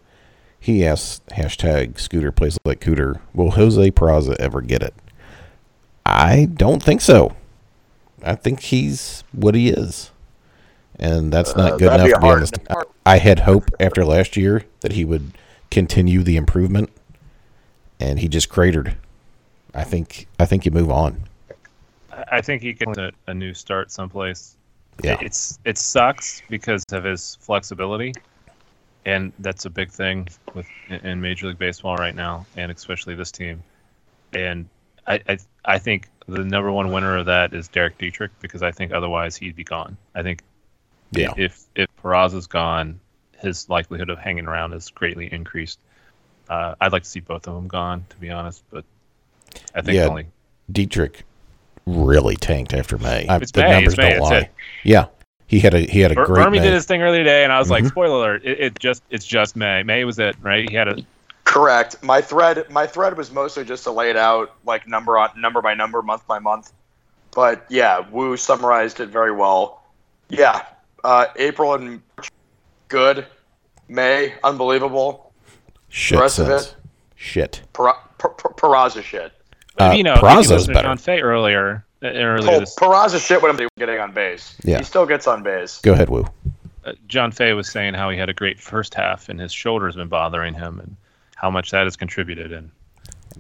he 0.58 0.86
asked 0.86 1.25
hashtag 1.32 1.99
Scooter 1.99 2.32
plays 2.32 2.58
like 2.63 2.79
Cooter. 2.79 3.19
Will 3.34 3.51
Jose 3.51 3.91
Peraza 3.91 4.38
ever 4.39 4.62
get 4.62 4.82
it? 4.82 4.93
I 6.06 6.45
don't 6.45 6.82
think 6.82 7.01
so. 7.01 7.36
I 8.23 8.36
think 8.36 8.62
he's 8.62 9.25
what 9.34 9.53
he 9.53 9.67
is, 9.67 10.12
and 10.97 11.34
that's 11.34 11.58
not 11.58 11.73
Uh, 11.73 11.77
good 11.77 11.91
enough 11.93 12.06
be 12.06 12.13
to 12.13 12.13
be 12.13 12.13
on 12.15 12.21
hard- 12.21 12.41
this. 12.43 12.51
I 13.06 13.17
had 13.17 13.39
hope 13.41 13.69
after 13.82 14.06
last 14.06 14.38
year 14.38 14.63
that 14.79 14.93
he 14.93 15.03
would 15.03 15.34
continue 15.71 16.23
the 16.23 16.38
improvement, 16.38 16.89
and 17.99 18.19
he 18.19 18.27
just 18.27 18.49
cratered. 18.49 18.95
I 19.73 19.84
think. 19.84 20.27
I 20.39 20.45
think 20.45 20.65
you 20.65 20.71
move 20.71 20.91
on. 20.91 21.23
I- 22.32 22.41
think 22.41 22.62
he 22.62 22.73
gets 22.73 22.97
a, 22.97 23.12
a 23.27 23.34
new 23.34 23.53
start 23.53 23.91
someplace. 23.91 24.56
Yeah. 25.03 25.17
It's 25.21 25.58
it 25.65 25.77
sucks 25.77 26.41
because 26.49 26.84
of 26.91 27.03
his 27.03 27.38
flexibility, 27.41 28.13
and 29.06 29.34
that's 29.39 29.65
a 29.65 29.69
big 29.69 29.89
thing 29.89 30.27
with 30.53 30.67
in- 30.89 30.99
in 31.06 31.21
Major 31.21 31.47
League 31.47 31.58
Baseball 31.58 31.95
right 31.95 32.15
now, 32.15 32.45
and 32.56 32.71
especially 32.71 33.15
this 33.15 33.32
team. 33.32 33.63
And 34.34 34.67
I 35.08 35.19
I, 35.27 35.38
I 35.65 35.79
think 35.79 36.10
the 36.27 36.43
number 36.43 36.71
one 36.71 36.91
winner 36.91 37.17
of 37.17 37.25
that 37.25 37.53
is 37.53 37.67
Derek 37.67 37.97
Dietrich 37.97 38.32
because 38.39 38.62
I 38.62 38.71
think 38.71 38.93
otherwise 38.93 39.36
he'd 39.36 39.56
be 39.56 39.63
gone. 39.63 39.97
I 40.13 40.21
think 40.21 40.43
Yeah. 41.12 41.34
if 41.36 41.63
if 41.75 41.88
Peraza's 42.03 42.45
gone, 42.47 42.99
his 43.39 43.67
likelihood 43.69 44.10
of 44.12 44.19
hanging 44.19 44.45
around 44.45 44.73
is 44.73 44.89
greatly 44.91 45.34
increased. 45.34 45.79
Uh, 46.49 46.75
I'd 46.82 46.91
like 46.91 47.03
to 47.03 47.10
see 47.10 47.19
both 47.19 47.47
of 47.47 47.56
them 47.56 47.67
gone, 47.67 48.06
to 48.10 48.15
be 48.17 48.29
honest, 48.29 48.63
but 48.71 48.84
I 49.73 49.82
think 49.82 49.95
Yeah. 49.95 50.08
only 50.08 50.27
Dietrich 50.71 51.23
really 51.86 52.36
tanked 52.36 52.73
after 52.73 52.97
May. 52.97 53.27
I, 53.27 53.38
It's 53.38 53.51
the 53.51 53.62
May, 53.62 53.71
numbers 53.71 53.93
it's 53.93 53.97
May, 53.97 54.10
don't 54.12 54.21
lie. 54.21 54.49
Yeah, 54.84 55.06
he 55.47 55.60
had 55.60 55.73
a 55.73 55.79
he 55.82 55.99
had 56.01 56.12
a 56.12 56.15
Ver- 56.15 56.25
great 56.25 56.45
Bermie 56.45 56.51
May. 56.60 56.63
did 56.65 56.73
his 56.73 56.86
thing 56.86 57.01
earlier 57.01 57.23
today, 57.23 57.43
and 57.43 57.51
I 57.53 57.60
was 57.60 57.69
like, 57.69 57.84
Mhm. 57.84 57.89
spoiler 57.89 58.15
alert, 58.36 58.45
it, 58.45 58.60
it 58.60 58.79
just 58.79 59.03
it's 59.10 59.25
just 59.25 59.56
May. 59.56 59.84
May 59.84 60.03
was 60.06 60.19
it, 60.19 60.36
right? 60.41 60.69
He 60.69 60.75
had 60.75 60.88
a 60.88 60.97
Correct. 61.45 62.01
My 62.01 62.21
thread 62.21 62.69
my 62.69 62.88
thread 62.88 63.15
was 63.17 63.29
mostly 63.32 63.63
just 63.65 63.84
to 63.84 63.91
lay 63.91 64.10
it 64.10 64.17
out 64.17 64.53
like 64.65 64.88
number 64.88 65.17
on 65.17 65.29
number 65.39 65.62
by 65.62 65.73
number, 65.73 66.01
month 66.01 66.25
by 66.25 66.39
month. 66.39 66.71
But 67.36 67.65
yeah, 67.69 67.99
Woo 68.12 68.38
summarized 68.38 68.99
it 69.01 69.10
very 69.10 69.32
well. 69.32 69.84
Yeah, 70.29 70.62
uh, 71.03 71.25
April 71.36 71.73
and 71.75 72.01
March, 72.17 72.32
good. 72.88 73.25
May, 73.89 74.34
unbelievable. 74.43 75.33
Shit 75.93 76.19
rest 76.19 76.39
of 76.39 76.73
Shit. 77.15 77.62
Para- 77.71 77.93
Pa- 78.17 78.29
Pa- 78.29 78.49
Peraza 78.49 79.03
shit. 79.03 79.32
Uh, 79.79 79.93
you 79.95 80.01
know, 80.03 80.13
if 80.13 80.21
you 80.21 80.27
Peraza's 80.27 80.49
listened 80.51 80.73
better. 80.73 80.88
John 80.88 80.97
Fay 80.97 81.21
earlier, 81.21 81.86
uh, 82.01 82.08
earlier 82.08 82.51
Oh, 82.56 82.60
this, 82.62 82.75
Peraza 82.75 83.23
shit 83.25 83.41
when 83.43 83.51
I'm 83.51 83.69
getting 83.77 83.99
on 83.99 84.12
base. 84.12 84.56
Yeah. 84.63 84.79
He 84.79 84.84
still 84.86 85.06
gets 85.06 85.27
on 85.27 85.43
base. 85.43 85.79
Go 85.82 85.93
ahead, 85.93 86.10
Woo. 86.10 86.25
uh, 86.84 86.93
John 87.08 87.32
Fay 87.32 87.53
was 87.53 87.69
saying 87.69 87.93
how 87.93 88.10
he 88.10 88.17
had 88.17 88.27
a 88.27 88.34
great 88.34 88.60
first 88.60 88.95
half, 88.95 89.29
and 89.29 89.39
his 89.39 89.53
shoulder's 89.53 89.95
been 89.95 90.08
bothering 90.08 90.56
him, 90.56 90.79
and 90.79 90.95
how 91.36 91.51
much 91.51 91.69
that 91.71 91.84
has 91.86 91.95
contributed. 91.95 92.51
And 92.51 92.71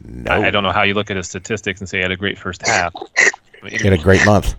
No, 0.03 0.31
I, 0.31 0.47
I 0.47 0.49
don't 0.51 0.61
know 0.63 0.71
how 0.71 0.83
you 0.83 0.93
look 0.93 1.09
at 1.09 1.17
his 1.17 1.27
statistics 1.27 1.79
and 1.81 1.89
say 1.89 1.97
he 1.97 2.01
had 2.03 2.11
a 2.11 2.15
great 2.17 2.37
first 2.37 2.61
half. 2.67 2.93
I 2.95 3.01
mean, 3.63 3.71
He 3.79 3.83
had 3.83 3.93
a 3.93 3.97
great 3.97 4.23
month, 4.27 4.55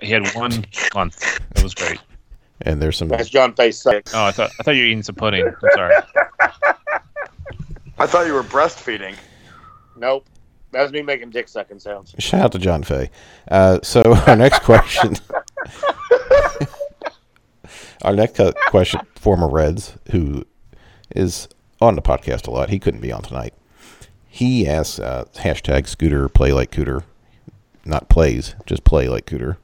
he 0.00 0.10
had 0.10 0.28
one 0.34 0.64
month. 0.96 1.40
It 1.56 1.62
was 1.62 1.74
great. 1.74 2.00
and 2.62 2.82
there's 2.82 2.96
some. 2.96 3.06
That's 3.08 3.28
John 3.28 3.54
Face. 3.54 3.80
sucks. 3.82 4.12
Oh, 4.14 4.24
I 4.24 4.32
thought 4.32 4.50
I 4.58 4.62
thought 4.64 4.72
you 4.74 4.82
were 4.82 4.86
eating 4.88 5.02
some 5.04 5.14
pudding. 5.14 5.46
I'm 5.46 5.70
sorry. 5.74 5.94
I 8.04 8.06
thought 8.06 8.26
you 8.26 8.34
were 8.34 8.42
breastfeeding. 8.42 9.16
Nope. 9.96 10.26
That 10.72 10.82
was 10.82 10.92
me 10.92 11.00
making 11.00 11.30
dick 11.30 11.48
sucking 11.48 11.78
sounds. 11.78 12.14
Shout 12.18 12.42
out 12.42 12.52
to 12.52 12.58
John 12.58 12.82
Fay. 12.82 13.08
Uh, 13.50 13.78
so 13.82 14.02
our 14.26 14.36
next 14.36 14.60
question. 14.60 15.16
our 18.02 18.14
next 18.14 18.36
cu- 18.36 18.52
question, 18.68 19.00
former 19.16 19.48
Reds, 19.48 19.96
who 20.10 20.44
is 21.16 21.48
on 21.80 21.94
the 21.94 22.02
podcast 22.02 22.46
a 22.46 22.50
lot. 22.50 22.68
He 22.68 22.78
couldn't 22.78 23.00
be 23.00 23.10
on 23.10 23.22
tonight. 23.22 23.54
He 24.28 24.68
asks 24.68 24.98
uh, 24.98 25.24
hashtag 25.36 25.86
Scooter 25.86 26.28
play 26.28 26.52
like 26.52 26.70
Cooter, 26.70 27.04
not 27.86 28.10
plays, 28.10 28.54
just 28.66 28.84
play 28.84 29.08
like 29.08 29.24
Cooter. 29.24 29.56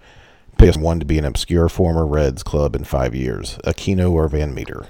Pick 0.56 0.70
us 0.70 0.78
one 0.78 0.98
to 0.98 1.04
be 1.04 1.18
an 1.18 1.26
obscure 1.26 1.68
former 1.68 2.06
Reds 2.06 2.42
club 2.42 2.74
in 2.74 2.84
five 2.84 3.14
years, 3.14 3.58
Aquino 3.66 4.12
or 4.12 4.28
Van 4.28 4.54
Meter. 4.54 4.86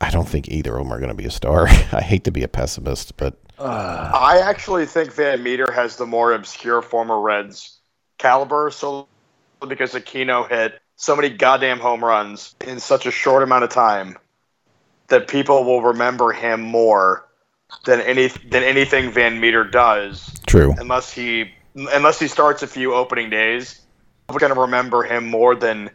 I 0.00 0.10
don't 0.10 0.28
think 0.28 0.48
either 0.48 0.76
of 0.76 0.84
them 0.84 0.92
are 0.92 0.98
going 0.98 1.10
to 1.10 1.14
be 1.14 1.24
a 1.24 1.30
star. 1.30 1.68
I 1.92 2.02
hate 2.02 2.24
to 2.24 2.30
be 2.30 2.42
a 2.42 2.48
pessimist, 2.48 3.16
but 3.16 3.38
I 3.62 4.40
actually 4.42 4.86
think 4.86 5.12
Van 5.12 5.42
Meter 5.42 5.70
has 5.72 5.96
the 5.96 6.06
more 6.06 6.32
obscure 6.32 6.82
former 6.82 7.20
Reds 7.20 7.78
caliber, 8.18 8.70
so 8.70 9.08
because 9.66 9.92
Aquino 9.92 10.48
hit 10.48 10.80
so 10.96 11.16
many 11.16 11.30
goddamn 11.30 11.78
home 11.78 12.04
runs 12.04 12.54
in 12.66 12.80
such 12.80 13.06
a 13.06 13.10
short 13.10 13.42
amount 13.42 13.64
of 13.64 13.70
time 13.70 14.16
that 15.08 15.28
people 15.28 15.64
will 15.64 15.82
remember 15.82 16.32
him 16.32 16.60
more 16.60 17.26
than 17.84 18.00
any 18.00 18.28
than 18.28 18.62
anything 18.62 19.10
Van 19.10 19.40
Meter 19.40 19.64
does, 19.64 20.30
true. 20.46 20.74
unless 20.78 21.12
he 21.12 21.50
unless 21.74 22.18
he 22.18 22.28
starts 22.28 22.62
a 22.62 22.66
few 22.66 22.94
opening 22.94 23.30
days. 23.30 23.80
We're 24.28 24.40
gonna 24.40 24.60
remember 24.60 25.04
him 25.04 25.28
more 25.28 25.54
than 25.54 25.90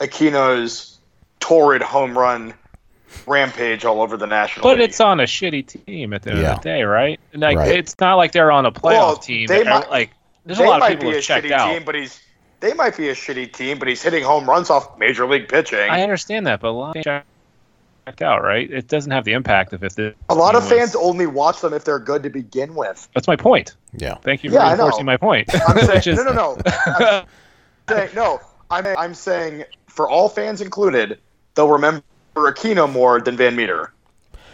Aquino's 0.00 0.98
torrid 1.38 1.82
home 1.82 2.16
run 2.16 2.54
rampage 3.26 3.84
all 3.84 4.00
over 4.02 4.16
the 4.16 4.26
national. 4.26 4.62
But 4.64 4.78
League. 4.78 4.90
it's 4.90 5.00
on 5.00 5.20
a 5.20 5.24
shitty 5.24 5.84
team 5.86 6.12
at 6.12 6.22
the 6.22 6.30
end 6.32 6.40
Yeah. 6.40 6.52
of 6.54 6.58
the 6.60 6.64
day, 6.64 6.82
right? 6.82 7.18
Like 7.34 7.56
Right. 7.58 7.74
it's 7.78 7.98
not 8.00 8.14
like 8.16 8.32
they're 8.32 8.52
on 8.52 8.66
a 8.66 8.72
playoff 8.72 8.82
Well, 8.82 9.16
team. 9.16 9.46
they 9.46 9.64
might- 9.64 9.90
like 9.90 10.10
there's 10.46 10.58
they 10.58 10.64
a 10.64 10.68
lot 10.68 10.76
of 10.76 10.80
might 10.80 10.96
people 10.98 11.10
be 11.12 11.18
a 11.18 11.20
checked 11.22 11.46
shitty 11.46 11.52
out. 11.52 11.72
team, 11.72 11.82
but 11.84 11.94
he's 11.94 12.20
they 12.60 12.72
might 12.72 12.96
be 12.96 13.08
a 13.10 13.14
shitty 13.14 13.52
team, 13.52 13.78
but 13.78 13.88
he's 13.88 14.02
hitting 14.02 14.22
home 14.24 14.48
runs 14.48 14.70
off 14.70 14.98
major 14.98 15.26
league 15.26 15.48
pitching. 15.48 15.78
I 15.90 16.02
understand 16.02 16.46
that, 16.46 16.60
but 16.60 16.68
a 16.68 16.70
lot 16.70 16.96
of 16.96 17.02
checked 17.04 18.22
out, 18.22 18.42
right? 18.42 18.70
It 18.70 18.88
doesn't 18.88 19.10
have 19.12 19.24
the 19.24 19.32
impact 19.32 19.72
of 19.74 19.84
if 19.84 19.94
the 19.96 20.14
a 20.30 20.34
lot 20.34 20.54
of 20.54 20.62
team 20.68 20.70
was- 20.70 20.78
fans 20.92 20.96
only 20.96 21.26
watch 21.26 21.60
them 21.60 21.74
if 21.74 21.84
they're 21.84 21.98
good 21.98 22.22
to 22.22 22.30
begin 22.30 22.74
with. 22.74 23.06
That's 23.14 23.26
my 23.28 23.36
point. 23.36 23.74
Yeah. 23.92 24.14
Thank 24.22 24.44
you 24.44 24.50
Yeah, 24.50 24.60
for 24.60 24.64
I 24.64 24.68
know. 24.70 24.84
reinforcing 24.84 25.04
my 25.06 25.16
point. 25.18 25.48
I'm 25.68 25.78
saying, 25.86 25.98
is- 26.06 26.24
no, 26.24 26.24
no, 26.24 26.32
no. 26.32 26.56
I'm 26.86 27.24
saying, 27.88 28.10
no, 28.14 28.40
I'm, 28.70 28.86
I'm 28.98 29.14
saying 29.14 29.64
for 29.88 30.08
all 30.08 30.28
fans 30.30 30.60
included, 30.62 31.18
they'll 31.54 31.68
remember 31.68 32.02
Aquino 32.34 32.90
more 32.90 33.20
than 33.20 33.36
Van 33.36 33.56
Meter. 33.56 33.92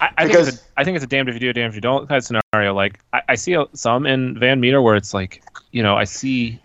I, 0.00 0.10
I 0.16 0.26
think 0.26 0.38
it's 0.38 0.56
a, 0.56 0.60
I 0.76 0.84
think 0.84 0.96
it's 0.96 1.04
a 1.04 1.08
damned 1.08 1.28
if 1.28 1.34
you 1.34 1.40
do, 1.40 1.52
damned 1.52 1.70
if 1.70 1.74
you 1.74 1.80
don't 1.80 2.08
kind 2.08 2.18
of 2.18 2.24
scenario. 2.24 2.74
Like 2.74 3.00
I, 3.12 3.22
I 3.30 3.34
see 3.34 3.54
a, 3.54 3.66
some 3.74 4.06
in 4.06 4.38
Van 4.38 4.60
Meter 4.60 4.80
where 4.80 4.96
it's 4.96 5.12
like, 5.12 5.42
you 5.72 5.82
know, 5.82 5.96
I 5.96 6.04
see 6.04 6.58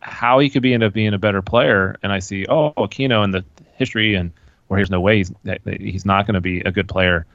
how 0.00 0.38
he 0.38 0.50
could 0.50 0.62
be 0.62 0.74
end 0.74 0.82
up 0.82 0.92
being 0.92 1.14
a 1.14 1.18
better 1.18 1.40
player, 1.40 1.96
and 2.02 2.12
I 2.12 2.18
see 2.18 2.46
oh 2.46 2.72
Aquino 2.76 3.24
and 3.24 3.32
the 3.32 3.44
history 3.76 4.14
and 4.14 4.30
where 4.68 4.78
there's 4.78 4.90
no 4.90 5.00
way 5.00 5.18
he's 5.18 5.32
that, 5.44 5.64
that 5.64 5.80
he's 5.80 6.04
not 6.04 6.26
going 6.26 6.34
to 6.34 6.40
be 6.40 6.60
a 6.60 6.70
good 6.70 6.88
player. 6.88 7.26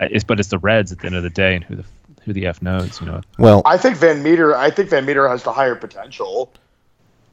Uh, 0.00 0.08
It's 0.10 0.24
but 0.24 0.40
it's 0.40 0.48
the 0.48 0.58
Reds 0.58 0.92
at 0.92 0.98
the 0.98 1.06
end 1.06 1.14
of 1.14 1.22
the 1.22 1.30
day, 1.30 1.54
and 1.54 1.64
who 1.64 1.76
the 1.76 1.84
who 2.24 2.32
the 2.32 2.46
f 2.46 2.60
knows, 2.60 3.00
you 3.00 3.06
know. 3.06 3.20
Well, 3.38 3.62
I 3.64 3.78
think 3.78 3.96
Van 3.96 4.22
Meter. 4.22 4.56
I 4.56 4.70
think 4.70 4.90
Van 4.90 5.04
Meter 5.06 5.28
has 5.28 5.44
the 5.44 5.52
higher 5.52 5.76
potential. 5.76 6.52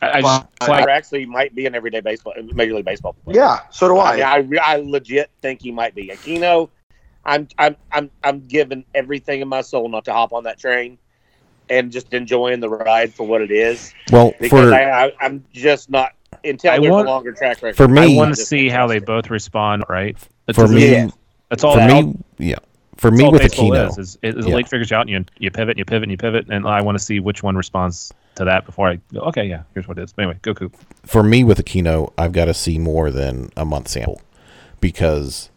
I, 0.03 0.17
I 0.17 0.21
just 0.21 0.45
Well, 0.61 0.69
like 0.69 0.87
actually 0.87 1.25
might 1.25 1.53
be 1.55 1.65
an 1.65 1.75
everyday 1.75 1.99
baseball, 2.01 2.33
major 2.53 2.73
league 2.75 2.85
baseball 2.85 3.13
player. 3.23 3.37
Yeah, 3.37 3.59
so 3.71 3.87
do 3.87 3.97
I, 3.97 4.21
I. 4.21 4.41
mean, 4.41 4.59
I, 4.59 4.73
I 4.73 4.75
legit 4.77 5.29
think 5.41 5.61
he 5.61 5.71
might 5.71 5.95
be. 5.95 6.07
Aquino, 6.09 6.69
I'm, 7.25 7.47
I'm, 7.57 7.75
I'm, 7.91 8.09
I'm 8.23 8.39
giving 8.41 8.83
everything 8.93 9.41
in 9.41 9.47
my 9.47 9.61
soul 9.61 9.87
not 9.89 10.05
to 10.05 10.13
hop 10.13 10.33
on 10.33 10.43
that 10.43 10.59
train 10.59 10.97
and 11.69 11.91
just 11.91 12.13
enjoying 12.13 12.59
the 12.59 12.69
ride 12.69 13.13
for 13.13 13.25
what 13.25 13.41
it 13.41 13.51
is. 13.51 13.93
well, 14.11 14.33
Because 14.39 14.69
for 14.69 14.73
I, 14.73 15.05
I, 15.05 15.13
I'm 15.21 15.43
just 15.53 15.89
not 15.89 16.11
until 16.43 16.71
I 16.71 16.79
there's 16.79 16.91
want- 16.91 17.07
a 17.07 17.11
longer 17.11 17.31
track 17.31 17.61
record. 17.61 17.77
For 17.77 17.87
me- 17.87 18.01
I 18.01 18.13
I 18.13 18.17
want 18.17 18.35
to 18.35 18.41
see 18.45 18.67
how 18.69 18.87
they 18.87 18.99
both 18.99 19.29
respond. 19.29 19.83
Right. 19.89 20.17
It 20.47 20.55
for 20.55 20.67
me, 20.67 20.91
Yeah. 20.91 21.07
that's 21.49 21.63
all. 21.63 21.73
for 21.73 21.79
that- 21.79 22.05
me, 22.05 22.15
yeah, 22.37 22.55
for 22.97 23.11
me 23.11 23.29
with 23.29 23.41
baseball 23.41 23.71
Aquino, 23.71 23.97
is, 23.97 24.17
is, 24.21 24.35
is 24.35 24.45
the 24.45 24.53
league 24.53 24.67
figures 24.67 24.91
you 24.91 24.97
out 24.97 25.01
and 25.01 25.09
you, 25.09 25.25
you 25.39 25.51
pivot 25.51 25.71
and 25.71 25.79
you 25.79 25.85
pivot 25.85 26.03
and 26.03 26.11
you 26.11 26.17
pivot 26.17 26.47
and 26.49 26.67
I 26.67 26.81
want 26.81 26.97
to 26.97 27.03
see 27.03 27.19
which 27.21 27.41
one 27.43 27.55
responds 27.55 28.11
to 28.35 28.45
that 28.45 28.65
before 28.65 28.89
I 28.89 28.99
go, 29.13 29.21
okay, 29.21 29.45
yeah, 29.45 29.63
here's 29.73 29.87
what 29.87 29.97
it 29.97 30.03
is. 30.03 30.13
But 30.13 30.23
anyway, 30.23 30.39
Goku. 30.41 30.71
For 31.05 31.23
me 31.23 31.43
with 31.43 31.63
Aquino, 31.63 32.11
I've 32.17 32.31
got 32.31 32.45
to 32.45 32.53
see 32.53 32.79
more 32.79 33.11
than 33.11 33.51
a 33.55 33.65
month 33.65 33.87
sample 33.89 34.21
because 34.79 35.49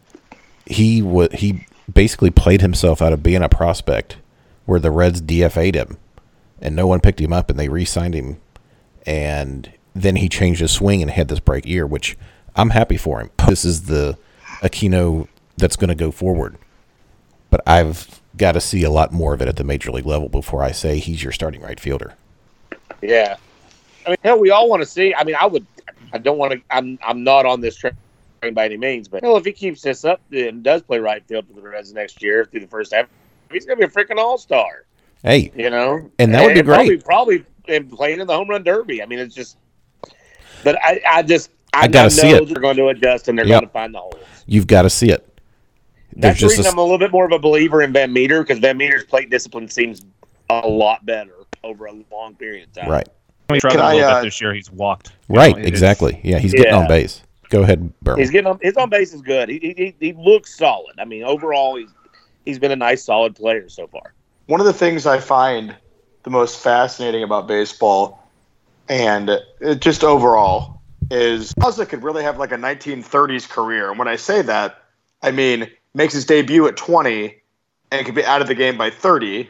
he 0.65 1.01
wa 1.01 1.27
he 1.33 1.65
basically 1.91 2.29
played 2.29 2.61
himself 2.61 3.01
out 3.01 3.13
of 3.13 3.23
being 3.23 3.41
a 3.41 3.49
prospect 3.49 4.17
where 4.65 4.79
the 4.79 4.91
Reds 4.91 5.21
DFA'd 5.21 5.75
him 5.75 5.97
and 6.61 6.75
no 6.75 6.87
one 6.87 6.99
picked 6.99 7.21
him 7.21 7.31
up 7.31 7.49
and 7.49 7.57
they 7.57 7.69
re-signed 7.69 8.13
him 8.13 8.37
and 9.05 9.71
then 9.95 10.17
he 10.17 10.27
changed 10.27 10.59
his 10.59 10.71
swing 10.71 11.01
and 11.01 11.09
had 11.09 11.29
this 11.29 11.39
break 11.39 11.65
year, 11.65 11.87
which 11.87 12.17
I'm 12.55 12.71
happy 12.71 12.97
for 12.97 13.21
him. 13.21 13.31
This 13.47 13.63
is 13.63 13.83
the 13.83 14.17
Aquino 14.61 15.29
that's 15.55 15.77
going 15.77 15.87
to 15.87 15.95
go 15.95 16.11
forward. 16.11 16.57
But 17.49 17.61
I've 17.65 18.21
got 18.35 18.51
to 18.51 18.61
see 18.61 18.83
a 18.83 18.89
lot 18.89 19.13
more 19.13 19.33
of 19.33 19.41
it 19.41 19.47
at 19.47 19.55
the 19.55 19.63
major 19.63 19.89
league 19.89 20.05
level 20.05 20.27
before 20.27 20.61
I 20.61 20.71
say 20.71 20.99
he's 20.99 21.23
your 21.23 21.31
starting 21.31 21.61
right 21.61 21.79
fielder. 21.79 22.13
Yeah. 23.01 23.37
I 24.05 24.09
mean, 24.11 24.17
hell, 24.23 24.39
we 24.39 24.51
all 24.51 24.69
want 24.69 24.81
to 24.81 24.85
see. 24.87 25.13
I 25.13 25.23
mean, 25.23 25.35
I 25.39 25.45
would. 25.45 25.65
I 26.13 26.17
don't 26.17 26.37
want 26.37 26.53
to. 26.53 26.61
I'm. 26.69 26.97
I'm 27.05 27.23
not 27.23 27.45
on 27.45 27.61
this 27.61 27.75
train 27.75 27.93
by 28.53 28.65
any 28.65 28.77
means, 28.77 29.07
but 29.07 29.23
hell, 29.23 29.35
if 29.37 29.45
he 29.45 29.51
keeps 29.51 29.81
this 29.81 30.05
up 30.05 30.21
and 30.31 30.63
does 30.63 30.81
play 30.81 30.99
right 30.99 31.23
field 31.27 31.45
for 31.47 31.59
the 31.59 31.67
rest 31.67 31.89
of 31.89 31.95
next 31.95 32.21
year 32.21 32.45
through 32.45 32.61
the 32.61 32.67
first 32.67 32.93
half, 32.93 33.07
he's 33.51 33.65
gonna 33.65 33.77
be 33.77 33.83
a 33.85 33.89
freaking 33.89 34.17
all 34.17 34.37
star. 34.37 34.85
Hey, 35.23 35.51
You 35.55 35.69
know, 35.69 36.09
And 36.19 36.33
that 36.33 36.45
would 36.45 36.53
be 36.53 36.63
Probably, 36.63 36.97
probably 36.97 37.45
in 37.67 37.89
playing 37.89 38.19
in 38.21 38.27
the 38.27 38.35
home 38.35 38.49
run 38.49 38.63
derby. 38.63 39.01
I 39.01 39.05
mean, 39.07 39.19
it's 39.19 39.35
just. 39.35 39.57
But 40.63 40.77
I, 40.83 41.01
I 41.07 41.23
just, 41.23 41.49
I, 41.73 41.81
I 41.81 41.87
gotta 41.87 42.05
I 42.05 42.09
see 42.09 42.31
know 42.31 42.37
it. 42.37 42.45
they're 42.49 42.61
going 42.61 42.77
to 42.77 42.87
adjust 42.89 43.27
and 43.27 43.37
they're 43.37 43.45
Yep. 43.45 43.59
going 43.61 43.67
to 43.67 43.73
find 43.73 43.93
the 43.93 43.99
holes. 43.99 44.15
you've 44.45 44.67
got 44.67 44.83
to 44.83 44.89
see 44.89 45.09
it. 45.09 45.23
That's 46.15 46.39
There's 46.39 46.51
the 46.53 46.55
just 46.55 46.57
reason 46.57 46.65
a, 46.67 46.69
I'm 46.73 46.77
a 46.77 46.81
little 46.83 46.97
bit 46.97 47.11
more 47.11 47.25
of 47.25 47.31
a 47.31 47.39
believer 47.39 47.81
in 47.81 47.91
Van 47.93 48.11
Meter 48.13 48.41
because 48.43 48.59
Van 48.59 48.77
Meter's 48.77 49.03
plate 49.05 49.29
discipline 49.29 49.67
seems 49.69 50.03
a 50.49 50.67
lot 50.67 51.05
better 51.05 51.33
over 51.63 51.85
a 51.85 51.93
long 52.11 52.35
period 52.35 52.67
of 52.67 52.73
time. 52.73 52.89
right, 52.89 53.07
He 53.51 53.59
struggled 53.59 53.81
I, 53.83 53.93
a 53.93 53.95
little 53.95 54.09
uh, 54.09 54.21
bit 54.21 54.27
this 54.27 54.41
year. 54.41 54.53
He's 54.53 54.71
walked. 54.71 55.11
You 55.29 55.35
know, 55.35 55.41
right, 55.41 55.57
exactly. 55.65 56.19
Yeah, 56.23 56.39
he's 56.39 56.53
getting 56.53 56.71
Yeah. 56.73 56.79
on 56.79 56.87
base. 56.87 57.21
Go 57.49 57.63
ahead, 57.63 57.93
Berman. 58.01 58.19
He's 58.19 58.29
getting 58.31 58.47
on, 58.47 58.59
his 58.61 58.75
on 58.75 58.89
base 58.89 59.13
is 59.13 59.21
good. 59.21 59.47
He, 59.49 59.73
he 59.77 59.95
he 59.99 60.13
looks 60.13 60.57
solid. 60.57 60.95
I 60.99 61.05
mean, 61.05 61.23
overall, 61.23 61.77
he's 61.77 61.89
he's 62.45 62.59
been 62.59 62.71
a 62.71 62.75
nice, 62.75 63.03
solid 63.05 63.35
player 63.35 63.69
so 63.69 63.87
far. 63.87 64.13
one 64.47 64.59
of 64.59 64.65
the 64.65 64.73
things 64.73 65.05
I 65.05 65.19
find 65.19 65.75
the 66.23 66.29
most 66.29 66.59
fascinating 66.59 67.23
about 67.23 67.47
baseball 67.47 68.19
and 68.89 69.29
it 69.61 69.79
just 69.81 70.03
overall 70.03 70.81
is 71.09 71.55
Mazda 71.57 71.85
could 71.85 72.03
really 72.03 72.23
have 72.23 72.37
like 72.37 72.51
a 72.51 72.57
1930s 72.57 73.47
career. 73.49 73.89
And 73.89 73.97
when 73.99 74.07
I 74.09 74.17
say 74.17 74.41
that, 74.41 74.81
I 75.21 75.31
mean 75.31 75.69
makes 75.93 76.13
his 76.13 76.25
debut 76.25 76.67
at 76.67 76.75
20 76.77 77.33
and 77.91 78.05
could 78.05 78.15
be 78.15 78.23
out 78.25 78.41
of 78.41 78.47
the 78.47 78.55
game 78.55 78.77
by 78.77 78.89
30, 78.89 79.49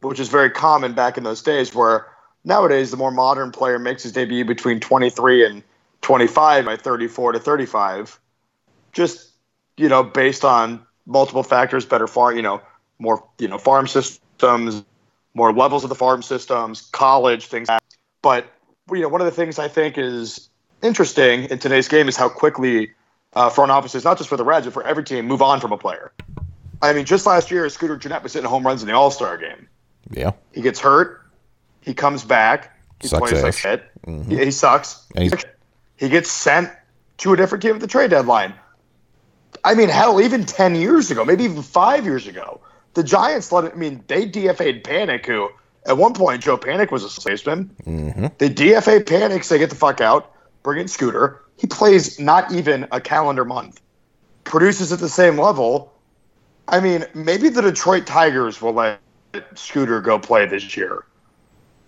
which 0.00 0.20
is 0.20 0.28
very 0.28 0.50
common 0.50 0.92
back 0.92 1.16
in 1.16 1.24
those 1.24 1.42
days 1.42 1.74
where 1.74 2.06
nowadays 2.44 2.90
the 2.90 2.96
more 2.96 3.10
modern 3.10 3.50
player 3.50 3.78
makes 3.78 4.02
his 4.02 4.12
debut 4.12 4.44
between 4.44 4.80
23 4.80 5.46
and 5.46 5.62
25 6.02 6.64
by 6.64 6.76
34 6.76 7.32
to 7.32 7.38
35. 7.38 8.18
Just, 8.92 9.30
you 9.76 9.88
know, 9.88 10.02
based 10.02 10.44
on 10.44 10.84
multiple 11.06 11.42
factors, 11.42 11.84
better 11.84 12.06
farm, 12.06 12.36
you 12.36 12.42
know, 12.42 12.60
more, 12.98 13.24
you 13.38 13.48
know, 13.48 13.58
farm 13.58 13.86
systems, 13.86 14.84
more 15.34 15.52
levels 15.52 15.84
of 15.84 15.88
the 15.88 15.94
farm 15.94 16.22
systems, 16.22 16.88
college, 16.92 17.46
things. 17.46 17.68
Like. 17.68 17.82
But, 18.22 18.46
you 18.90 19.00
know, 19.00 19.08
one 19.08 19.20
of 19.20 19.26
the 19.26 19.32
things 19.32 19.58
I 19.58 19.68
think 19.68 19.98
is 19.98 20.48
interesting 20.82 21.44
in 21.44 21.58
today's 21.58 21.88
game 21.88 22.08
is 22.08 22.16
how 22.16 22.28
quickly 22.28 22.92
uh, 23.34 23.50
front 23.50 23.70
offices, 23.70 24.04
not 24.04 24.16
just 24.16 24.28
for 24.28 24.36
the 24.36 24.44
Reds, 24.44 24.66
but 24.66 24.72
for 24.72 24.84
every 24.84 25.04
team, 25.04 25.26
move 25.26 25.42
on 25.42 25.60
from 25.60 25.72
a 25.72 25.78
player. 25.78 26.12
I 26.82 26.92
mean, 26.92 27.04
just 27.04 27.26
last 27.26 27.50
year, 27.50 27.68
Scooter 27.68 27.96
Gennett 27.96 28.22
was 28.22 28.32
hitting 28.32 28.48
home 28.48 28.66
runs 28.66 28.82
in 28.82 28.88
the 28.88 28.94
All 28.94 29.10
Star 29.10 29.36
game. 29.36 29.68
Yeah, 30.10 30.32
He 30.52 30.60
gets 30.60 30.80
hurt. 30.80 31.22
He 31.80 31.94
comes 31.94 32.24
back. 32.24 32.76
He 33.00 33.08
Sucks 33.08 33.30
plays 33.30 33.42
like 33.42 33.48
ass. 33.48 33.56
shit. 33.56 33.84
Mhm. 34.06 34.30
He, 34.30 34.44
he 34.44 34.50
sucks. 34.50 35.06
He 35.96 36.08
gets 36.08 36.30
sent 36.30 36.70
to 37.18 37.32
a 37.32 37.36
different 37.36 37.62
team 37.62 37.74
at 37.74 37.80
the 37.80 37.86
trade 37.86 38.10
deadline. 38.10 38.54
I 39.64 39.74
mean, 39.74 39.88
hell, 39.88 40.20
even 40.20 40.44
10 40.44 40.74
years 40.74 41.10
ago, 41.10 41.24
maybe 41.24 41.44
even 41.44 41.62
five 41.62 42.04
years 42.04 42.26
ago, 42.26 42.60
the 42.94 43.02
Giants 43.02 43.50
let 43.52 43.64
it, 43.64 43.72
I 43.72 43.76
mean, 43.76 44.04
they 44.06 44.28
DFA'd 44.28 44.84
Panik, 44.84 45.26
who 45.26 45.48
at 45.86 45.96
one 45.96 46.12
point, 46.14 46.42
Joe 46.42 46.58
Panik 46.58 46.90
was 46.90 47.04
a 47.04 47.10
salesman. 47.10 47.70
hmm 47.84 48.26
They 48.38 48.50
DFA 48.50 49.00
Panik, 49.04 49.44
say 49.44 49.58
get 49.58 49.70
the 49.70 49.76
fuck 49.76 50.00
out, 50.00 50.32
bring 50.62 50.80
in 50.80 50.88
Scooter. 50.88 51.40
He 51.56 51.66
plays 51.66 52.18
not 52.20 52.52
even 52.52 52.86
a 52.92 53.00
calendar 53.00 53.44
month, 53.44 53.80
produces 54.44 54.92
at 54.92 54.98
the 54.98 55.08
same 55.08 55.38
level. 55.38 55.92
I 56.68 56.80
mean, 56.80 57.06
maybe 57.14 57.48
the 57.48 57.62
Detroit 57.62 58.06
Tigers 58.06 58.60
will 58.60 58.72
let 58.72 59.00
Scooter 59.54 60.00
go 60.00 60.18
play 60.18 60.46
this 60.46 60.76
year, 60.76 61.04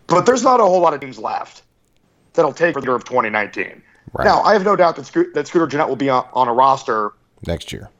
but 0.07 0.27
there's 0.27 0.43
not 0.43 0.61
a 0.61 0.65
whole 0.65 0.81
lot 0.81 0.95
of 0.95 1.01
teams 1.01 1.19
left 1.19 1.63
that'll 2.35 2.53
take 2.53 2.75
for 2.75 2.81
the 2.81 2.87
year 2.87 2.95
of 2.97 3.05
2019. 3.05 3.83
Right. 4.13 4.25
Now, 4.25 4.41
I 4.43 4.53
have 4.55 4.65
no 4.65 4.75
doubt 4.77 4.97
that, 4.97 5.07
Sco- 5.07 5.31
that 5.35 5.47
Scooter 5.47 5.67
Gennett 5.67 5.89
will 5.89 5.97
be 5.97 6.09
on, 6.09 6.27
on 6.33 6.49
a 6.49 6.53
roster 6.53 7.13
next 7.47 7.73
year. 7.73 7.91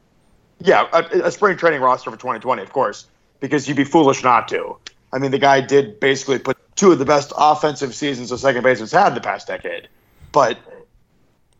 yeah, 0.59 0.87
a, 0.91 1.25
a 1.27 1.31
spring 1.31 1.55
training 1.57 1.81
roster 1.81 2.09
for 2.09 2.17
2020, 2.17 2.61
of 2.61 2.71
course, 2.73 3.07
because 3.39 3.67
you'd 3.67 3.77
be 3.77 3.83
foolish 3.83 4.23
not 4.23 4.47
to. 4.49 4.77
I 5.13 5.19
mean, 5.19 5.31
the 5.31 5.39
guy 5.39 5.61
did 5.61 5.99
basically 5.99 6.39
put 6.39 6.57
two 6.75 6.91
of 6.91 6.99
the 6.99 7.05
best 7.05 7.31
offensive 7.37 7.93
seasons 7.95 8.31
a 8.31 8.37
second 8.37 8.63
baseman's 8.63 8.91
had 8.91 9.13
the 9.15 9.21
past 9.21 9.47
decade. 9.47 9.87
But 10.31 10.57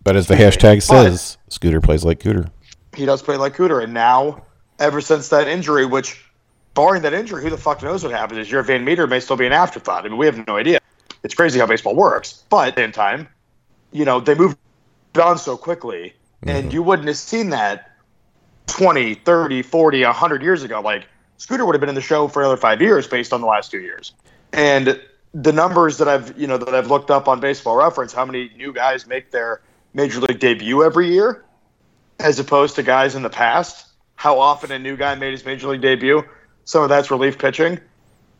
But 0.03 0.15
as 0.15 0.27
the 0.27 0.35
hashtag 0.35 0.81
says, 0.81 1.37
Scooter 1.49 1.81
plays 1.81 2.03
like 2.03 2.19
Cooter. 2.19 2.49
he 2.95 3.05
does 3.05 3.21
play 3.21 3.37
like 3.37 3.55
Cooter. 3.55 3.83
And 3.83 3.93
now, 3.93 4.43
ever 4.79 5.01
since 5.01 5.29
that 5.29 5.47
injury, 5.47 5.85
which, 5.85 6.23
barring 6.79 7.01
that 7.01 7.13
injury, 7.13 7.43
who 7.43 7.49
the 7.49 7.57
fuck 7.57 7.83
knows 7.83 8.03
what 8.03 8.13
happens? 8.13 8.39
Is 8.39 8.49
your 8.49 8.63
Van 8.63 8.85
Meter 8.85 9.05
may 9.05 9.19
still 9.19 9.35
be 9.35 9.45
an 9.45 9.51
afterthought. 9.51 10.05
I 10.05 10.07
mean, 10.07 10.17
we 10.17 10.25
have 10.27 10.47
no 10.47 10.55
idea. 10.55 10.79
It's 11.23 11.35
crazy 11.35 11.59
how 11.59 11.65
baseball 11.65 11.93
works. 11.93 12.45
But 12.49 12.69
at 12.69 12.75
the 12.75 12.83
same 12.83 12.93
time, 12.93 13.27
you 13.91 14.05
know, 14.05 14.21
they 14.21 14.33
moved 14.33 14.55
on 15.21 15.37
so 15.37 15.57
quickly, 15.57 16.13
and 16.41 16.67
mm-hmm. 16.67 16.71
you 16.71 16.81
wouldn't 16.81 17.09
have 17.09 17.17
seen 17.17 17.49
that 17.49 17.91
20, 18.67 19.15
30, 19.15 19.61
40, 19.61 20.05
100 20.05 20.41
years 20.41 20.63
ago. 20.63 20.79
Like, 20.79 21.05
Scooter 21.35 21.65
would 21.65 21.75
have 21.75 21.81
been 21.81 21.89
in 21.89 21.95
the 21.95 22.01
show 22.01 22.29
for 22.29 22.41
another 22.41 22.55
five 22.55 22.81
years 22.81 23.07
based 23.07 23.33
on 23.33 23.41
the 23.41 23.47
last 23.47 23.71
two 23.71 23.81
years. 23.81 24.13
And 24.53 25.01
the 25.33 25.51
numbers 25.51 25.97
that 25.97 26.07
I've, 26.07 26.39
you 26.39 26.47
know, 26.47 26.57
that 26.57 26.73
I've 26.73 26.87
looked 26.87 27.11
up 27.11 27.27
on 27.27 27.41
baseball 27.41 27.75
reference, 27.75 28.13
how 28.13 28.23
many 28.23 28.51
new 28.55 28.71
guys 28.71 29.05
make 29.05 29.31
their 29.31 29.59
major 29.93 30.21
league 30.21 30.39
debut 30.39 30.81
every 30.81 31.11
year, 31.11 31.43
as 32.21 32.39
opposed 32.39 32.77
to 32.77 32.83
guys 32.83 33.15
in 33.15 33.21
the 33.21 33.29
past, 33.29 33.85
how 34.15 34.39
often 34.39 34.71
a 34.71 34.79
new 34.79 34.95
guy 34.95 35.15
made 35.15 35.33
his 35.33 35.43
major 35.43 35.67
league 35.67 35.81
debut. 35.81 36.23
Some 36.69 36.83
of 36.83 36.89
that's 36.89 37.09
relief 37.09 37.39
pitching. 37.39 37.79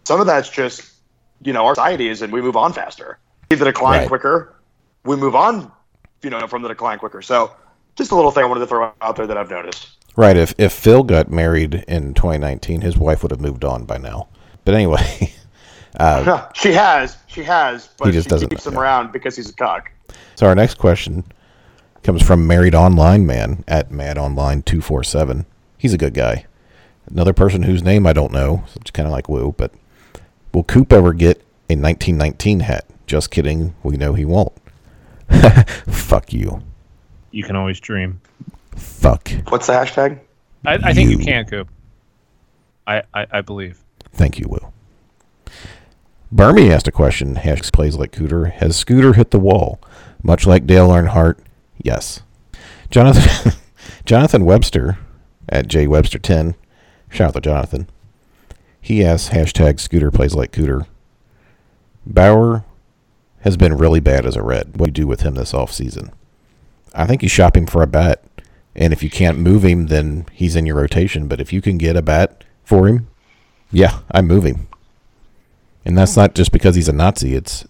Some 0.03 0.21
of 0.21 0.27
that's 0.27 0.49
just, 0.51 0.83
you 1.41 1.51
know, 1.51 1.65
our 1.65 1.73
society 1.73 2.09
is 2.09 2.21
and 2.21 2.31
we 2.31 2.43
move 2.43 2.55
on 2.55 2.73
faster. 2.73 3.17
See 3.51 3.55
the 3.57 3.65
decline 3.65 4.01
Right. 4.01 4.07
quicker. 4.07 4.53
We 5.03 5.15
move 5.15 5.35
on, 5.35 5.71
you 6.21 6.29
know, 6.29 6.45
from 6.45 6.61
the 6.61 6.67
decline 6.67 6.99
quicker. 6.99 7.23
So 7.23 7.51
just 7.95 8.11
a 8.11 8.15
little 8.15 8.29
thing 8.29 8.43
I 8.43 8.45
wanted 8.45 8.59
to 8.59 8.67
throw 8.67 8.93
out 9.01 9.15
there 9.15 9.25
that 9.25 9.35
I've 9.35 9.49
noticed. 9.49 9.87
Right. 10.15 10.37
If 10.37 10.53
if 10.59 10.71
Phil 10.71 11.01
got 11.01 11.31
married 11.31 11.83
in 11.87 12.13
2019, 12.13 12.81
his 12.81 12.95
wife 12.97 13.23
would 13.23 13.31
have 13.31 13.41
moved 13.41 13.65
on 13.65 13.85
by 13.85 13.97
now. 13.97 14.27
But 14.63 14.75
anyway, 14.75 15.33
uh, 15.99 16.49
she 16.53 16.71
has, 16.73 17.17
she 17.25 17.41
has, 17.43 17.89
but 17.97 18.05
He 18.09 18.11
just 18.11 18.27
she 18.27 18.29
doesn't- 18.29 18.49
keeps 18.49 18.67
him 18.67 18.73
yeah. 18.75 18.79
around 18.81 19.11
because 19.11 19.35
he's 19.37 19.49
a 19.49 19.53
cock. 19.53 19.89
so 20.35 20.45
our 20.45 20.53
next 20.53 20.75
question 20.77 21.23
comes 22.03 22.21
from 22.21 22.45
Married 22.45 22.75
Online 22.75 23.25
Man 23.25 23.63
at 23.67 23.89
Mad 23.89 24.19
Online 24.19 24.61
two 24.61 24.81
four 24.81 25.03
seven. 25.03 25.47
He's 25.79 25.95
a 25.95 25.97
good 25.97 26.13
guy. 26.13 26.45
Another 27.09 27.33
person 27.33 27.63
whose 27.63 27.83
name 27.83 28.05
I 28.05 28.13
don't 28.13 28.31
know. 28.31 28.63
So 28.67 28.79
it's 28.81 28.91
kind 28.91 29.07
of 29.07 29.11
like 29.11 29.27
Woo, 29.29 29.53
but 29.57 29.71
will 30.53 30.63
Coop 30.63 30.93
ever 30.93 31.13
get 31.13 31.37
a 31.69 31.75
1919 31.75 32.61
hat? 32.61 32.85
Just 33.07 33.31
kidding. 33.31 33.73
We 33.83 33.97
know 33.97 34.13
he 34.13 34.25
won't. 34.25 34.53
Fuck 35.87 36.33
you. 36.33 36.61
You 37.31 37.43
can 37.43 37.55
always 37.55 37.79
dream. 37.79 38.21
Fuck. 38.75 39.31
What's 39.49 39.67
the 39.67 39.73
hashtag? 39.73 40.19
I, 40.65 40.73
I 40.83 40.93
think 40.93 41.09
you 41.11 41.17
You. 41.17 41.23
can, 41.25 41.45
Coop. 41.45 41.69
I, 42.87 43.03
I, 43.13 43.27
I 43.31 43.41
believe. 43.41 43.79
Thank 44.13 44.39
you, 44.39 44.47
Will. 44.49 44.73
Bermie 46.33 46.69
asked 46.71 46.87
a 46.87 46.91
question. 46.91 47.35
Hash 47.35 47.71
plays 47.71 47.95
like 47.97 48.11
Cooter. 48.11 48.51
Has 48.51 48.75
Scooter 48.77 49.13
hit 49.13 49.31
the 49.31 49.39
wall? 49.39 49.79
Much 50.21 50.45
like 50.45 50.67
Dale 50.67 50.89
Earnhardt, 50.89 51.37
yes. 51.81 52.21
Jonathan 52.91 53.53
Jonathan 54.05 54.45
Webster 54.45 54.97
at 55.47 55.67
J 55.67 55.87
Webster 55.87 56.19
ten. 56.19 56.55
Shout 57.09 57.29
out 57.29 57.33
to 57.35 57.41
Jonathan. 57.41 57.87
He 58.81 59.03
asks 59.03 59.33
hashtag 59.33 59.79
Scooter 59.79 60.11
plays 60.11 60.35
like 60.35 60.51
Cooter. 60.51 60.85
Bauer 62.05 62.63
has 63.41 63.57
been 63.57 63.77
really 63.77 63.99
bad 63.99 64.25
as 64.25 64.35
a 64.35 64.43
red. 64.43 64.77
What 64.77 64.93
do 64.93 65.01
you 65.01 65.05
do 65.05 65.07
with 65.07 65.21
him 65.21 65.35
this 65.35 65.53
offseason? 65.53 66.11
I 66.93 67.05
think 67.05 67.21
you 67.21 67.29
shop 67.29 67.55
him 67.55 67.65
for 67.65 67.81
a 67.81 67.87
bat. 67.87 68.23
And 68.75 68.93
if 68.93 69.03
you 69.03 69.09
can't 69.09 69.39
move 69.39 69.63
him, 69.63 69.87
then 69.87 70.25
he's 70.31 70.55
in 70.55 70.65
your 70.65 70.77
rotation. 70.77 71.27
But 71.27 71.41
if 71.41 71.51
you 71.51 71.61
can 71.61 71.77
get 71.77 71.95
a 71.95 72.01
bat 72.01 72.43
for 72.63 72.87
him, 72.87 73.07
yeah, 73.71 73.99
I 74.11 74.21
move 74.21 74.45
him. 74.45 74.67
And 75.85 75.97
that's 75.97 76.15
not 76.15 76.35
just 76.35 76.51
because 76.51 76.75
he's 76.75 76.89
a 76.89 76.93
Nazi. 76.93 77.35
It's 77.35 77.65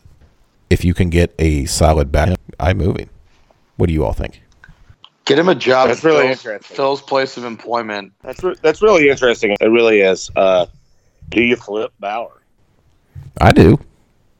if 0.70 0.86
you 0.86 0.94
can 0.94 1.10
get 1.10 1.34
a 1.40 1.66
solid 1.66 2.12
bat, 2.12 2.40
I 2.60 2.74
move 2.74 2.98
him. 2.98 3.10
What 3.78 3.88
do 3.88 3.94
you 3.94 4.06
all 4.06 4.14
think? 4.14 4.42
Get 5.30 5.38
him 5.38 5.48
a 5.48 5.54
job 5.54 5.90
That's 5.90 6.04
really 6.04 6.28
Phil's, 6.28 6.38
interesting. 6.46 6.76
Phil's 6.76 7.02
place 7.04 7.38
of 7.38 7.46
employment. 7.46 8.12
That's 8.24 8.44
re- 8.44 8.56
that's 8.64 8.82
really 8.82 9.10
interesting. 9.10 9.56
It 9.62 9.68
really 9.68 10.02
is. 10.02 10.32
Uh, 10.36 10.66
do 11.30 11.44
you 11.44 11.56
flip 11.56 11.94
Bauer? 12.00 12.42
I 13.40 13.52
do. 13.52 13.78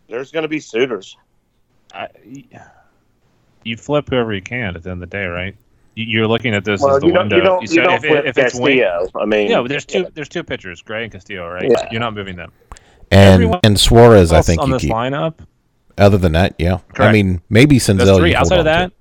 There's 0.10 0.32
going 0.32 0.42
to 0.42 0.50
be 0.50 0.60
suitors. 0.60 1.16
I, 1.94 2.08
you 3.64 3.78
flip 3.78 4.10
whoever 4.10 4.34
you 4.34 4.42
can 4.42 4.76
at 4.76 4.82
the 4.82 4.90
end 4.90 5.04
of 5.04 5.10
the 5.10 5.16
day, 5.16 5.26
right? 5.26 5.56
You- 5.94 6.06
You're 6.06 6.28
looking 6.28 6.56
at 6.56 6.66
this 6.66 6.82
Well, 6.82 6.96
as 6.96 7.02
the 7.02 7.08
you 7.08 7.14
don't, 7.14 7.24
window. 7.30 7.36
you 7.38 7.42
don't, 7.44 7.62
you 7.62 7.68
said 7.68 7.84
don't 7.84 7.94
if, 7.94 8.02
flip 8.02 8.26
if 8.26 8.38
it's 8.40 8.56
wing, 8.60 8.80
Castillo. 8.80 9.10
I 9.22 9.26
mean, 9.26 9.52
yeah, 9.52 9.62
but 9.62 9.70
there's 9.70 9.86
two. 9.86 10.08
There's 10.16 10.30
two 10.30 10.44
pitchers, 10.44 10.82
Gray 10.82 11.04
and 11.04 11.12
Castillo, 11.12 11.48
right? 11.48 11.70
Yeah. 11.70 11.88
You're 11.92 12.02
not 12.02 12.16
moving 12.16 12.36
them. 12.36 12.52
And 13.12 13.34
Everyone 13.36 13.60
and 13.64 13.80
Suarez, 13.80 14.32
I 14.32 14.42
think 14.42 14.60
on 14.62 14.70
you 14.70 14.74
this 14.74 14.82
keep. 14.84 14.92
lineup, 14.92 15.36
Other 16.00 16.18
than 16.18 16.32
that, 16.32 16.56
yeah. 16.58 16.80
I 16.98 17.12
mean, 17.12 17.42
maybe 17.50 17.78
that's 17.78 17.90
Senzel. 17.90 18.18
three. 18.18 18.34
Outside 18.34 18.60
of 18.60 18.68
on 18.68 18.74
to. 18.74 18.90
that, 18.90 18.94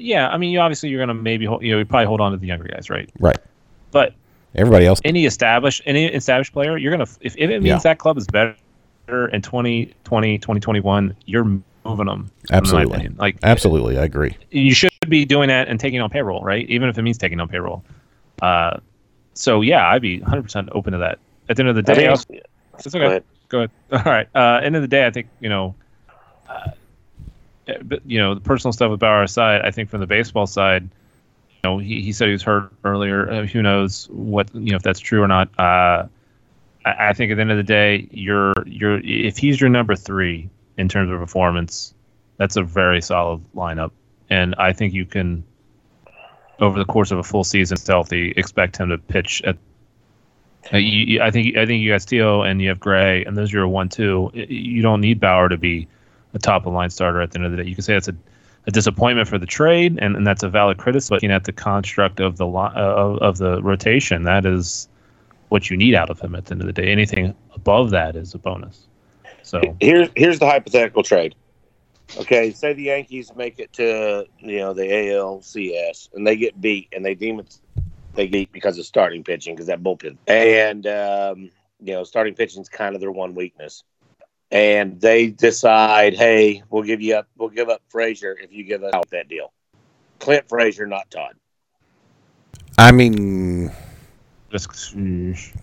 Yeah. 0.00 0.26
yeah. 0.26 0.28
I 0.28 0.36
mean, 0.38 0.50
you 0.50 0.60
obviously 0.60 0.88
you're 0.88 1.00
gonna 1.00 1.14
maybe 1.14 1.44
hold, 1.46 1.62
you 1.62 1.72
know 1.72 1.78
you 1.78 1.84
probably 1.84 2.06
hold 2.06 2.20
on 2.20 2.32
to 2.32 2.38
the 2.38 2.46
younger 2.46 2.68
guys, 2.68 2.90
right? 2.90 3.10
Right. 3.18 3.38
But 3.90 4.14
Everybody 4.54 4.86
else, 4.86 5.00
any 5.04 5.26
established 5.26 5.82
any 5.86 6.06
established 6.06 6.52
player, 6.52 6.76
you're 6.78 6.90
gonna 6.90 7.06
if, 7.20 7.34
if 7.36 7.50
it 7.50 7.62
means 7.62 7.66
Yeah. 7.66 7.78
that 7.78 7.98
club 7.98 8.16
is 8.18 8.26
better 8.26 8.56
in 9.28 9.42
2020, 9.42 10.38
2021, 10.38 11.16
you're 11.26 11.44
moving 11.84 12.06
them. 12.06 12.30
Absolutely. 12.50 12.82
In 12.84 12.88
my 12.88 12.94
opinion. 12.96 13.16
Like 13.18 13.36
absolutely, 13.42 13.98
I 13.98 14.04
agree. 14.04 14.36
you 14.50 14.72
should 14.74 14.90
be 15.08 15.24
doing 15.24 15.48
that 15.48 15.68
and 15.68 15.78
taking 15.78 16.00
on 16.00 16.10
payroll, 16.10 16.42
right? 16.42 16.68
Even 16.68 16.88
if 16.88 16.98
it 16.98 17.02
means 17.02 17.18
taking 17.18 17.40
on 17.40 17.48
payroll. 17.48 17.84
Uh, 18.42 18.78
so 19.34 19.60
yeah, 19.60 19.88
I'd 19.88 20.02
be 20.02 20.20
100% 20.20 20.68
open 20.72 20.92
to 20.92 20.98
that. 20.98 21.18
At 21.48 21.56
the 21.56 21.62
end 21.62 21.68
of 21.70 21.76
the 21.76 21.92
I 21.92 21.94
day, 21.94 22.00
think- 22.00 22.10
also- 22.10 22.34
it's 22.78 22.86
Go 22.94 22.98
okay. 22.98 23.06
ahead. 23.06 23.24
Go 23.48 23.58
ahead. 23.58 23.70
All 23.92 24.12
right. 24.12 24.28
Uh, 24.34 24.60
end 24.62 24.76
of 24.76 24.82
the 24.82 24.88
day, 24.88 25.06
I 25.06 25.10
think 25.10 25.28
you 25.40 25.48
know, 25.48 25.74
uh, 26.48 26.70
but 26.70 26.76
you 28.06 28.18
know, 28.18 28.34
the 28.34 28.40
personal 28.40 28.72
stuff 28.72 28.90
with 28.90 29.00
Bauer 29.00 29.22
aside, 29.22 29.62
I 29.62 29.70
think 29.70 29.90
from 29.90 30.00
the 30.00 30.06
baseball 30.06 30.46
side, 30.46 30.82
you 30.82 31.60
know, 31.64 31.78
he, 31.78 32.00
he 32.00 32.12
said 32.12 32.26
he 32.26 32.32
was 32.32 32.42
hurt 32.42 32.72
earlier. 32.84 33.30
Uh, 33.30 33.46
who 33.46 33.62
knows 33.62 34.08
what 34.10 34.54
you 34.54 34.70
know 34.70 34.76
if 34.76 34.82
that's 34.82 35.00
true 35.00 35.22
or 35.22 35.28
not. 35.28 35.48
Uh, 35.58 36.06
I, 36.84 37.08
I 37.08 37.12
think 37.12 37.30
at 37.30 37.36
the 37.36 37.40
end 37.40 37.50
of 37.50 37.56
the 37.56 37.62
day, 37.62 38.08
you're 38.10 38.54
you're 38.64 39.00
if 39.00 39.36
he's 39.38 39.60
your 39.60 39.70
number 39.70 39.96
three 39.96 40.48
in 40.76 40.88
terms 40.88 41.10
of 41.10 41.18
performance, 41.18 41.94
that's 42.36 42.56
a 42.56 42.62
very 42.62 43.02
solid 43.02 43.42
lineup, 43.54 43.90
and 44.30 44.54
I 44.56 44.72
think 44.72 44.94
you 44.94 45.04
can. 45.04 45.44
Over 46.60 46.76
the 46.76 46.84
course 46.84 47.12
of 47.12 47.18
a 47.18 47.22
full 47.22 47.44
season, 47.44 47.78
healthy, 47.86 48.32
expect 48.36 48.78
him 48.78 48.88
to 48.88 48.98
pitch 48.98 49.42
at 49.42 49.56
uh, 50.72 50.76
you, 50.76 51.22
I 51.22 51.30
think 51.30 51.56
I 51.56 51.66
think 51.66 51.82
you 51.82 51.92
got 51.92 52.02
Steele 52.02 52.42
and 52.42 52.60
you 52.60 52.68
have 52.68 52.80
Gray, 52.80 53.24
and 53.24 53.36
those 53.36 53.52
are 53.52 53.58
your 53.58 53.68
one 53.68 53.88
two. 53.88 54.30
You 54.34 54.82
don't 54.82 55.00
need 55.00 55.20
Bauer 55.20 55.48
to 55.48 55.56
be 55.56 55.88
a 56.34 56.38
top 56.38 56.66
of 56.66 56.72
line 56.72 56.90
starter 56.90 57.20
at 57.20 57.30
the 57.32 57.38
end 57.38 57.46
of 57.46 57.52
the 57.52 57.62
day. 57.62 57.68
You 57.68 57.74
can 57.74 57.82
say 57.82 57.94
that's 57.94 58.08
a, 58.08 58.16
a 58.66 58.70
disappointment 58.70 59.28
for 59.28 59.38
the 59.38 59.46
trade, 59.46 59.98
and, 60.00 60.16
and 60.16 60.26
that's 60.26 60.42
a 60.42 60.48
valid 60.48 60.78
criticism. 60.78 61.14
Looking 61.14 61.32
at 61.32 61.44
the 61.44 61.52
construct 61.52 62.20
of 62.20 62.36
the 62.36 62.46
uh, 62.46 62.72
of, 62.74 63.18
of 63.18 63.38
the 63.38 63.62
rotation, 63.62 64.24
that 64.24 64.44
is 64.44 64.88
what 65.48 65.70
you 65.70 65.76
need 65.76 65.94
out 65.94 66.10
of 66.10 66.20
him 66.20 66.34
at 66.34 66.46
the 66.46 66.52
end 66.52 66.60
of 66.60 66.66
the 66.66 66.72
day. 66.72 66.88
Anything 66.88 67.34
above 67.54 67.90
that 67.90 68.16
is 68.16 68.34
a 68.34 68.38
bonus. 68.38 68.86
So 69.42 69.60
Here's 69.80 70.08
here's 70.14 70.38
the 70.38 70.46
hypothetical 70.46 71.02
trade. 71.02 71.34
Okay, 72.18 72.52
say 72.52 72.72
the 72.72 72.84
Yankees 72.84 73.34
make 73.34 73.58
it 73.58 73.72
to 73.74 74.26
you 74.40 74.58
know 74.58 74.72
the 74.72 74.82
ALCS 74.82 76.14
and 76.14 76.26
they 76.26 76.36
get 76.36 76.60
beat 76.60 76.88
and 76.92 77.04
they 77.04 77.14
deem 77.14 77.40
it 77.40 77.58
they 78.14 78.26
beat 78.26 78.50
because 78.52 78.78
of 78.78 78.86
starting 78.86 79.22
pitching 79.22 79.54
because 79.54 79.66
that 79.66 79.82
bullpen 79.82 80.16
and 80.26 80.86
um, 80.86 81.50
you 81.80 81.92
know 81.94 82.04
starting 82.04 82.34
pitching 82.34 82.62
is 82.62 82.68
kind 82.68 82.94
of 82.94 83.00
their 83.00 83.12
one 83.12 83.34
weakness. 83.34 83.84
And 84.50 84.98
they 85.00 85.28
decide, 85.28 86.14
hey, 86.14 86.62
we'll 86.70 86.82
give 86.82 87.02
you 87.02 87.16
up, 87.16 87.28
we'll 87.36 87.50
give 87.50 87.68
up 87.68 87.82
Frazier 87.88 88.36
if 88.40 88.50
you 88.52 88.64
give 88.64 88.82
us 88.82 88.94
out 88.94 89.08
that 89.10 89.28
deal. 89.28 89.52
Clint 90.20 90.48
Frazier, 90.48 90.86
not 90.86 91.10
Todd. 91.10 91.34
I 92.78 92.92
mean, 92.92 93.70
just 94.50 94.94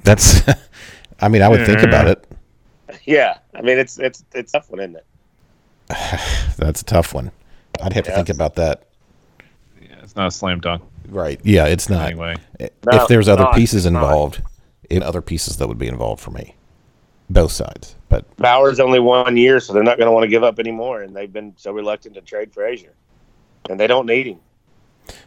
that's. 0.04 0.42
I 1.20 1.30
mean, 1.30 1.42
I 1.42 1.50
would 1.50 1.66
think 1.66 1.82
about 1.82 2.08
it. 2.08 2.26
Yeah, 3.06 3.40
I 3.54 3.62
mean 3.62 3.78
it's 3.80 3.98
it's 4.00 4.24
it's 4.34 4.54
a 4.54 4.60
tough 4.60 4.70
one, 4.70 4.80
isn't 4.82 4.98
it? 4.98 5.06
That's 6.58 6.82
a 6.82 6.86
tough 6.86 7.14
one. 7.14 7.32
I'd 7.82 7.94
have 7.94 8.06
to 8.06 8.12
think 8.12 8.30
about 8.30 8.56
that. 8.56 8.84
yeah, 9.82 9.96
it's 10.04 10.16
not 10.16 10.28
a 10.28 10.32
slam 10.32 10.60
dunk 10.60 10.84
Right. 11.08 11.40
Yeah, 11.44 11.66
it's 11.66 11.90
not. 11.90 12.08
anyway. 12.08 12.36
if 12.60 12.72
No, 12.86 13.06
there's 13.08 13.28
other 13.28 13.44
not. 13.44 13.56
pieces 13.56 13.86
involved, 13.86 14.42
in 14.90 15.04
other 15.04 15.22
pieces 15.22 15.58
that 15.58 15.68
would 15.68 15.78
be 15.78 15.88
involved 15.88 16.22
for 16.22 16.32
me, 16.32 16.56
both 17.30 17.52
sides. 17.52 17.96
But 18.10 18.26
Bauer's 18.38 18.80
only 18.80 19.00
one 19.00 19.36
year, 19.38 19.60
so 19.60 19.74
they're 19.74 19.84
not 19.84 19.98
going 19.98 20.08
to 20.08 20.12
want 20.12 20.24
to 20.24 20.28
give 20.30 20.44
up 20.44 20.60
anymore, 20.60 21.02
and 21.02 21.16
they've 21.16 21.32
been 21.32 21.54
so 21.58 21.72
reluctant 21.72 22.16
to 22.16 22.22
trade 22.22 22.54
Frazier, 22.54 22.94
and 23.70 23.80
they 23.80 23.88
don't 23.88 24.06
need 24.06 24.28
him. 24.28 24.40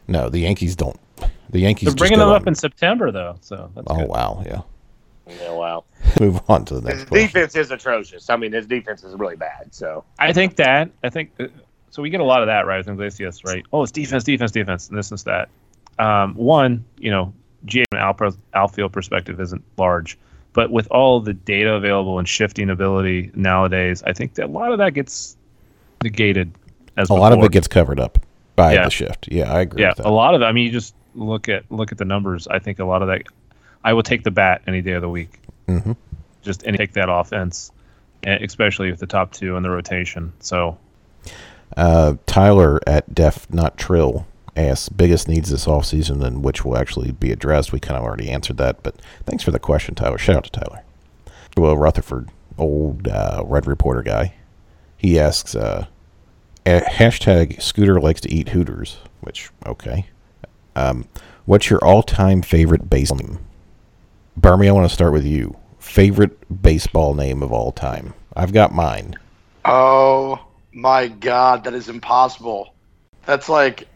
no, 0.07 0.29
the 0.29 0.39
Yankees 0.41 0.77
don't. 0.77 0.99
The 1.51 1.61
Yankees. 1.61 1.89
They're 1.89 1.97
bringing 1.97 2.19
go 2.19 2.27
them 2.27 2.35
up 2.35 2.43
on- 2.43 2.49
in 2.49 2.55
September 2.55 3.11
though, 3.11 3.37
so 3.41 3.71
that's 3.75 3.87
Oh 3.91 3.97
good. 3.97 4.09
wow, 4.09 4.43
yeah. 4.47 4.61
Yeah, 5.43 5.53
wow. 5.53 5.85
Move 6.21 6.41
on 6.49 6.65
to 6.67 6.75
the 6.75 6.81
next 6.83 7.01
His 7.01 7.05
question. 7.09 7.27
defense 7.27 7.55
is 7.57 7.71
atrocious. 7.71 8.31
I 8.31 8.37
mean, 8.37 8.53
his 8.53 8.67
defense 8.67 9.05
is 9.05 9.15
really 9.15 9.37
bad. 9.37 9.75
So 9.75 10.05
I 10.19 10.33
think 10.33 10.57
that 10.57 10.91
I 11.05 11.11
think 11.11 11.33
uh, 11.39 11.49
so. 11.91 12.01
We 12.03 12.09
get 12.11 12.21
a 12.21 12.25
lot 12.25 12.41
of 12.43 12.47
that 12.47 12.67
right 12.67 12.79
with 12.79 12.89
Iglesias, 12.89 13.45
right? 13.45 13.63
Oh, 13.73 13.83
it's 13.83 13.93
defense, 13.93 14.25
defense, 14.25 14.53
defense, 14.53 14.89
and 14.89 14.97
this 14.97 15.11
and 15.11 15.19
that. 15.21 15.49
Um, 15.99 16.35
one, 16.35 16.85
you 16.99 17.11
know, 17.11 17.35
GM 17.67 17.85
outpro- 17.95 18.37
outfield 18.55 18.93
perspective 18.93 19.39
isn't 19.41 19.63
large, 19.77 20.17
but 20.53 20.71
with 20.71 20.89
all 20.91 21.21
the 21.21 21.35
data 21.35 21.75
available 21.75 22.19
and 22.19 22.29
shifting 22.29 22.71
ability 22.71 23.31
nowadays, 23.35 24.03
I 24.05 24.13
think 24.13 24.35
that 24.35 24.47
a 24.47 24.49
lot 24.53 24.73
of 24.73 24.79
that 24.79 24.95
gets 24.95 25.37
negated. 26.03 26.53
As 26.97 27.11
A 27.11 27.15
lot 27.15 27.33
of 27.33 27.43
it 27.45 27.53
gets 27.53 27.69
covered 27.69 28.01
up 28.01 28.19
by 28.57 28.73
Yeah. 28.75 28.85
the 28.85 28.91
shift. 28.91 29.29
Yeah, 29.31 29.53
I 29.53 29.61
agree 29.61 29.83
yeah, 29.83 29.91
with 29.91 29.99
that. 29.99 30.07
a 30.07 30.11
lot 30.11 30.35
of. 30.35 30.43
I 30.43 30.53
mean, 30.53 30.67
you 30.67 30.73
just 30.73 30.95
look 31.15 31.49
at 31.49 31.65
look 31.71 31.93
at 31.93 31.99
the 31.99 32.05
numbers. 32.05 32.47
I 32.49 32.59
think 32.59 32.79
a 32.81 32.85
lot 32.85 33.03
of 33.03 33.09
that. 33.09 33.23
I 33.85 33.93
will 33.93 34.03
take 34.03 34.25
the 34.25 34.31
bat 34.33 34.63
any 34.67 34.83
day 34.83 34.93
of 34.93 35.03
the 35.03 35.09
week. 35.09 35.39
Mhm. 35.69 35.97
Just 36.43 36.65
and 36.65 36.77
take 36.77 36.93
that 36.95 37.09
offense, 37.09 37.71
eh, 38.25 38.39
especially 38.43 38.91
with 38.91 38.99
the 39.01 39.07
top 39.07 39.33
two 39.33 39.57
in 39.57 39.63
the 39.63 39.71
rotation. 39.71 40.33
So 40.41 40.77
Uh, 41.77 42.15
Tyler 42.27 42.81
at 42.87 43.15
Def 43.15 43.47
Not 43.53 43.77
Trill 43.77 44.27
asks 44.61 44.89
biggest 44.89 45.29
needs 45.29 45.51
this 45.51 45.67
offseason 45.67 46.23
and 46.25 46.43
which 46.43 46.65
will 46.65 46.77
actually 46.77 47.13
be 47.13 47.33
addressed. 47.33 47.73
We 47.73 47.81
kind 47.81 47.99
of 47.99 48.05
already 48.05 48.31
answered 48.31 48.57
that, 48.59 48.83
but 48.83 48.97
thanks 49.25 49.45
for 49.45 49.51
the 49.51 49.59
question, 49.59 49.95
Tyler. 49.95 50.19
Shout 50.19 50.37
out 50.37 50.45
to 50.45 50.51
Tyler. 50.51 50.83
Well, 51.57 51.77
Rutherford, 51.77 52.31
old 52.57 53.09
uh, 53.09 53.43
Red 53.45 53.67
Reporter 53.67 54.03
guy, 54.03 54.35
he 54.97 55.19
asks 55.19 55.55
uh, 55.55 55.87
hashtag 56.65 57.61
Scooter 57.63 58.01
likes 58.01 58.21
to 58.23 58.33
eat 58.33 58.51
Hooters, 58.51 58.99
which 59.21 59.51
okay. 59.67 60.07
Um, 60.77 61.07
what's 61.45 61.71
your 61.71 61.85
all-time 61.85 62.43
favorite 62.43 62.89
baseball 62.89 63.19
name? 63.19 63.39
Bermie, 64.39 64.69
I 64.69 64.73
want 64.73 64.89
to 64.89 64.95
start 64.95 65.13
with 65.13 65.25
you. 65.25 65.57
Favorite 65.79 66.63
baseball 66.63 67.15
name 67.15 67.43
of 67.43 67.53
all 67.53 67.73
time? 67.73 68.15
I've 68.37 68.53
got 68.53 68.73
mine. 68.73 69.17
Oh 69.65 70.39
my 70.73 71.09
god, 71.09 71.65
that 71.65 71.75
is 71.75 71.89
impossible. 71.89 72.75
That's 73.27 73.49
like 73.49 73.89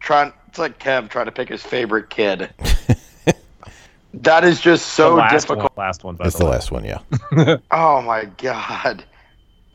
trying. 0.00 0.32
It's 0.48 0.58
like 0.58 0.78
Kev 0.80 1.08
trying 1.08 1.26
to 1.26 1.32
pick 1.32 1.48
his 1.48 1.62
favorite 1.62 2.10
kid. 2.10 2.50
that 4.14 4.42
is 4.44 4.60
just 4.60 4.84
the 4.84 4.90
so 5.02 5.14
last 5.14 5.32
difficult. 5.32 5.76
one, 5.76 5.86
last 5.86 6.02
one. 6.04 6.16
By 6.16 6.24
That's 6.24 6.36
the 6.36 6.44
the 6.44 6.50
way. 6.50 6.50
last 6.56 6.72
one, 6.72 6.84
yeah. 6.84 7.56
Oh 7.70 8.02
my 8.02 8.24
god. 8.38 9.04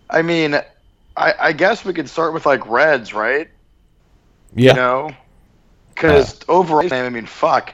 I 0.10 0.22
mean, 0.22 0.56
I, 1.16 1.34
I 1.40 1.52
guess 1.54 1.86
we 1.86 1.94
could 1.94 2.10
start 2.10 2.34
with 2.34 2.46
like 2.46 2.68
Reds, 2.68 3.14
right? 3.14 3.50
Yeah. 4.54 4.72
You 4.72 4.76
know, 4.76 5.12
because 5.94 6.40
overall 6.50 6.84
name. 6.84 7.06
I 7.06 7.10
mean, 7.10 7.26
fuck. 7.26 7.74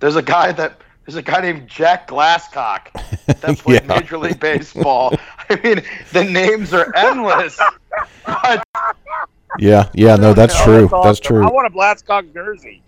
There's 0.00 0.16
a 0.16 0.22
guy 0.22 0.52
that 0.52 0.80
there's 1.06 1.16
a 1.16 1.22
guy 1.22 1.40
named 1.40 1.66
Jack 1.68 2.08
Glasscock 2.08 2.92
that 3.26 3.58
played 3.58 3.82
Yeah. 3.84 3.98
Major 4.00 4.18
League 4.18 4.40
Baseball. 4.40 5.14
I 5.48 5.56
mean, 5.62 5.82
the 6.12 6.24
names 6.24 6.72
are 6.74 6.94
endless. 6.94 7.58
But 8.26 8.64
Yeah, 9.58 9.88
yeah, 9.94 10.16
no, 10.16 10.32
that's 10.34 10.54
Oh, 10.60 10.64
true. 10.64 10.84
awesome. 10.86 11.02
That's 11.02 11.20
true. 11.20 11.46
I 11.46 11.50
want 11.50 11.66
a 11.66 11.76
Glasscock 11.76 12.32
jersey. 12.32 12.82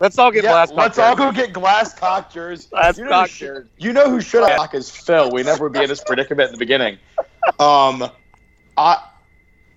Let's 0.00 0.18
all 0.18 0.30
get 0.30 0.44
yeah, 0.44 0.52
Glasscock. 0.66 0.76
let's 0.76 0.98
all 0.98 1.14
go 1.16 1.30
jerseys. 1.30 1.52
get 1.54 1.62
Glasscock 1.62 2.30
jerseys. 2.32 2.68
You 2.98 3.04
know, 3.04 3.10
who 3.10 3.10
Glasscock 3.10 3.26
sh- 3.28 3.38
jerseys. 3.38 3.70
you 3.78 3.92
know 3.92 4.10
who 4.10 4.20
should 4.20 4.48
have 4.48 4.74
is 4.74 4.90
Phil. 4.90 5.30
We 5.30 5.42
never 5.42 5.64
would 5.64 5.72
be 5.74 5.82
in 5.82 5.88
this 5.88 6.02
predicament 6.04 6.48
in 6.48 6.52
the 6.52 6.58
beginning. 6.58 6.98
Um, 7.58 8.10
I, 8.76 9.02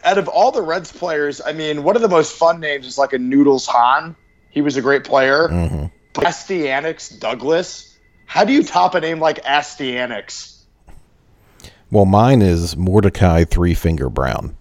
out 0.03 0.17
of 0.17 0.27
all 0.29 0.51
the 0.51 0.61
Reds 0.61 0.91
players, 0.91 1.41
I 1.45 1.51
mean, 1.53 1.83
one 1.83 1.95
of 1.95 2.01
the 2.01 2.07
most 2.09 2.35
fun 2.37 2.59
names 2.59 2.85
is 2.87 2.97
like 2.97 3.13
a 3.13 3.17
Noodles 3.17 3.65
Hahn. 3.65 4.15
He 4.49 4.61
was 4.61 4.77
a 4.77 4.81
great 4.81 5.03
player. 5.03 5.47
hmm 5.49 5.85
Astyanax 6.13 7.19
Douglass. 7.19 7.97
How 8.25 8.43
do 8.45 8.53
you 8.53 8.63
top 8.63 8.95
a 8.95 9.01
name 9.01 9.19
like 9.19 9.43
Astyanax? 9.43 10.61
Well, 11.91 12.05
mine 12.05 12.41
is 12.41 12.75
Mordecai 12.77 13.43
Three 13.43 13.73
Finger 13.73 14.09
Brown. 14.09 14.55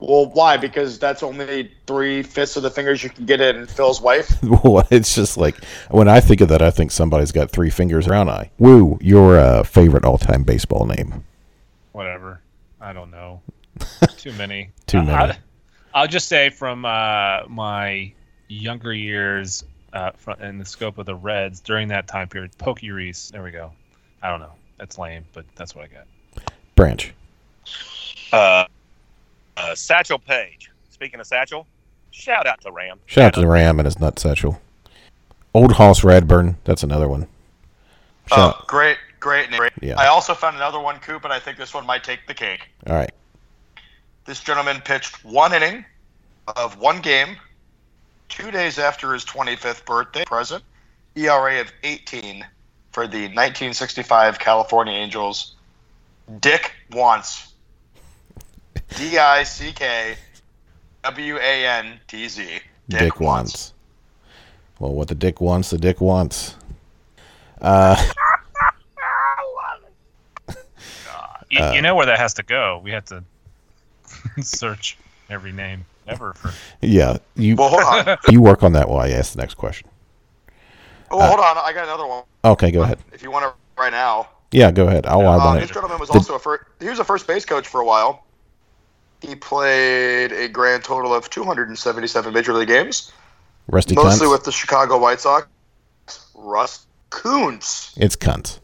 Well, 0.00 0.26
why? 0.30 0.56
Because 0.56 0.98
that's 0.98 1.22
only 1.22 1.70
three 1.86 2.22
fifths 2.22 2.56
of 2.56 2.62
the 2.62 2.70
fingers 2.70 3.02
you 3.04 3.10
can 3.10 3.26
get 3.26 3.40
in 3.40 3.66
Phil's 3.66 4.00
wife. 4.00 4.42
well, 4.64 4.86
it's 4.90 5.14
just 5.14 5.36
like 5.36 5.62
when 5.90 6.08
I 6.08 6.20
think 6.20 6.40
of 6.40 6.48
that, 6.48 6.62
I 6.62 6.70
think 6.70 6.90
somebody's 6.90 7.32
got 7.32 7.50
three 7.50 7.68
fingers 7.68 8.08
around 8.08 8.30
eye. 8.30 8.50
Woo, 8.58 8.98
your 9.02 9.38
uh, 9.38 9.62
favorite 9.62 10.04
all-time 10.04 10.42
baseball 10.42 10.86
name? 10.86 11.24
Whatever. 11.92 12.40
I 12.80 12.94
don't 12.94 13.10
know. 13.10 13.42
Too 14.16 14.32
many. 14.32 14.70
Too 14.86 14.98
I- 14.98 15.04
many. 15.04 15.38
I, 15.92 16.00
will 16.00 16.08
just 16.08 16.28
say 16.28 16.48
from 16.48 16.84
uh, 16.86 17.42
my 17.48 18.12
younger 18.48 18.94
years, 18.94 19.64
uh, 19.92 20.12
fro- 20.12 20.34
in 20.34 20.58
the 20.58 20.64
scope 20.64 20.96
of 20.98 21.04
the 21.04 21.14
Reds 21.14 21.60
during 21.60 21.88
that 21.88 22.06
time 22.06 22.28
period, 22.28 22.56
Pokey 22.56 22.90
Reese. 22.90 23.30
There 23.30 23.42
we 23.42 23.50
go. 23.50 23.72
I 24.22 24.30
don't 24.30 24.40
know. 24.40 24.52
That's 24.78 24.96
lame, 24.96 25.24
but 25.34 25.44
that's 25.56 25.74
what 25.74 25.84
I 25.84 25.88
got. 25.88 26.06
Branch. 26.74 27.12
Uh, 28.32 28.64
uh, 29.60 29.74
Satchel 29.74 30.18
Paige. 30.18 30.70
Speaking 30.90 31.20
of 31.20 31.26
Satchel, 31.26 31.66
shout 32.10 32.46
out 32.46 32.60
to 32.62 32.72
Ram. 32.72 32.98
Shout 33.06 33.24
out 33.24 33.34
to 33.34 33.40
the 33.40 33.46
Ram 33.46 33.78
and 33.78 33.86
his 33.86 33.98
nut 33.98 34.18
satchel. 34.18 34.60
Old 35.54 35.72
Hoss 35.72 36.00
Radbourn. 36.02 36.56
That's 36.64 36.82
another 36.82 37.08
one. 37.08 37.26
Shout. 38.26 38.56
Oh, 38.58 38.64
great, 38.66 38.98
great 39.18 39.50
name. 39.50 39.60
Yeah. 39.80 39.98
I 39.98 40.06
also 40.06 40.34
found 40.34 40.56
another 40.56 40.78
one, 40.78 40.98
Coop, 41.00 41.24
and 41.24 41.32
I 41.32 41.38
think 41.38 41.58
this 41.58 41.74
one 41.74 41.86
might 41.86 42.04
take 42.04 42.26
the 42.26 42.34
cake. 42.34 42.68
All 42.86 42.94
right. 42.94 43.10
This 44.26 44.40
gentleman 44.40 44.80
pitched 44.80 45.24
one 45.24 45.52
inning 45.52 45.84
of 46.56 46.78
one 46.78 47.00
game 47.00 47.36
two 48.28 48.50
days 48.50 48.78
after 48.78 49.12
his 49.12 49.24
25th 49.24 49.84
birthday 49.84 50.24
present 50.24 50.62
ERA 51.16 51.60
of 51.60 51.72
18 51.82 52.46
for 52.92 53.06
the 53.06 53.22
1965 53.22 54.38
California 54.38 54.94
Angels. 54.94 55.56
Dick 56.38 56.72
Wantz. 56.92 57.49
D 58.96 59.18
I 59.18 59.42
C 59.44 59.72
K 59.72 60.16
W 61.04 61.36
A 61.38 61.66
N 61.66 61.98
T 62.08 62.28
Z. 62.28 62.60
Dick, 62.88 63.20
wants. 63.20 63.72
Well, 64.78 64.92
what 64.92 65.08
the 65.08 65.14
dick 65.14 65.40
wants, 65.40 65.70
the 65.70 65.78
dick 65.78 66.00
wants. 66.00 66.56
Uh, 67.60 67.96
You, 71.52 71.58
Uh, 71.60 71.72
you 71.72 71.82
know 71.82 71.96
where 71.96 72.06
that 72.06 72.18
has 72.20 72.34
to 72.34 72.44
go. 72.44 72.80
We 72.84 72.92
have 72.92 73.04
to 73.06 73.24
search 74.40 74.96
every 75.28 75.50
name 75.50 75.84
ever 76.06 76.32
for. 76.34 76.52
yeah, 76.80 77.16
you 77.34 77.56
Well, 77.56 77.68
hold 77.68 77.82
on. 78.08 78.18
you 78.28 78.40
work 78.40 78.62
on 78.62 78.72
that 78.74 78.88
while 78.88 79.00
I 79.00 79.08
ask 79.10 79.32
the 79.32 79.38
next 79.40 79.54
question. 79.54 79.88
well, 81.10 81.26
hold 81.26 81.40
on. 81.40 81.56
I 81.58 81.72
got 81.72 81.84
another 81.84 82.06
one. 82.06 82.22
Okay, 82.44 82.70
go 82.70 82.82
ahead. 82.82 83.00
If 83.12 83.24
you 83.24 83.32
want 83.32 83.46
to 83.46 83.52
right 83.80 83.90
now. 83.90 84.28
Yeah, 84.52 84.70
go 84.70 84.86
ahead. 84.86 85.06
I'll 85.06 85.26
Uh, 85.26 85.38
uh, 85.38 85.58
this 85.58 85.70
gentleman 85.70 85.98
was 85.98 86.08
Did- 86.08 86.18
also 86.18 86.34
a 86.36 86.38
first. 86.38 86.62
He 86.78 86.88
was 86.88 87.00
a 87.00 87.04
first 87.04 87.26
base 87.26 87.44
coach 87.44 87.66
for 87.66 87.80
a 87.80 87.84
while. 87.84 88.24
He 89.22 89.34
played 89.34 90.32
a 90.32 90.48
grand 90.48 90.82
total 90.84 91.14
of 91.14 91.28
277 91.30 92.32
major 92.32 92.52
league 92.54 92.68
games, 92.68 93.12
Rusty 93.68 93.94
mostly 93.94 94.28
with 94.28 94.44
the 94.44 94.52
Chicago 94.52 94.98
White 94.98 95.20
Sox. 95.20 95.46
Russ 96.34 96.86
Kuntz. 97.10 97.92
it's 97.96 98.16
cunts. 98.16 98.60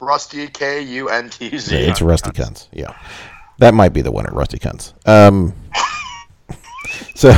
Rusty 0.00 0.48
K 0.48 0.80
U 0.82 1.08
N 1.08 1.30
T 1.30 1.56
Z. 1.58 1.74
Yeah, 1.74 1.90
it's 1.90 2.02
Rusty 2.02 2.30
Cunts. 2.30 2.66
Yeah, 2.72 2.96
that 3.58 3.74
might 3.74 3.92
be 3.92 4.02
the 4.02 4.10
winner, 4.10 4.30
Rusty 4.32 4.58
Cunts. 4.58 4.92
Um, 5.06 5.54
so 7.14 7.30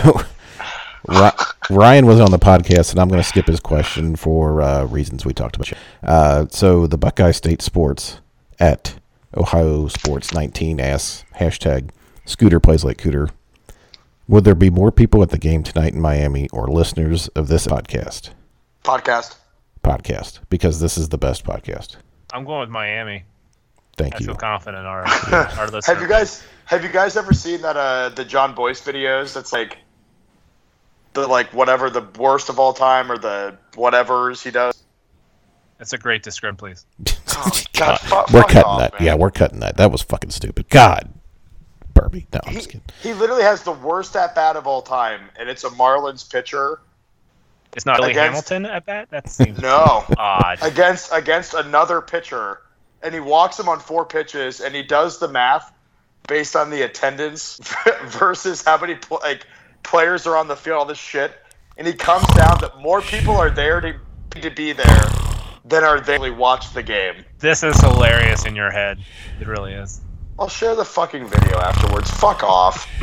Ry- 1.09 1.45
Ryan 1.68 2.07
was 2.07 2.20
on 2.20 2.31
the 2.31 2.39
podcast, 2.39 2.93
and 2.93 3.01
I'm 3.01 3.09
going 3.09 3.20
to 3.20 3.29
skip 3.29 3.47
his 3.47 3.61
question 3.61 4.16
for 4.16 4.62
uh, 4.62 4.85
reasons 4.87 5.25
we 5.27 5.35
talked 5.35 5.57
about. 5.57 5.73
Uh, 6.03 6.47
so 6.51 6.87
the 6.87 6.97
Buckeye 6.99 7.33
State 7.33 7.61
Sports 7.61 8.20
at 8.61 8.95
Ohio 9.37 9.89
Sports 9.89 10.33
19 10.33 10.81
asks 10.81 11.25
hashtag 11.39 11.91
Scooter 12.25 12.61
plays 12.61 12.85
like 12.85 12.99
Cooter. 12.99 13.31
Would 14.29 14.45
there 14.45 14.55
be 14.55 14.70
more 14.70 14.93
people 14.93 15.23
at 15.23 15.31
the 15.31 15.39
game 15.39 15.62
tonight 15.62 15.93
in 15.93 16.01
Miami 16.01 16.49
or 16.51 16.68
listeners 16.68 17.29
of 17.29 17.49
this 17.49 17.66
podcast? 17.66 18.31
Podcast. 18.85 19.37
Podcast 19.83 20.41
because 20.49 20.81
this 20.81 20.97
is 20.97 21.09
the 21.09 21.18
best 21.18 21.45
podcast. 21.45 21.97
I'm 22.33 22.45
going 22.45 22.61
with 22.61 22.70
Miami. 22.70 23.25
Thank 23.97 24.14
I 24.14 24.18
you. 24.20 24.25
I 24.25 24.27
feel 24.29 24.35
confident 24.37 24.81
in 24.81 24.87
our 24.87 25.05
our 25.33 25.64
listeners. 25.66 25.87
Have 25.87 26.01
you 26.01 26.09
guys 26.09 26.43
have 26.66 26.83
you 26.85 26.89
guys 26.91 27.16
ever 27.16 27.33
seen 27.35 27.61
that 27.62 27.77
uh 27.77 28.09
the 28.11 28.25
Jon 28.25 28.55
Bois 28.55 28.70
videos? 28.70 29.35
That's 29.35 29.53
like 29.53 29.79
the 31.14 31.27
like 31.27 31.53
whatever 31.53 31.91
the 31.91 32.07
worst 32.18 32.49
of 32.49 32.59
all 32.59 32.73
time 32.73 33.11
or 33.11 33.18
the 33.18 33.59
whatever's 33.75 34.43
he 34.43 34.51
does. 34.53 34.83
That's 35.79 35.93
a 35.93 35.99
great 35.99 36.23
description, 36.23 36.57
please. 36.57 36.87
Oh, 37.35 37.51
God, 37.73 37.99
fu- 37.99 38.14
we're 38.37 38.43
cutting 38.43 38.62
off, 38.62 38.81
that. 38.81 38.93
man. 38.93 39.03
Yeah, 39.07 39.14
we're 39.14 39.31
cutting 39.31 39.61
that. 39.61 39.79
That 39.79 39.91
was 39.91 40.03
fucking 40.03 40.31
stupid. 40.31 40.68
God, 40.68 41.09
Burby. 41.95 42.26
No, 42.32 42.40
I'm 42.47 42.53
just 42.55 42.66
He, 42.66 42.72
kidding. 42.78 42.82
he 43.03 43.12
literally 43.14 43.43
has 43.43 43.62
the 43.62 43.72
worst 43.72 44.16
at 44.16 44.34
bat 44.34 44.57
of 44.57 44.66
all 44.66 44.82
time, 44.82 45.30
and 45.38 45.49
it's 45.49 45.64
a 45.64 45.70
Marlins 45.70 46.28
pitcher 46.30 46.80
It's 47.74 47.86
not 47.86 47.97
Billy 47.99 48.11
Against- 48.11 48.49
Hamilton 48.51 48.66
at 48.66 48.84
bat. 48.84 49.09
That 49.11 49.28
seems 49.30 49.59
No. 49.61 50.05
odd. 50.18 50.59
against 50.62 51.11
against 51.12 51.55
another 51.55 52.01
pitcher, 52.03 52.61
and 53.03 53.14
he 53.14 53.20
walks 53.20 53.59
him 53.59 53.68
on 53.68 53.80
four 53.80 54.05
pitches, 54.05 54.61
and 54.61 54.74
he 54.74 54.82
does 54.82 55.18
the 55.18 55.28
math 55.28 55.72
based 56.28 56.55
on 56.55 56.68
the 56.70 56.82
attendance 56.82 57.59
versus 58.05 58.62
how 58.62 58.76
many 58.78 58.95
pl- 58.97 59.20
like 59.22 59.47
players 59.82 60.26
are 60.26 60.36
on 60.36 60.49
the 60.49 60.57
field, 60.57 60.76
all 60.78 60.84
this 60.84 60.99
shit, 60.99 61.32
and 61.78 61.86
he 61.86 61.95
comes 61.95 62.26
down 62.34 62.59
that 62.61 62.76
more 62.78 63.01
people 63.01 63.36
are 63.36 63.51
there 63.51 63.80
to 63.80 63.95
to 64.43 64.51
be 64.51 64.72
there 64.72 65.05
than 65.64 65.82
are 65.84 65.99
there 66.01 66.18
to 66.18 66.30
watch 66.30 66.72
the 66.74 66.82
game. 66.82 67.24
This 67.38 67.62
is 67.62 67.78
hilarious 67.80 68.45
in 68.45 68.55
your 68.55 68.70
head. 68.70 68.99
It 69.40 69.47
really 69.47 69.72
is. 69.72 70.01
I'll 70.39 70.49
share 70.49 70.74
the 70.74 70.85
fucking 70.85 71.26
video 71.28 71.59
afterwards. 71.59 72.11
Fuck 72.11 72.43
off. 72.43 72.89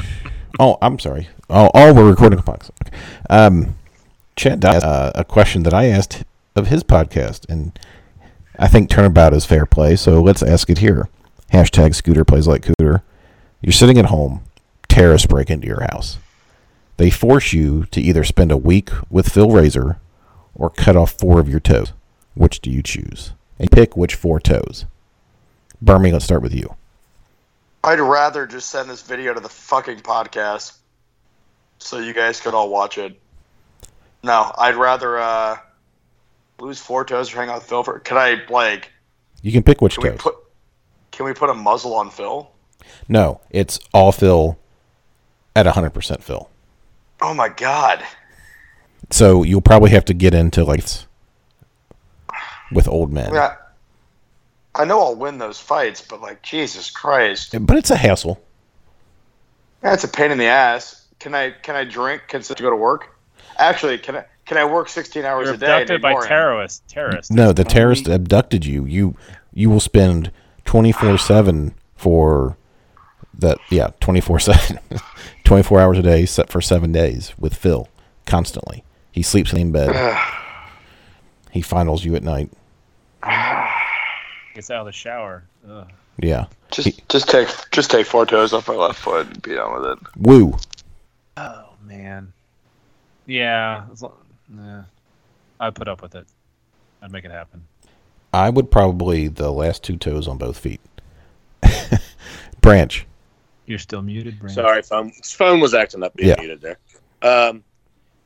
Oh, 0.62 0.78
I'm 0.82 1.00
sorry. 1.00 1.30
Oh, 1.50 1.72
oh, 1.74 1.94
we're 1.94 2.10
recording 2.10 2.38
a 2.38 2.42
podcast. 2.42 2.72
Okay. 2.86 2.98
Um, 3.30 3.76
Chad 4.36 4.66
asked 4.66 4.86
uh, 4.86 5.12
a 5.16 5.24
question 5.24 5.64
that 5.64 5.74
I 5.74 5.86
asked 5.86 6.26
of 6.54 6.68
his 6.68 6.84
podcast, 6.84 7.48
and 7.48 7.80
I 8.58 8.68
think 8.68 8.90
turnabout 8.90 9.34
is 9.34 9.46
fair 9.46 9.66
play. 9.66 9.96
So 9.96 10.22
let's 10.22 10.44
ask 10.44 10.70
it 10.70 10.80
here. 10.80 11.08
Hashtag 11.54 11.96
Scooter 11.96 12.26
plays 12.26 12.46
like 12.46 12.64
Cooter. 12.64 13.04
You're 13.62 13.72
sitting 13.72 13.98
at 13.98 14.08
home. 14.08 14.44
Terrorists 14.90 15.28
break 15.28 15.50
into 15.50 15.68
your 15.68 15.88
house. 15.92 16.18
They 16.98 17.10
force 17.10 17.54
you 17.54 17.86
to 17.92 18.02
either 18.02 18.26
spend 18.26 18.52
a 18.52 18.58
week 18.58 18.90
with 19.10 19.30
Phil 19.30 19.50
Razor 19.52 19.98
or 20.56 20.70
cut 20.72 20.98
off 20.98 21.12
four 21.12 21.40
of 21.40 21.48
your 21.48 21.62
toes. 21.62 21.94
Which 22.34 22.60
do 22.60 22.70
you 22.70 22.84
choose? 22.84 23.32
And 23.60 23.72
pick 23.72 23.96
which 23.96 24.16
four 24.16 24.42
toes. 24.42 24.86
Bermie, 25.82 26.12
let's 26.12 26.26
start 26.26 26.42
with 26.42 26.54
you. 26.54 26.76
I'd 27.84 28.00
rather 28.00 28.46
just 28.46 28.70
send 28.70 28.90
this 28.90 29.02
video 29.02 29.34
to 29.34 29.40
the 29.40 29.50
fucking 29.50 30.00
podcast 30.00 30.78
so 31.80 32.00
you 32.00 32.14
guys 32.14 32.42
could 32.42 32.54
all 32.54 32.70
watch 32.70 32.98
it. 32.98 33.20
No, 34.22 34.52
I'd 34.58 34.76
rather 34.76 35.18
uh, 35.18 35.58
lose 36.60 36.80
four 36.80 37.06
toes 37.06 37.34
or 37.34 37.38
hang 37.38 37.50
out 37.50 37.56
with 37.56 37.70
Phil 37.70 37.84
for. 37.84 38.00
Can 38.00 38.18
I 38.18 38.42
like? 38.50 38.92
You 39.42 39.52
can 39.52 39.64
pick 39.64 39.82
which 39.82 39.96
Can 39.98 40.12
we 40.12 40.18
put? 40.18 40.36
Can 41.12 41.26
we 41.26 41.34
put 41.34 41.50
a 41.50 41.54
muzzle 41.54 41.96
on 41.96 42.10
Phil? 42.10 42.52
No, 43.08 43.42
it's 43.50 43.80
all 43.94 44.12
Phil 44.12 44.58
at 45.56 45.66
100% 45.66 46.22
Phil. 46.22 46.50
Oh 47.22 47.34
my 47.34 47.50
god! 47.50 48.04
So 49.10 49.44
you'll 49.44 49.62
probably 49.62 49.92
have 49.92 50.06
to 50.06 50.14
get 50.14 50.34
into 50.34 50.64
like 50.64 50.84
with 52.72 52.88
old 52.88 53.12
men. 53.12 53.34
Yeah, 53.34 53.56
I 54.80 54.86
know 54.86 55.02
I'll 55.02 55.16
win 55.16 55.40
those 55.40 55.60
fights, 55.60 56.00
but 56.00 56.22
like 56.22 56.42
Jesus 56.42 56.90
Christ, 56.90 57.54
But 57.60 57.78
it's 57.78 57.92
a 57.92 57.98
hassle. 57.98 58.42
that's 59.82 60.06
a 60.06 60.08
pain 60.08 60.32
in 60.32 60.38
the 60.38 60.46
ass. 60.46 61.06
Can 61.20 61.36
I? 61.36 61.52
Can 61.52 61.76
I 61.76 61.84
drink? 61.84 62.24
Can 62.30 62.42
I 62.42 62.54
go 62.54 62.70
to 62.70 62.78
work? 62.78 63.10
Actually, 63.58 63.98
can 63.98 64.16
I? 64.16 64.26
Can 64.46 64.58
I 64.58 64.64
work 64.64 64.88
sixteen 64.88 65.26
hours 65.26 65.48
You're 65.48 65.56
a 65.56 65.58
day? 65.58 65.66
and 65.66 65.74
abducted 65.82 66.02
by 66.02 66.12
ignore 66.12 66.24
him? 66.24 66.30
terrorists. 66.30 66.82
Terrorists. 66.88 67.30
No, 67.30 67.52
the 67.52 67.66
terrorist 67.66 68.08
abducted 68.08 68.66
you. 68.66 68.86
You 68.86 69.18
you 69.54 69.70
will 69.70 69.82
spend 69.82 70.32
24/7 70.64 71.74
for 71.98 72.56
that 73.38 73.58
yeah, 73.70 73.90
24/7. 74.00 75.02
24 75.44 75.80
hours 75.82 75.98
a 75.98 76.04
day 76.04 76.26
set 76.26 76.50
for 76.50 76.62
7 76.62 76.92
days 76.94 77.34
with 77.38 77.54
Phil 77.54 77.90
constantly. 78.26 78.86
He 79.12 79.24
sleeps 79.24 79.52
in 79.52 79.74
bed. 79.74 79.94
he 81.52 81.62
finals 81.62 82.06
you 82.06 82.16
at 82.16 82.24
night. 82.24 82.50
Gets 84.60 84.72
out 84.72 84.82
of 84.82 84.86
the 84.88 84.92
shower. 84.92 85.46
Ugh. 85.70 85.90
Yeah. 86.18 86.48
Just, 86.70 87.08
just 87.08 87.30
take, 87.30 87.48
just 87.72 87.90
take 87.90 88.06
four 88.06 88.26
toes 88.26 88.52
off 88.52 88.68
my 88.68 88.74
left 88.74 89.00
foot 89.00 89.26
and 89.26 89.42
be 89.42 89.56
done 89.56 89.82
with 89.82 89.92
it. 89.92 90.00
Woo. 90.18 90.58
Oh 91.38 91.70
man. 91.86 92.34
Yeah. 93.26 93.86
as 93.90 94.02
lo- 94.02 94.18
Yeah. 94.54 94.84
I'd 95.62 95.76
put 95.76 95.88
up 95.88 96.02
with 96.02 96.14
it. 96.16 96.28
I'd 97.02 97.10
make 97.14 97.24
it 97.24 97.32
happen. 97.32 97.64
I 98.34 98.50
would 98.50 98.70
probably 98.70 99.30
the 99.30 99.50
last 99.50 99.82
two 99.82 99.96
toes 99.96 100.28
on 100.28 100.38
both 100.38 100.60
feet. 100.60 100.82
Branch. 102.62 103.06
You're 103.66 103.80
still 103.80 104.02
muted, 104.02 104.40
Brandon. 104.40 104.56
Sorry, 104.56 104.82
phone 104.82 105.12
phone 105.24 105.62
was 105.62 105.74
acting 105.74 106.04
up 106.04 106.14
being 106.18 106.30
Yeah. 106.32 106.36
muted 106.38 106.60
there. 106.60 106.80
Um, 107.22 107.64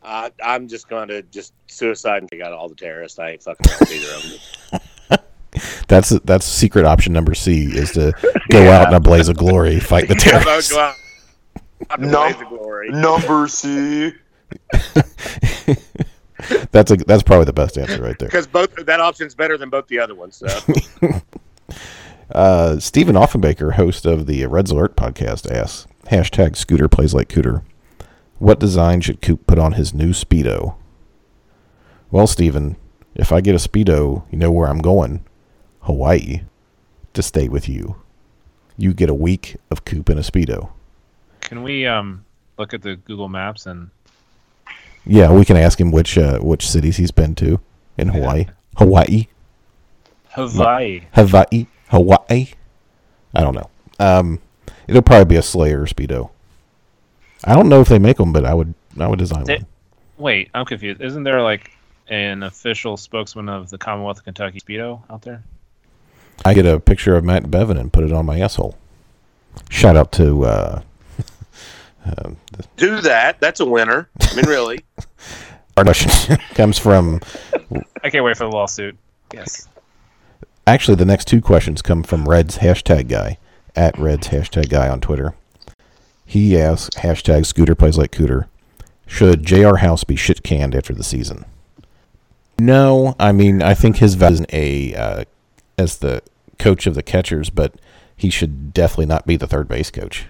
I, 0.02 0.32
I'm 0.44 0.68
just 0.68 0.90
going 0.90 1.10
to 1.10 1.22
just 1.22 1.54
suicide 1.68 2.24
and 2.24 2.32
take 2.32 2.42
out 2.42 2.54
all 2.54 2.70
the 2.70 2.76
terrorists. 2.76 3.20
I 3.20 3.30
ain't 3.32 3.44
fucking 3.44 3.72
with 3.80 3.92
either 3.92 4.16
of 4.16 4.24
them. 4.72 4.80
That's 5.88 6.10
that's 6.22 6.46
secret 6.46 6.86
option 6.86 7.14
number 7.14 7.34
C 7.34 7.66
is 7.66 7.92
to 7.94 8.14
go 8.50 8.70
out 8.72 8.88
in 8.88 8.94
a 8.94 9.00
blaze 9.00 9.28
of 9.30 9.38
glory, 9.38 9.80
fight 9.80 10.08
the 10.08 10.16
Yeah, 10.26 10.40
terrorists. 10.40 10.72
go 10.72 10.80
out. 10.80 10.96
I'd 11.90 12.00
No. 12.00 12.24
blaze 12.24 12.38
the 12.38 12.46
glory. 12.46 12.90
Number 12.92 13.48
C. 13.48 14.14
That's 16.72 16.92
a 16.92 16.98
that's 16.98 17.24
probably 17.24 17.46
the 17.46 17.54
best 17.54 17.78
answer 17.78 18.02
right 18.02 18.18
there. 18.20 18.28
Because 18.28 18.48
both 18.48 18.76
that 18.86 19.00
option's 19.00 19.34
better 19.34 19.58
than 19.58 19.70
both 19.70 19.88
the 19.88 20.00
other 20.00 20.16
ones. 20.16 20.36
So 20.38 20.48
Uh, 22.32 22.80
Stephen 22.80 23.16
Offenbaker, 23.16 23.74
host 23.74 24.06
of 24.06 24.26
the 24.26 24.46
Reds 24.48 24.72
Alert 24.72 24.96
podcast, 24.96 25.50
asks 25.52 25.88
hashtag 26.08 26.56
Scooter 26.56 26.88
plays 26.88 27.14
like 27.14 27.30
Cooter. 27.30 27.64
What 28.40 28.60
design 28.60 29.02
should 29.02 29.22
Coop 29.22 29.46
put 29.46 29.60
on 29.60 29.74
his 29.74 29.94
new 29.94 30.10
speedo? 30.12 30.76
Well, 32.12 32.26
Stephen, 32.26 32.76
if 33.14 33.32
I 33.32 33.40
get 33.42 33.54
a 33.56 33.58
speedo, 33.70 34.24
you 34.32 34.38
know 34.38 34.52
where 34.52 34.68
I'm 34.68 34.80
going, 34.82 35.24
Hawaii, 35.84 36.42
to 37.14 37.22
stay 37.24 37.48
with 37.48 37.68
you. 37.70 37.96
You 38.78 38.94
get 38.94 39.10
a 39.10 39.14
week 39.14 39.56
of 39.70 39.86
Coop 39.86 40.10
and 40.10 40.20
a 40.20 40.24
speedo. 40.24 40.70
Can 41.42 41.64
we 41.64 41.86
um 41.86 42.26
look 42.58 42.74
at 42.74 42.82
the 42.82 42.96
Google 42.96 43.30
Maps 43.30 43.66
and 43.66 43.90
Yeah, 45.06 45.32
we 45.32 45.46
can 45.46 45.58
ask 45.58 45.80
him 45.80 45.92
which 45.92 46.18
uh, 46.18 46.40
which 46.40 46.68
cities 46.68 46.98
he's 46.98 47.12
been 47.12 47.36
to 47.36 47.60
in 47.98 48.08
Hawaii. 48.10 48.48
Hawaii, 48.78 49.28
Hawaii? 50.32 51.02
Hawaii, 51.14 51.68
Hawaii. 51.90 52.48
I 53.36 53.42
don't 53.42 53.54
know. 53.56 53.70
Um, 54.00 54.40
it'll 54.88 55.02
probably 55.02 55.26
be 55.26 55.36
a 55.36 55.42
Slayer 55.44 55.86
speedo. 55.86 56.30
I 57.44 57.54
don't 57.54 57.70
know 57.70 57.82
if 57.82 57.90
they 57.90 58.00
make 58.00 58.18
them, 58.18 58.32
but 58.34 58.46
I 58.46 58.54
would 58.54 58.74
I 59.00 59.08
would 59.08 59.20
design 59.20 59.44
They- 59.44 59.58
one. 59.58 59.68
Wait, 60.18 60.50
I'm 60.54 60.66
confused. 60.66 61.02
Isn't 61.02 61.24
there 61.24 61.42
like 61.42 61.72
an 62.08 62.44
official 62.44 62.98
spokesman 62.98 63.50
of 63.50 63.70
the 63.70 63.78
Commonwealth 63.78 64.20
of 64.20 64.24
Kentucky 64.24 64.60
Speedo 64.62 65.02
out 65.10 65.24
there? 65.24 65.44
I 66.46 66.54
get 66.54 66.66
a 66.66 66.80
picture 66.80 67.16
of 67.16 67.24
Matt 67.24 67.44
Bevin 67.44 67.80
and 67.80 67.92
put 67.92 68.04
it 68.04 68.12
on 68.12 68.26
my 68.26 68.40
asshole. 68.40 68.78
Shout 69.70 69.96
out 69.96 70.12
to 70.14 70.46
uh, 70.46 70.82
Do 72.78 73.02
that. 73.02 73.40
That's 73.40 73.60
a 73.60 73.66
winner. 73.66 74.10
I 74.22 74.36
mean, 74.36 74.46
really. 74.46 74.80
our 75.78 75.84
question 75.84 76.38
comes 76.54 76.78
from 76.78 77.20
I 78.04 78.10
can't 78.10 78.24
wait 78.24 78.38
for 78.38 78.44
the 78.46 78.52
lawsuit. 78.52 78.98
Yes. 79.34 79.68
actually 80.68 80.96
the 80.96 81.06
next 81.06 81.26
two 81.26 81.42
questions 81.42 81.82
come 81.82 82.04
from 82.04 82.30
Red's 82.30 82.60
hashtag 82.60 83.08
guy 83.08 83.40
at 83.76 83.98
Red's 83.98 84.28
hashtag 84.28 84.70
guy 84.70 84.88
on 84.88 85.02
Twitter. 85.02 85.34
He 86.26 86.60
asks 86.60 86.96
hashtag 86.98 87.46
Scooter 87.46 87.76
plays 87.76 87.98
like 87.98 88.12
Cooter. 88.12 88.48
Should 89.08 89.44
J.R. 89.44 89.78
House 89.78 90.04
be 90.04 90.16
shit 90.16 90.44
canned 90.44 90.76
after 90.76 90.94
the 90.94 91.04
season? 91.04 91.46
No, 92.60 93.16
I 93.20 93.32
mean 93.32 93.62
I 93.62 93.74
think 93.74 93.98
his 93.98 94.16
value 94.16 94.42
is 94.42 94.46
a 94.54 94.96
uh, 94.96 95.24
as 95.78 95.98
the 95.98 96.22
coach 96.64 96.88
of 96.88 96.96
the 96.96 97.04
catchers, 97.04 97.50
but 97.50 97.76
he 98.16 98.30
should 98.30 98.74
definitely 98.74 99.06
not 99.06 99.28
be 99.28 99.36
the 99.36 99.48
third 99.48 99.68
base 99.68 99.92
coach. 99.92 100.28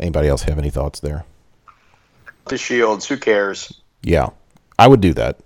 Anybody 0.00 0.26
else 0.26 0.44
have 0.44 0.58
any 0.58 0.70
thoughts 0.70 0.98
there? 0.98 1.26
The 2.46 2.56
Shields. 2.56 3.06
Who 3.06 3.18
cares? 3.18 3.82
Yeah, 4.02 4.30
I 4.78 4.88
would 4.88 5.02
do 5.02 5.12
that. 5.12 5.40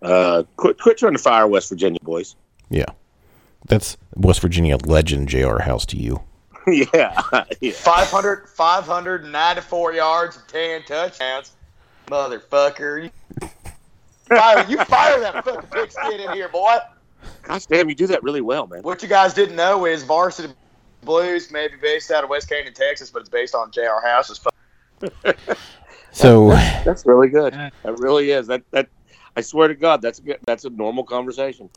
Uh, 0.00 0.44
quit, 0.56 0.78
quit 0.80 0.96
trying 0.96 1.12
to 1.12 1.18
fire 1.18 1.46
West 1.46 1.68
Virginia 1.68 2.00
boys. 2.02 2.34
Yeah, 2.70 2.86
that's 3.68 3.98
West 4.14 4.40
Virginia 4.40 4.78
legend 4.86 5.28
J.R. 5.28 5.60
House 5.60 5.84
to 5.86 5.98
you. 5.98 6.22
yeah, 6.66 7.22
yeah. 7.60 7.72
500, 7.72 8.48
594 8.48 9.92
yards 9.92 10.36
and 10.36 10.48
10 10.48 10.82
touchdowns. 10.84 11.52
Motherfucker. 12.06 13.04
You 13.04 13.48
fire, 14.36 14.66
you 14.66 14.78
fire 14.84 15.20
that 15.20 15.44
fucking 15.44 15.68
pigskin 15.70 16.20
in 16.20 16.32
here, 16.32 16.48
boy. 16.48 16.78
Gosh 17.46 17.66
damn, 17.66 17.88
you 17.88 17.94
do 17.94 18.06
that 18.08 18.22
really 18.22 18.40
well, 18.40 18.66
man. 18.66 18.82
What 18.82 19.02
you 19.02 19.08
guys 19.08 19.32
didn't 19.34 19.56
know 19.56 19.86
is 19.86 20.02
Varsity 20.02 20.52
Blues 21.02 21.50
may 21.52 21.68
be 21.68 21.76
based 21.76 22.10
out 22.10 22.24
of 22.24 22.30
West 22.30 22.48
Canaan, 22.48 22.74
Texas, 22.74 23.10
but 23.10 23.20
it's 23.20 23.28
based 23.28 23.54
on 23.54 23.70
J.R. 23.70 24.02
House's. 24.04 24.38
fu- 24.38 25.08
So 26.12 26.48
That's 26.84 27.04
really 27.04 27.28
good. 27.28 27.52
That 27.52 27.98
really 27.98 28.30
is. 28.30 28.46
That 28.46 28.62
that 28.70 28.88
I 29.36 29.42
swear 29.42 29.68
to 29.68 29.74
God, 29.74 30.00
that's 30.00 30.18
a 30.18 30.22
good, 30.22 30.38
that's 30.46 30.64
a 30.64 30.70
normal 30.70 31.04
conversation. 31.04 31.68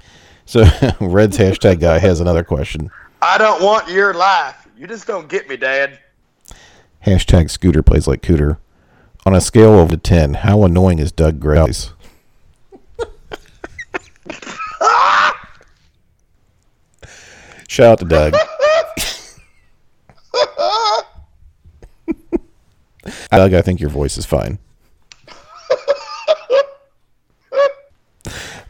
So 0.45 0.61
Red's 1.01 1.37
hashtag 1.37 1.81
guy 1.81 1.99
has 1.99 2.21
another 2.21 2.45
question. 2.45 2.89
I 3.21 3.37
don't 3.37 3.61
want 3.61 3.89
your 3.89 4.13
life. 4.13 4.65
You 4.77 4.87
just 4.87 5.05
don't 5.05 5.27
get 5.27 5.49
me, 5.49 5.57
Dad. 5.57 5.99
Hashtag 7.05 7.49
Scooter 7.49 7.83
plays 7.83 8.07
like 8.07 8.21
Cooter. 8.21 8.57
On 9.25 9.35
a 9.35 9.41
scale 9.41 9.77
of 9.77 9.89
to 9.89 9.97
ten, 9.97 10.35
how 10.35 10.63
annoying 10.63 10.99
is 10.99 11.11
Doug 11.11 11.41
Gray's? 11.41 11.91
Shout 17.69 17.85
out 17.91 17.99
to 17.99 18.05
Doug. 18.05 18.33
Doug, 23.29 23.53
I 23.53 23.61
think 23.61 23.79
your 23.79 23.91
voice 23.91 24.17
is 24.17 24.25
fine. 24.25 24.57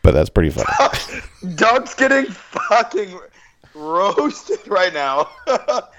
but 0.03 0.11
that's 0.11 0.29
pretty 0.29 0.49
funny. 0.49 0.67
Doug's 1.55 1.93
getting 1.95 2.25
fucking 2.25 3.17
roasted 3.73 4.67
right 4.67 4.93
now. 4.93 5.29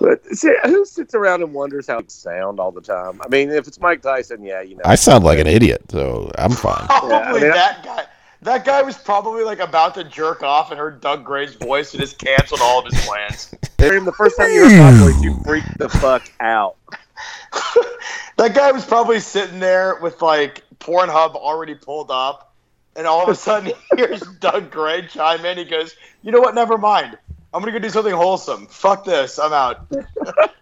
But 0.00 0.24
see, 0.34 0.54
who 0.64 0.84
sits 0.86 1.14
around 1.14 1.42
and 1.42 1.52
wonders 1.52 1.88
how 1.88 1.98
it 1.98 2.10
sound 2.10 2.58
all 2.60 2.70
the 2.72 2.80
time? 2.80 3.20
I 3.20 3.28
mean, 3.28 3.50
if 3.50 3.66
it's 3.68 3.78
Mike 3.80 4.00
Tyson, 4.00 4.42
yeah, 4.42 4.62
you 4.62 4.76
know. 4.76 4.82
I 4.84 4.94
sound 4.94 5.24
like 5.24 5.38
an 5.40 5.46
idiot, 5.46 5.82
so 5.90 6.30
I'm 6.38 6.52
fine. 6.52 6.86
Probably 6.86 7.10
Yeah, 7.10 7.18
I 7.20 7.32
mean, 7.34 7.44
I- 7.44 7.48
that 7.54 7.84
guy. 7.84 8.04
That 8.42 8.64
guy 8.64 8.82
was 8.82 8.96
probably 8.96 9.42
like 9.42 9.58
about 9.58 9.94
to 9.94 10.04
jerk 10.04 10.42
off 10.42 10.70
and 10.70 10.78
heard 10.78 11.00
Doug 11.00 11.24
Gray's 11.24 11.54
voice 11.54 11.92
and 11.92 12.00
just 12.00 12.18
canceled 12.18 12.60
all 12.62 12.80
of 12.80 12.92
his 12.92 13.04
plans. 13.04 13.54
The 13.78 14.14
first 14.16 14.36
time 14.36 14.50
you 14.52 14.68
heard 14.68 14.78
my 14.78 14.92
voice, 14.98 15.22
you 15.22 15.38
freaked 15.44 15.78
the 15.78 15.88
fuck 15.88 16.30
out. 16.40 16.76
that 18.36 18.54
guy 18.54 18.70
was 18.70 18.84
probably 18.84 19.18
sitting 19.20 19.58
there 19.58 19.96
with 20.00 20.22
like 20.22 20.62
Pornhub 20.78 21.34
already 21.34 21.74
pulled 21.74 22.10
up, 22.10 22.54
and 22.94 23.06
all 23.06 23.22
of 23.22 23.28
a 23.28 23.34
sudden 23.34 23.72
he 23.90 23.96
hears 23.96 24.20
Doug 24.40 24.70
Gray 24.70 25.06
chime 25.06 25.44
in. 25.44 25.58
He 25.58 25.64
goes, 25.64 25.96
"You 26.22 26.30
know 26.30 26.40
what? 26.40 26.54
Never 26.54 26.78
mind. 26.78 27.18
I'm 27.52 27.60
gonna 27.60 27.72
go 27.72 27.78
do 27.78 27.90
something 27.90 28.14
wholesome. 28.14 28.66
Fuck 28.66 29.04
this. 29.04 29.38
I'm 29.38 29.52
out." 29.52 29.86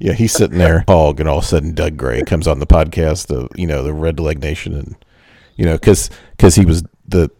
Yeah, 0.00 0.12
he's 0.12 0.32
sitting 0.32 0.58
there, 0.58 0.84
hog, 0.86 1.18
and 1.18 1.28
all 1.28 1.38
of 1.38 1.44
a 1.44 1.46
sudden 1.46 1.74
Doug 1.74 1.96
Gray 1.96 2.22
comes 2.22 2.46
on 2.46 2.60
the 2.60 2.66
podcast, 2.66 3.26
the 3.26 3.48
you 3.60 3.66
know 3.66 3.82
the 3.82 3.90
Redleg 3.90 4.38
Nation, 4.38 4.74
and 4.74 4.96
you 5.56 5.64
know 5.64 5.74
because 5.74 6.08
he 6.40 6.64
was 6.64 6.82
the 7.06 7.30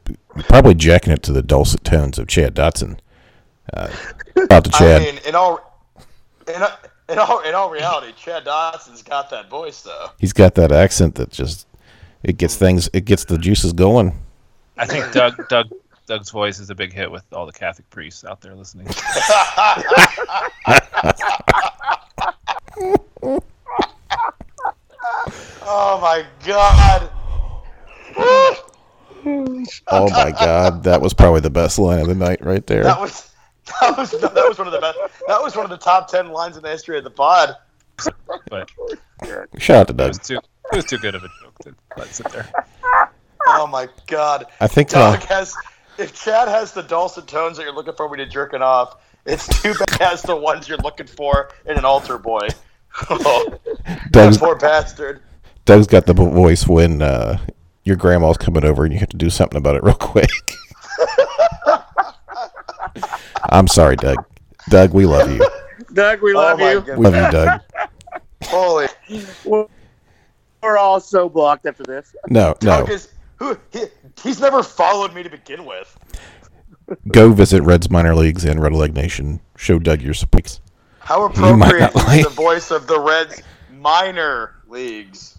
probably 0.49 0.74
jacking 0.74 1.12
it 1.12 1.22
to 1.24 1.32
the 1.32 1.42
dulcet 1.42 1.84
tones 1.84 2.18
of 2.18 2.28
Chad 2.28 2.55
Dotson. 2.55 2.99
Uh, 3.72 3.88
out 4.51 4.64
to 4.64 4.70
Chad. 4.78 5.03
I 5.03 5.05
mean, 5.05 5.18
in 5.26 5.34
all, 5.34 5.61
in, 6.46 6.62
in 7.09 7.18
all, 7.18 7.40
in 7.40 7.55
all 7.55 7.70
reality, 7.70 8.12
Chad 8.16 8.44
Dotson's 8.44 9.03
got 9.03 9.30
that 9.30 9.49
voice 9.49 9.82
though. 9.82 10.09
he's 10.18 10.32
got 10.32 10.55
that 10.57 10.72
accent 10.72 11.14
that 11.16 11.30
just 11.30 11.66
it 12.22 12.36
gets 12.38 12.57
things, 12.57 12.88
it 12.92 13.05
gets 13.05 13.24
the 13.24 13.38
juices 13.38 13.72
going. 13.72 14.18
I 14.76 14.86
think 14.86 15.12
Doug 15.12 15.49
Doug 15.49 15.70
Doug's 16.07 16.30
voice 16.30 16.59
is 16.59 16.70
a 16.70 16.74
big 16.74 16.92
hit 16.92 17.11
with 17.11 17.24
all 17.32 17.46
the 17.46 17.53
Catholic 17.53 17.88
priests 17.90 18.24
out 18.24 18.40
there 18.40 18.55
listening. 18.55 18.88
Oh 25.70 26.01
my 26.01 26.24
god. 26.46 27.11
Oh 29.27 30.11
my 30.11 30.31
God, 30.31 30.85
that 30.85 31.01
was 31.01 31.14
probably 31.14 31.41
the 31.41 31.51
best 31.51 31.79
line 31.79 32.01
of 32.01 32.07
the 32.09 32.14
night 32.14 32.45
right 32.45 32.66
there. 32.66 32.83
That 32.85 33.01
was 33.01 33.31
that 33.81 33.97
was 33.97 34.11
that 34.12 34.35
was 34.35 34.59
one 34.59 34.66
of 34.66 34.73
the 34.73 34.81
best. 34.81 34.99
That 35.27 35.43
was 35.43 35.57
one 35.57 35.64
of 35.64 35.71
the 35.71 35.77
top 35.79 36.09
ten 36.09 36.29
lines 36.31 36.57
in 36.57 36.62
the 36.62 36.71
history 36.71 36.99
of 36.99 37.05
the 37.05 37.11
pod. 37.11 37.57
But 38.49 38.71
Shout 39.59 39.77
out 39.77 39.87
to 39.89 39.93
it 39.93 39.97
Doug. 39.97 40.09
was 40.09 40.19
too 40.19 40.37
it 40.73 40.77
was 40.77 40.85
too 40.85 40.99
good 40.99 41.14
of 41.14 41.25
a 41.25 41.29
joke 41.43 41.59
to 41.62 41.75
let 41.97 42.09
sit 42.09 42.31
there. 42.31 42.51
Oh 43.47 43.66
my 43.66 43.89
god. 44.07 44.47
I 44.61 44.66
think 44.66 44.95
uh, 44.95 45.19
has. 45.21 45.55
If 45.99 46.14
Chad 46.14 46.47
has 46.47 46.73
the 46.73 46.83
dulcet 46.83 47.27
tones 47.27 47.57
that 47.57 47.64
you're 47.64 47.75
looking 47.75 47.95
for 47.95 48.07
when 48.07 48.21
you're 48.21 48.29
jerking 48.29 48.62
off, 48.62 48.99
it's 49.27 49.49
too 49.62 49.75
bad 49.75 49.91
he 49.99 50.05
has 50.05 50.23
the 50.23 50.37
ones 50.37 50.69
you're 50.69 50.79
looking 50.79 51.09
for 51.09 51.51
in 51.66 51.77
an 51.77 51.85
altar 51.85 52.19
boy. 52.19 52.47
Oh, 53.11 53.59
Doug's, 54.11 54.39
that 54.39 54.45
poor 54.45 54.57
bastard. 54.57 55.23
Doug's 55.66 55.87
got 55.87 56.07
the 56.07 56.14
voice 56.14 56.66
when 56.66 57.01
uh, 57.03 57.39
your 57.89 57.97
grandma's 57.97 58.36
coming 58.36 58.64
over 58.64 58.84
and 58.84 58.93
you 58.93 59.01
have 59.01 59.09
to 59.09 59.16
do 59.16 59.30
something 59.30 59.57
about 59.57 59.74
it 59.74 59.82
real 59.82 59.95
quick. 59.95 60.28
I'm 63.51 63.66
sorry, 63.66 63.97
Doug. 63.97 64.24
Doug, 64.68 64.93
we 64.93 65.07
love 65.07 65.32
you. 65.32 65.45
Doug, 65.95 66.20
we 66.20 66.34
love 66.34 66.61
oh 66.61 66.70
you. 66.70 66.80
goodness. 66.80 66.99
We 66.99 67.05
love 67.05 67.14
you, 67.14 67.30
Doug. 67.32 67.61
Holy. 68.45 68.89
We're 70.62 70.76
all 70.76 71.01
so 71.01 71.28
blocked 71.28 71.64
after 71.66 71.82
this. 71.82 72.14
No, 72.28 72.49
no. 72.62 72.80
Doug 72.80 72.91
is 72.91 73.09
who? 73.36 73.57
He, 73.72 73.84
he's 74.22 74.41
never 74.41 74.62
followed 74.62 75.14
me 75.14 75.22
to 75.22 75.30
begin 75.30 75.64
with. 75.64 75.97
Go 77.09 77.32
visit 77.32 77.62
Reds 77.62 77.91
minor 77.91 78.14
leagues 78.14 78.45
and 78.45 78.61
Redleg 78.61 78.93
Nation. 78.95 79.41
Show 79.57 79.78
Doug 79.78 80.03
your 80.03 80.14
support. 80.14 80.61
How 80.99 81.24
appropriate 81.24 81.80
not 81.80 81.93
to 81.93 81.99
be 81.99 82.05
like- 82.05 82.24
the 82.24 82.30
voice 82.30 82.70
of 82.70 82.86
the 82.86 83.01
Reds 83.01 83.43
minor 83.72 84.57
leagues. 84.68 85.39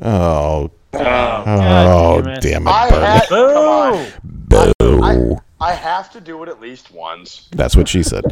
Oh, 0.00 0.70
oh, 1.00 1.44
God 1.44 2.24
damn 2.24 2.32
it. 2.32 2.40
damn 2.42 2.66
it, 2.66 2.70
I 2.70 2.86
had, 2.88 3.28
come 3.28 3.66
on. 3.66 4.06
Boo. 4.24 5.38
I 5.58 5.72
have 5.72 6.10
to 6.12 6.20
do 6.20 6.42
it 6.42 6.48
at 6.48 6.60
least 6.60 6.90
once. 6.90 7.48
That's 7.52 7.74
what 7.76 7.88
she 7.88 8.02
said. 8.02 8.24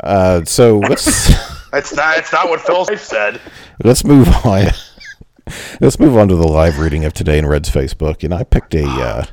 Uh, 0.00 0.44
so 0.44 0.78
let's 0.78 1.30
It's 1.72 1.94
not. 1.94 2.18
It's 2.18 2.32
not 2.32 2.48
what 2.48 2.60
Phil 2.60 2.84
said. 2.96 3.40
let's 3.82 4.04
move 4.04 4.28
on. 4.44 4.66
Let's 5.80 5.98
move 5.98 6.16
on 6.16 6.28
to 6.28 6.36
the 6.36 6.46
live 6.46 6.78
reading 6.78 7.04
of 7.04 7.14
today 7.14 7.36
in 7.36 7.46
Red's 7.46 7.68
Facebook, 7.68 8.22
and 8.22 8.32
I 8.32 8.44
picked 8.44 8.76
a 8.76 8.84
uh, 8.84 9.24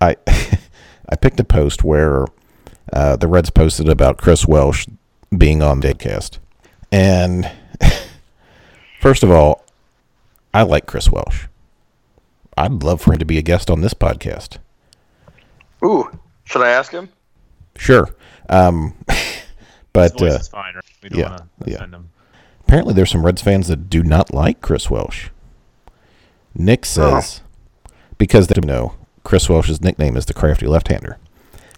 I 0.00 0.16
I 1.08 1.16
picked 1.16 1.38
a 1.38 1.44
post 1.44 1.84
where 1.84 2.26
uh, 2.92 3.14
the 3.14 3.28
Reds 3.28 3.48
posted 3.50 3.88
about 3.88 4.18
Chris 4.18 4.44
Welsh 4.48 4.88
being 5.38 5.62
on 5.62 5.80
the 5.80 5.94
cast, 5.94 6.40
and 6.90 7.48
first 9.00 9.22
of 9.22 9.30
all, 9.30 9.64
I 10.52 10.62
like 10.62 10.86
Chris 10.86 11.08
Welsh. 11.08 11.46
I'd 12.60 12.82
love 12.82 13.00
for 13.00 13.14
him 13.14 13.18
to 13.20 13.24
be 13.24 13.38
a 13.38 13.42
guest 13.42 13.70
on 13.70 13.80
this 13.80 13.94
podcast. 13.94 14.58
Ooh, 15.82 16.10
should 16.44 16.60
I 16.60 16.68
ask 16.68 16.92
him? 16.92 17.08
Sure, 17.78 18.14
um, 18.50 18.94
His 19.08 19.42
but 19.94 20.18
voice 20.18 20.32
uh, 20.32 20.38
is 20.40 20.48
fine. 20.48 20.74
Right? 20.74 20.84
We 21.02 21.08
don't 21.08 21.18
yeah, 21.18 21.30
want 21.30 21.42
yeah. 21.60 21.64
to 21.64 21.74
offend 21.76 21.94
him. 21.94 22.10
apparently 22.60 22.92
there's 22.92 23.10
some 23.10 23.24
Reds 23.24 23.40
fans 23.40 23.68
that 23.68 23.88
do 23.88 24.02
not 24.02 24.34
like 24.34 24.60
Chris 24.60 24.90
Welsh. 24.90 25.30
Nick 26.54 26.84
says 26.84 27.40
because 28.18 28.48
they 28.48 28.54
don't 28.54 28.66
know 28.66 28.94
Chris 29.24 29.48
Welsh's 29.48 29.80
nickname 29.80 30.16
is 30.16 30.26
the 30.26 30.34
crafty 30.34 30.66
left-hander. 30.66 31.18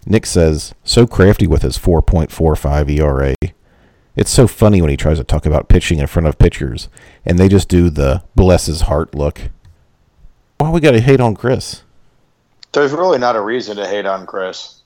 Nick 0.04 0.26
says 0.26 0.74
so 0.82 1.06
crafty 1.06 1.46
with 1.46 1.62
his 1.62 1.78
4.45 1.78 2.90
ERA. 2.90 3.34
It's 4.16 4.30
so 4.30 4.48
funny 4.48 4.80
when 4.82 4.90
he 4.90 4.96
tries 4.96 5.18
to 5.18 5.24
talk 5.24 5.46
about 5.46 5.68
pitching 5.68 6.00
in 6.00 6.08
front 6.08 6.26
of 6.26 6.38
pitchers, 6.38 6.88
and 7.24 7.38
they 7.38 7.48
just 7.48 7.68
do 7.68 7.88
the 7.88 8.24
bless 8.34 8.66
his 8.66 8.82
heart 8.82 9.14
look. 9.14 9.50
Why 10.62 10.70
we 10.70 10.78
got 10.78 10.92
to 10.92 11.00
hate 11.00 11.18
on 11.18 11.34
Chris? 11.34 11.82
There's 12.70 12.92
really 12.92 13.18
not 13.18 13.34
a 13.34 13.40
reason 13.40 13.76
to 13.78 13.84
hate 13.88 14.06
on 14.06 14.26
Chris. 14.26 14.82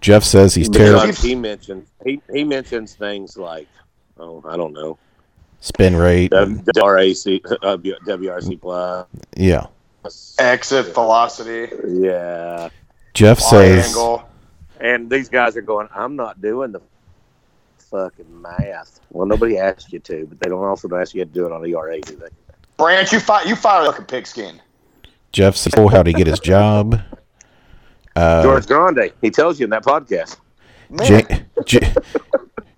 Jeff 0.00 0.22
says 0.22 0.54
he's 0.54 0.68
terrible. 0.68 1.12
He 1.12 1.34
mentions 1.34 1.88
he, 2.04 2.22
he 2.32 2.44
mentions 2.44 2.94
things 2.94 3.36
like, 3.36 3.66
oh, 4.16 4.40
I 4.48 4.56
don't 4.56 4.72
know, 4.72 4.96
Spin 5.58 5.96
rate. 5.96 6.30
WRAC, 6.30 7.40
uh, 7.62 7.76
WRC 7.78 8.60
plus. 8.60 9.08
Yeah. 9.36 9.66
Exit 10.38 10.94
velocity, 10.94 11.74
Yeah, 11.84 12.68
Jeff 13.14 13.40
wide 13.40 13.50
says 13.50 13.86
angle. 13.88 14.28
and 14.78 15.10
these 15.10 15.28
guys 15.28 15.56
are 15.56 15.62
going. 15.62 15.88
I'm 15.92 16.14
not 16.14 16.40
doing 16.40 16.70
the 16.70 16.80
fucking 17.90 18.40
math. 18.40 19.00
Well, 19.10 19.26
nobody 19.26 19.58
asked 19.58 19.92
you 19.92 19.98
to, 19.98 20.26
but 20.26 20.38
they 20.38 20.48
don't 20.48 20.62
also 20.64 20.88
ask 20.96 21.12
you 21.12 21.24
to 21.24 21.30
do 21.30 21.44
it 21.44 21.50
on 21.50 21.66
ERA, 21.66 22.00
do 22.00 22.14
they? 22.14 22.28
Branch, 22.78 23.12
you 23.12 23.20
fi- 23.20 23.42
you 23.42 23.54
fire 23.56 23.86
like 23.86 23.98
a 23.98 24.02
pigskin. 24.02 24.60
Jeff 25.32 25.56
says 25.56 25.74
oh, 25.76 25.88
how 25.88 26.02
to 26.02 26.12
get 26.12 26.26
his 26.26 26.40
job. 26.40 27.00
Uh, 28.16 28.42
George 28.42 28.66
Grande, 28.66 29.12
he 29.20 29.30
tells 29.30 29.60
you 29.60 29.64
in 29.64 29.70
that 29.70 29.84
podcast. 29.84 30.38
Man, 30.88 31.26
Ja- 31.56 31.62
J- 31.64 31.92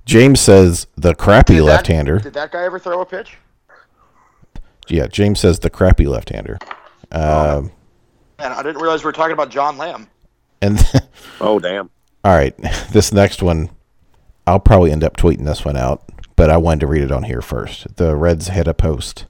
James 0.04 0.40
says 0.40 0.86
the 0.96 1.14
crappy 1.14 1.54
did 1.56 1.62
left-hander. 1.62 2.18
Did 2.18 2.34
that 2.34 2.50
guy 2.50 2.64
ever 2.64 2.78
throw 2.78 3.00
a 3.02 3.06
pitch? 3.06 3.36
Yeah, 4.88 5.06
James 5.06 5.38
says 5.38 5.60
the 5.60 5.70
crappy 5.70 6.06
left-hander. 6.06 6.58
Um, 7.12 7.70
Man, 8.38 8.52
I 8.52 8.62
didn't 8.62 8.80
realize 8.82 9.04
we 9.04 9.08
were 9.08 9.12
talking 9.12 9.32
about 9.34 9.50
John 9.50 9.78
Lamb. 9.78 10.08
and 10.60 10.78
Oh, 11.40 11.58
damn. 11.58 11.90
all 12.24 12.34
right, 12.34 12.56
this 12.90 13.12
next 13.12 13.42
one, 13.42 13.70
I'll 14.46 14.58
probably 14.60 14.90
end 14.90 15.04
up 15.04 15.16
tweeting 15.16 15.44
this 15.44 15.64
one 15.64 15.76
out, 15.76 16.02
but 16.36 16.50
I 16.50 16.56
wanted 16.56 16.80
to 16.80 16.86
read 16.88 17.02
it 17.02 17.12
on 17.12 17.22
here 17.22 17.42
first. 17.42 17.96
The 17.96 18.16
Reds 18.16 18.48
had 18.48 18.66
a 18.66 18.74
post 18.74 19.26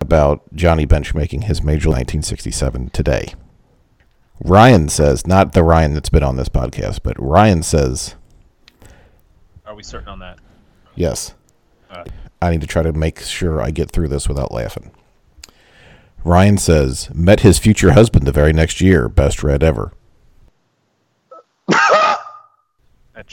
about 0.00 0.42
Johnny 0.54 0.84
Bench 0.86 1.14
making 1.14 1.42
his 1.42 1.62
major 1.62 1.88
1967 1.88 2.90
today. 2.90 3.34
Ryan 4.42 4.88
says, 4.88 5.26
not 5.26 5.52
the 5.52 5.62
Ryan 5.62 5.92
that's 5.94 6.08
been 6.08 6.22
on 6.22 6.36
this 6.36 6.48
podcast, 6.48 7.00
but 7.02 7.20
Ryan 7.20 7.62
says, 7.62 8.14
Are 9.66 9.74
we 9.74 9.82
certain 9.82 10.08
on 10.08 10.18
that? 10.20 10.38
yes. 10.94 11.34
Uh. 11.90 12.04
I 12.42 12.50
need 12.50 12.62
to 12.62 12.66
try 12.66 12.82
to 12.82 12.92
make 12.92 13.20
sure 13.20 13.60
I 13.60 13.70
get 13.70 13.90
through 13.90 14.08
this 14.08 14.26
without 14.26 14.50
laughing. 14.50 14.92
Ryan 16.24 16.56
says, 16.56 17.10
met 17.14 17.40
his 17.40 17.58
future 17.58 17.92
husband 17.92 18.26
the 18.26 18.32
very 18.32 18.52
next 18.54 18.80
year. 18.80 19.08
Best 19.08 19.42
read 19.42 19.62
ever. 19.62 19.92
That 23.12 23.26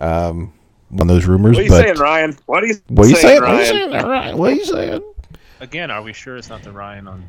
checks 0.90 0.94
out. 0.94 0.98
One 0.98 1.08
of 1.10 1.14
those 1.16 1.26
rumors, 1.26 1.56
What 1.56 1.60
are 1.60 1.64
you 1.64 1.68
but 1.70 1.84
saying, 1.84 1.98
Ryan? 1.98 2.36
What 2.46 2.64
are 2.64 2.66
you, 2.66 2.74
what 2.88 3.06
are 3.06 3.10
you 3.10 3.16
saying? 3.16 3.40
Ryan? 3.42 3.52
What 3.52 3.58
are 3.58 3.60
you 3.60 3.66
saying? 3.66 3.90
Ryan? 4.04 4.38
What 4.38 4.52
are 4.52 4.56
you 4.56 4.64
saying? 4.64 5.14
Again, 5.60 5.90
are 5.90 6.02
we 6.02 6.12
sure 6.12 6.36
it's 6.36 6.48
not 6.48 6.62
the 6.62 6.72
Ryan 6.72 7.06
on 7.08 7.24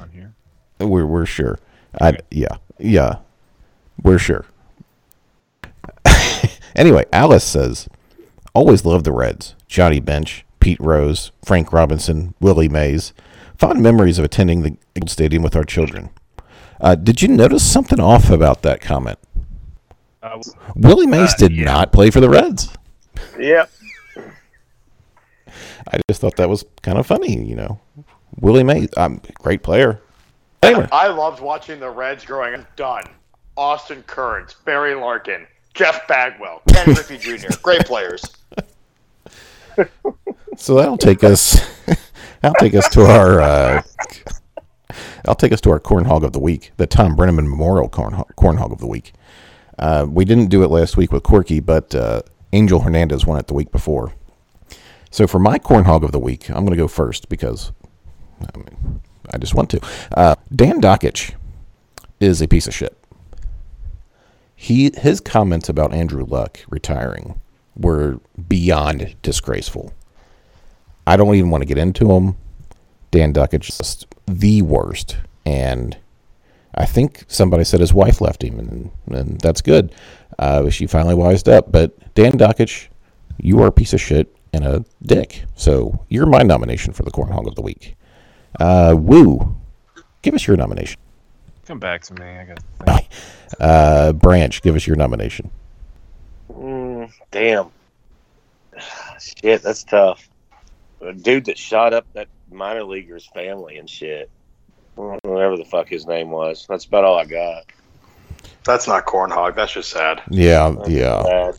on 0.00 0.10
here? 0.10 0.32
We're 0.80 1.06
we're 1.06 1.26
sure. 1.26 1.58
I 2.00 2.18
yeah 2.30 2.56
yeah, 2.78 3.16
we're 4.02 4.18
sure. 4.18 4.44
anyway, 6.76 7.04
Alice 7.12 7.44
says, 7.44 7.88
always 8.54 8.84
loved 8.84 9.04
the 9.04 9.12
Reds. 9.12 9.54
Johnny 9.68 10.00
Bench, 10.00 10.44
Pete 10.60 10.80
Rose, 10.80 11.30
Frank 11.44 11.72
Robinson, 11.72 12.34
Willie 12.40 12.68
Mays. 12.68 13.12
Fond 13.56 13.82
memories 13.82 14.18
of 14.18 14.24
attending 14.24 14.62
the 14.62 14.76
old 15.00 15.08
stadium 15.08 15.42
with 15.42 15.56
our 15.56 15.64
children. 15.64 16.10
Uh, 16.80 16.94
did 16.94 17.22
you 17.22 17.28
notice 17.28 17.62
something 17.64 17.98
off 18.00 18.28
about 18.28 18.60
that 18.62 18.82
comment? 18.82 19.18
Uh, 20.22 20.42
Willie 20.74 21.06
Mays 21.06 21.32
Uh, 21.34 21.36
did 21.38 21.52
yeah. 21.52 21.64
not 21.64 21.92
play 21.92 22.10
for 22.10 22.20
the 22.20 22.28
Reds. 22.28 22.68
Yep. 23.38 23.70
I 25.88 26.00
just 26.08 26.20
thought 26.20 26.36
that 26.36 26.48
was 26.48 26.64
kind 26.82 26.98
of 26.98 27.06
funny, 27.06 27.44
you 27.44 27.54
know. 27.54 27.80
Willie 28.40 28.64
Mays, 28.64 28.88
um, 28.96 29.20
great 29.34 29.62
player. 29.62 30.00
Anyway, 30.62 30.88
I 30.90 31.08
loved 31.08 31.40
watching 31.40 31.80
the 31.80 31.88
Reds 31.90 32.24
growing 32.24 32.54
up. 32.54 32.76
Dunn, 32.76 33.04
Austin 33.56 34.02
Kearns, 34.06 34.54
Barry 34.64 34.94
Larkin, 34.94 35.46
Jeff 35.74 36.06
Bagwell, 36.08 36.62
Ken 36.72 36.94
Griffey 36.94 37.18
Jr. 37.38 37.48
Great 37.62 37.84
players. 37.84 38.24
so 40.56 40.74
that'll 40.74 40.98
take 40.98 41.22
us. 41.22 41.60
that'll 42.40 42.54
take 42.58 42.74
us 42.74 42.88
to 42.90 43.02
our. 43.02 43.40
Uh, 43.40 43.82
I'll 45.26 45.34
take 45.34 45.52
us 45.52 45.60
to 45.62 45.70
our 45.70 45.80
corn 45.80 46.04
hog 46.04 46.24
of 46.24 46.32
the 46.32 46.40
week, 46.40 46.72
the 46.76 46.86
Thom 46.86 47.16
Brennaman 47.16 47.48
Memorial 47.48 47.88
corn 47.88 48.22
corn 48.36 48.56
hog 48.56 48.72
of 48.72 48.78
the 48.78 48.86
week. 48.86 49.12
Uh, 49.78 50.06
we 50.08 50.24
didn't 50.24 50.46
do 50.46 50.62
it 50.64 50.70
last 50.70 50.96
week 50.96 51.12
with 51.12 51.22
Corky, 51.22 51.60
but 51.60 51.94
uh, 51.94 52.22
Angel 52.52 52.80
Hernandez 52.80 53.26
won 53.26 53.38
it 53.38 53.46
the 53.46 53.54
week 53.54 53.70
before. 53.72 54.12
So 55.10 55.26
for 55.26 55.38
my 55.38 55.58
corn 55.58 55.84
hog 55.84 56.04
of 56.04 56.12
the 56.12 56.18
week, 56.18 56.48
I'm 56.48 56.64
going 56.64 56.70
to 56.70 56.76
go 56.76 56.88
first 56.88 57.28
because 57.28 57.72
I, 58.40 58.56
mean, 58.56 59.00
I 59.32 59.38
just 59.38 59.54
want 59.54 59.70
to. 59.70 59.80
Uh, 60.12 60.34
Dan 60.54 60.80
Dakich 60.80 61.34
is 62.20 62.42
a 62.42 62.48
piece 62.48 62.66
of 62.66 62.74
shit. 62.74 62.96
He 64.54 64.90
his 64.96 65.20
comments 65.20 65.68
about 65.68 65.92
Andrew 65.92 66.24
Luck 66.24 66.60
retiring 66.68 67.40
were 67.76 68.20
beyond 68.48 69.14
disgraceful. 69.22 69.92
I 71.06 71.16
don't 71.16 71.34
even 71.34 71.50
want 71.50 71.62
to 71.62 71.66
get 71.66 71.78
into 71.78 72.06
them. 72.06 72.36
Dan 73.10 73.32
Dakich 73.32 73.68
is 73.68 73.78
just 73.78 74.06
the 74.26 74.62
worst, 74.62 75.16
and 75.44 75.96
I 76.74 76.84
think 76.84 77.24
somebody 77.28 77.64
said 77.64 77.80
his 77.80 77.94
wife 77.94 78.20
left 78.20 78.42
him, 78.42 78.58
and, 78.58 78.90
and 79.06 79.40
that's 79.40 79.60
good. 79.60 79.94
Uh, 80.38 80.68
she 80.70 80.86
finally 80.86 81.14
wised 81.14 81.48
up. 81.48 81.70
But 81.72 82.14
Dan 82.14 82.32
Dakich, 82.32 82.88
you 83.38 83.60
are 83.62 83.66
a 83.68 83.72
piece 83.72 83.92
of 83.92 84.00
shit 84.00 84.34
and 84.52 84.64
a 84.64 84.84
dick. 85.02 85.44
So 85.56 86.04
you're 86.08 86.26
my 86.26 86.42
nomination 86.42 86.92
for 86.92 87.02
the 87.02 87.10
Corn 87.10 87.30
Hog 87.30 87.46
of 87.46 87.54
the 87.54 87.62
Week. 87.62 87.96
Uh, 88.58 88.94
Woo, 88.98 89.56
give 90.22 90.34
us 90.34 90.46
your 90.46 90.56
nomination. 90.56 90.98
come 91.66 91.78
back 91.78 92.02
to 92.04 92.14
me. 92.14 92.26
I 92.26 92.44
got. 92.44 93.04
Uh, 93.60 94.12
Branch, 94.12 94.60
give 94.60 94.74
us 94.74 94.88
your 94.88 94.96
nomination. 94.96 95.48
Mm, 96.52 97.10
damn. 97.30 97.68
Shit, 99.20 99.62
that's 99.62 99.84
tough. 99.84 100.28
A 101.00 101.12
dude 101.12 101.44
that 101.46 101.56
shot 101.56 101.94
up 101.94 102.06
that 102.14 102.26
minor 102.50 102.82
leaguer's 102.82 103.24
family 103.26 103.78
and 103.78 103.88
shit. 103.88 104.28
Whatever 104.96 105.56
the 105.56 105.64
fuck 105.64 105.88
his 105.88 106.06
name 106.06 106.30
was. 106.30 106.66
That's 106.68 106.86
about 106.86 107.04
all 107.04 107.16
I 107.16 107.24
got. 107.24 107.64
That's 108.66 108.86
not 108.86 109.04
corn 109.06 109.30
hog. 109.30 109.56
That's 109.56 109.72
just 109.72 109.90
sad. 109.90 110.22
Yeah, 110.30 110.74
yeah. 110.86 111.22
Sad. 111.22 111.54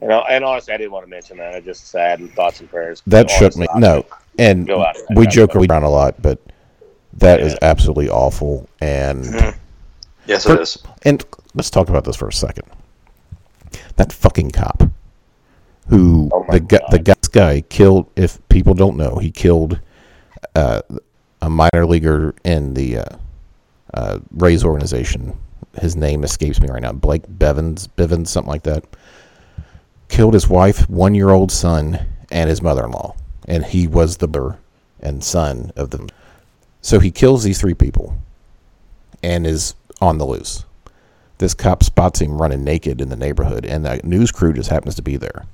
And, 0.00 0.12
and 0.12 0.44
honestly, 0.44 0.74
I 0.74 0.76
didn't 0.76 0.92
want 0.92 1.04
to 1.06 1.10
mention 1.10 1.36
that. 1.38 1.54
I 1.54 1.60
just 1.60 1.88
sad 1.88 2.20
and 2.20 2.32
thoughts 2.32 2.60
and 2.60 2.70
prayers. 2.70 3.02
That 3.06 3.30
shook 3.30 3.56
me. 3.56 3.66
No, 3.76 4.04
and 4.38 4.66
Go 4.66 4.84
out. 4.84 4.96
we 5.16 5.26
joke 5.26 5.54
around 5.56 5.82
a 5.82 5.88
lot, 5.90 6.20
but 6.22 6.38
that 7.14 7.40
is 7.40 7.56
absolutely 7.62 8.08
awful. 8.08 8.68
And 8.80 9.54
Yes, 10.26 10.44
For- 10.44 10.54
it 10.54 10.60
is. 10.60 10.78
and 11.02 11.24
let's 11.54 11.70
talk 11.70 11.88
about 11.88 12.04
this 12.04 12.16
for 12.16 12.28
a 12.28 12.32
second. 12.32 12.64
That 13.96 14.12
fucking 14.12 14.50
cop, 14.50 14.82
who 15.88 16.28
Oh 16.32 16.44
the 16.50 16.60
guy, 16.60 16.80
the 16.90 16.98
guy, 16.98 17.14
this 17.20 17.28
guy 17.28 17.60
killed. 17.62 18.10
If 18.16 18.38
people 18.48 18.74
don't 18.74 18.96
know, 18.96 19.16
he 19.16 19.30
killed 19.30 19.80
uh, 20.54 20.82
a 21.42 21.50
minor 21.50 21.86
leaguer 21.86 22.34
in 22.44 22.74
the 22.74 22.98
uh, 22.98 23.04
uh, 23.94 24.18
Rays 24.32 24.64
organization. 24.64 25.36
His 25.80 25.96
name 25.96 26.24
escapes 26.24 26.60
me 26.60 26.68
right 26.68 26.82
now. 26.82 26.92
Blake 26.92 27.24
Bevins, 27.28 27.88
Bivens, 27.88 28.28
something 28.28 28.50
like 28.50 28.62
that. 28.62 28.84
Killed 30.08 30.34
his 30.34 30.48
wife, 30.48 30.88
one-year-old 30.88 31.50
son, 31.50 32.06
and 32.30 32.48
his 32.48 32.62
mother-in-law, 32.62 33.16
and 33.48 33.64
he 33.64 33.86
was 33.86 34.18
the 34.18 34.28
brother 34.28 34.58
and 35.00 35.22
son 35.22 35.72
of 35.76 35.90
them. 35.90 36.08
So 36.80 37.00
he 37.00 37.10
kills 37.10 37.42
these 37.42 37.60
three 37.60 37.74
people, 37.74 38.16
and 39.22 39.46
is 39.46 39.74
on 40.00 40.18
the 40.18 40.26
loose. 40.26 40.64
This 41.38 41.54
cop 41.54 41.82
spots 41.82 42.20
him 42.20 42.40
running 42.40 42.62
naked 42.62 43.00
in 43.00 43.08
the 43.08 43.16
neighborhood, 43.16 43.64
and 43.66 43.84
the 43.84 44.00
news 44.04 44.30
crew 44.30 44.52
just 44.52 44.70
happens 44.70 44.94
to 44.94 45.02
be 45.02 45.16
there. 45.16 45.46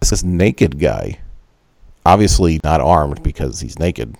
This 0.00 0.22
naked 0.22 0.78
guy, 0.78 1.20
obviously 2.04 2.60
not 2.64 2.80
armed 2.80 3.22
because 3.22 3.60
he's 3.60 3.78
naked, 3.78 4.16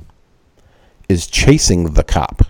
is 1.09 1.27
chasing 1.27 1.95
the 1.95 2.05
cop. 2.05 2.43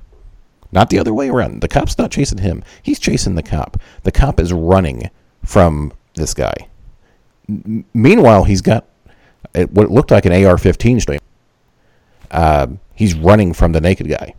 Not 0.72 0.90
the 0.90 0.98
other 0.98 1.14
way 1.14 1.28
around. 1.28 1.60
The 1.60 1.68
cop's 1.68 1.98
not 1.98 2.10
chasing 2.10 2.38
him. 2.38 2.62
He's 2.82 2.98
chasing 2.98 3.34
the 3.34 3.42
cop. 3.42 3.80
The 4.02 4.12
cop 4.12 4.40
is 4.40 4.52
running 4.52 5.10
from 5.44 5.92
this 6.14 6.34
guy. 6.34 6.54
M- 7.48 7.84
meanwhile, 7.94 8.44
he's 8.44 8.62
got 8.62 8.86
uh, 9.54 9.64
what 9.66 9.90
looked 9.90 10.10
like 10.10 10.26
an 10.26 10.32
AR-15 10.32 11.00
straight. 11.00 11.20
Uh, 12.30 12.66
he's 12.94 13.14
running 13.14 13.52
from 13.52 13.72
the 13.72 13.80
naked 13.80 14.08
guy. 14.08 14.34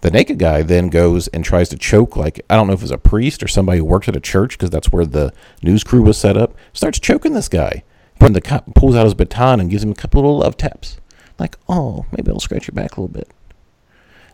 The 0.00 0.10
naked 0.10 0.38
guy 0.38 0.62
then 0.62 0.88
goes 0.88 1.28
and 1.28 1.44
tries 1.44 1.68
to 1.68 1.78
choke, 1.78 2.16
like, 2.16 2.40
I 2.50 2.56
don't 2.56 2.66
know 2.66 2.72
if 2.72 2.80
it 2.80 2.82
was 2.82 2.90
a 2.90 2.98
priest 2.98 3.40
or 3.42 3.48
somebody 3.48 3.78
who 3.78 3.84
worked 3.84 4.08
at 4.08 4.16
a 4.16 4.20
church, 4.20 4.58
because 4.58 4.70
that's 4.70 4.90
where 4.90 5.06
the 5.06 5.32
news 5.62 5.84
crew 5.84 6.02
was 6.02 6.18
set 6.18 6.36
up. 6.36 6.54
Starts 6.72 6.98
choking 6.98 7.34
this 7.34 7.48
guy. 7.48 7.84
When 8.18 8.32
the 8.32 8.40
cop 8.40 8.74
pulls 8.74 8.96
out 8.96 9.04
his 9.04 9.14
baton 9.14 9.60
and 9.60 9.70
gives 9.70 9.84
him 9.84 9.92
a 9.92 9.94
couple 9.94 10.22
little 10.22 10.38
love 10.38 10.56
taps. 10.56 10.98
Like, 11.38 11.56
oh, 11.68 12.06
maybe 12.12 12.30
I'll 12.30 12.40
scratch 12.40 12.66
your 12.66 12.74
back 12.74 12.96
a 12.96 13.00
little 13.00 13.14
bit. 13.14 13.28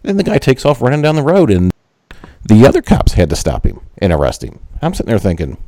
Then 0.03 0.17
the 0.17 0.23
guy 0.23 0.39
takes 0.39 0.65
off 0.65 0.81
running 0.81 1.03
down 1.03 1.17
the 1.17 1.23
road, 1.23 1.51
and 1.51 1.73
The 2.45 2.67
other 2.67 2.83
cops 2.83 3.13
had 3.13 3.31
to 3.31 3.37
stop 3.37 3.67
him 3.67 3.81
and 3.99 4.13
arrest 4.13 4.43
him. 4.43 4.59
I'm 4.81 4.95
sitting 4.95 5.11
there 5.11 5.19
thinking, 5.19 5.59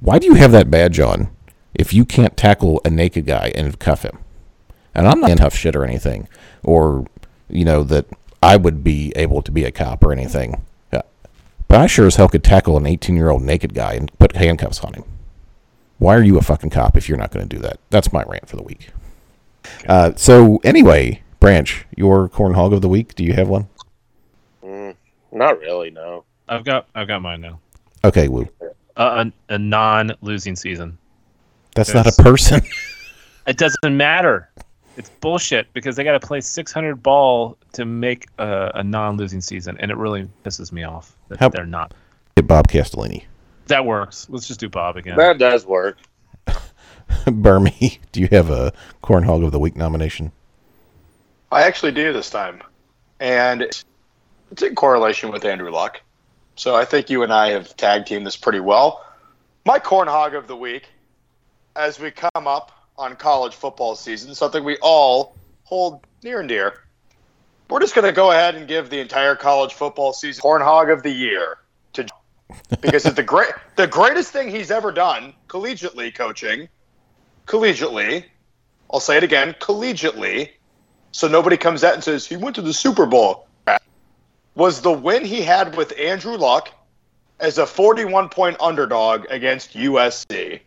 why 0.00 0.18
do 0.18 0.26
you 0.26 0.34
have 0.34 0.52
that 0.52 0.70
badge 0.70 0.98
on 1.00 1.30
if 1.74 1.94
you 1.94 2.04
can't 2.04 2.36
tackle 2.36 2.80
a 2.84 2.90
naked 2.90 3.24
guy 3.24 3.52
and 3.54 3.78
cuff 3.78 4.02
him? 4.02 4.18
And 4.94 5.06
I'm 5.06 5.20
not 5.20 5.30
in 5.30 5.38
huff 5.38 5.54
shit 5.54 5.76
or 5.76 5.84
anything, 5.84 6.28
or 6.62 7.06
you 7.48 7.64
know 7.64 7.82
that 7.84 8.06
I 8.42 8.56
would 8.56 8.82
be 8.84 9.12
able 9.16 9.40
to 9.42 9.50
be 9.52 9.64
a 9.64 9.70
cop 9.70 10.04
or 10.04 10.12
anything. 10.12 10.62
But 11.72 11.80
I 11.80 11.86
sure 11.86 12.06
as 12.06 12.16
hell 12.16 12.28
could 12.28 12.44
tackle 12.44 12.76
an 12.76 12.84
18 12.84 13.16
year 13.16 13.30
old 13.30 13.40
naked 13.42 13.72
guy 13.72 13.94
and 13.94 14.12
put 14.18 14.36
handcuffs 14.36 14.80
on 14.80 14.92
him. 14.92 15.04
Why 15.96 16.14
are 16.14 16.22
you 16.22 16.36
a 16.36 16.42
fucking 16.42 16.68
cop 16.68 16.98
if 16.98 17.08
you're 17.08 17.16
not 17.16 17.30
going 17.30 17.48
to 17.48 17.56
do 17.56 17.62
that? 17.62 17.78
That's 17.88 18.12
my 18.12 18.22
rant 18.24 18.46
for 18.46 18.56
the 18.56 18.62
week. 18.62 18.90
Uh, 19.88 20.12
so 20.14 20.60
anyway, 20.64 21.22
Branch, 21.42 21.84
your 21.96 22.28
corn 22.28 22.54
hog 22.54 22.72
of 22.72 22.82
the 22.82 22.88
week. 22.88 23.16
Do 23.16 23.24
you 23.24 23.32
have 23.32 23.48
one? 23.48 23.68
Mm, 24.62 24.94
not 25.32 25.58
really. 25.58 25.90
No. 25.90 26.22
I've 26.48 26.64
got 26.64 26.86
I've 26.94 27.08
got 27.08 27.20
mine 27.20 27.40
now. 27.40 27.58
Okay, 28.04 28.28
Woo. 28.28 28.48
Uh, 28.96 29.24
a, 29.48 29.54
a 29.54 29.58
non-losing 29.58 30.54
season. 30.54 30.98
That's 31.74 31.92
not 31.92 32.06
a 32.06 32.22
person. 32.22 32.62
It 33.44 33.56
doesn't 33.56 33.96
matter. 33.96 34.48
It's 34.96 35.10
bullshit 35.10 35.72
because 35.72 35.96
they 35.96 36.04
got 36.04 36.12
to 36.12 36.24
play 36.24 36.40
600 36.40 37.02
ball 37.02 37.58
to 37.72 37.84
make 37.84 38.28
a, 38.38 38.70
a 38.76 38.84
non-losing 38.84 39.40
season, 39.40 39.76
and 39.80 39.90
it 39.90 39.96
really 39.96 40.28
pisses 40.44 40.70
me 40.70 40.84
off 40.84 41.16
that 41.26 41.40
How- 41.40 41.48
they're 41.48 41.66
not. 41.66 41.92
Bob 42.44 42.68
Castellini. 42.68 43.24
That 43.66 43.84
works. 43.84 44.28
Let's 44.30 44.46
just 44.46 44.60
do 44.60 44.68
Bob 44.68 44.96
again. 44.96 45.16
That 45.16 45.38
does 45.38 45.66
work. 45.66 45.98
Bermie, 47.26 47.98
do 48.12 48.20
you 48.20 48.28
have 48.30 48.48
a 48.48 48.72
corn 49.00 49.24
hog 49.24 49.42
of 49.42 49.50
the 49.50 49.58
week 49.58 49.74
nomination? 49.74 50.30
I 51.52 51.64
actually 51.64 51.92
do 51.92 52.14
this 52.14 52.30
time, 52.30 52.62
and 53.20 53.60
it's 53.60 53.84
in 54.62 54.74
correlation 54.74 55.30
with 55.30 55.44
Andrew 55.44 55.70
Luck. 55.70 56.00
So 56.56 56.74
I 56.74 56.86
think 56.86 57.10
you 57.10 57.22
and 57.24 57.30
I 57.30 57.50
have 57.50 57.76
tag 57.76 58.06
teamed 58.06 58.26
this 58.26 58.36
pretty 58.36 58.60
well. 58.60 59.04
My 59.66 59.78
corn 59.78 60.08
hog 60.08 60.34
of 60.34 60.46
the 60.46 60.56
week, 60.56 60.88
as 61.76 62.00
we 62.00 62.10
come 62.10 62.46
up 62.46 62.72
on 62.96 63.16
college 63.16 63.54
football 63.54 63.96
season, 63.96 64.34
something 64.34 64.64
we 64.64 64.78
all 64.80 65.36
hold 65.64 66.06
near 66.22 66.40
and 66.40 66.48
dear. 66.48 66.84
We're 67.68 67.80
just 67.80 67.94
going 67.94 68.06
to 68.06 68.12
go 68.12 68.30
ahead 68.30 68.54
and 68.54 68.66
give 68.66 68.88
the 68.88 69.00
entire 69.00 69.36
college 69.36 69.74
football 69.74 70.14
season 70.14 70.40
corn 70.40 70.62
hog 70.62 70.88
of 70.88 71.02
the 71.02 71.12
year 71.12 71.58
to 71.92 72.06
because 72.80 73.04
it's 73.04 73.16
the 73.16 73.22
great 73.22 73.52
the 73.76 73.86
greatest 73.86 74.32
thing 74.32 74.48
he's 74.48 74.70
ever 74.70 74.90
done 74.90 75.34
collegiately 75.48 76.14
coaching, 76.14 76.70
collegiately. 77.46 78.24
I'll 78.90 79.00
say 79.00 79.18
it 79.18 79.24
again, 79.24 79.54
collegiately 79.60 80.50
so 81.12 81.28
nobody 81.28 81.56
comes 81.56 81.84
out 81.84 81.94
and 81.94 82.02
says 82.02 82.26
he 82.26 82.36
went 82.36 82.56
to 82.56 82.62
the 82.62 82.72
Super 82.72 83.06
Bowl. 83.06 83.46
Was 84.54 84.82
the 84.82 84.92
win 84.92 85.24
he 85.24 85.40
had 85.40 85.76
with 85.76 85.98
Andrew 85.98 86.36
Luck 86.36 86.70
as 87.42 87.58
a 87.58 87.66
41 87.66 88.28
point 88.28 88.56
underdog 88.60 89.26
against 89.28 89.74
USC. 89.74 90.60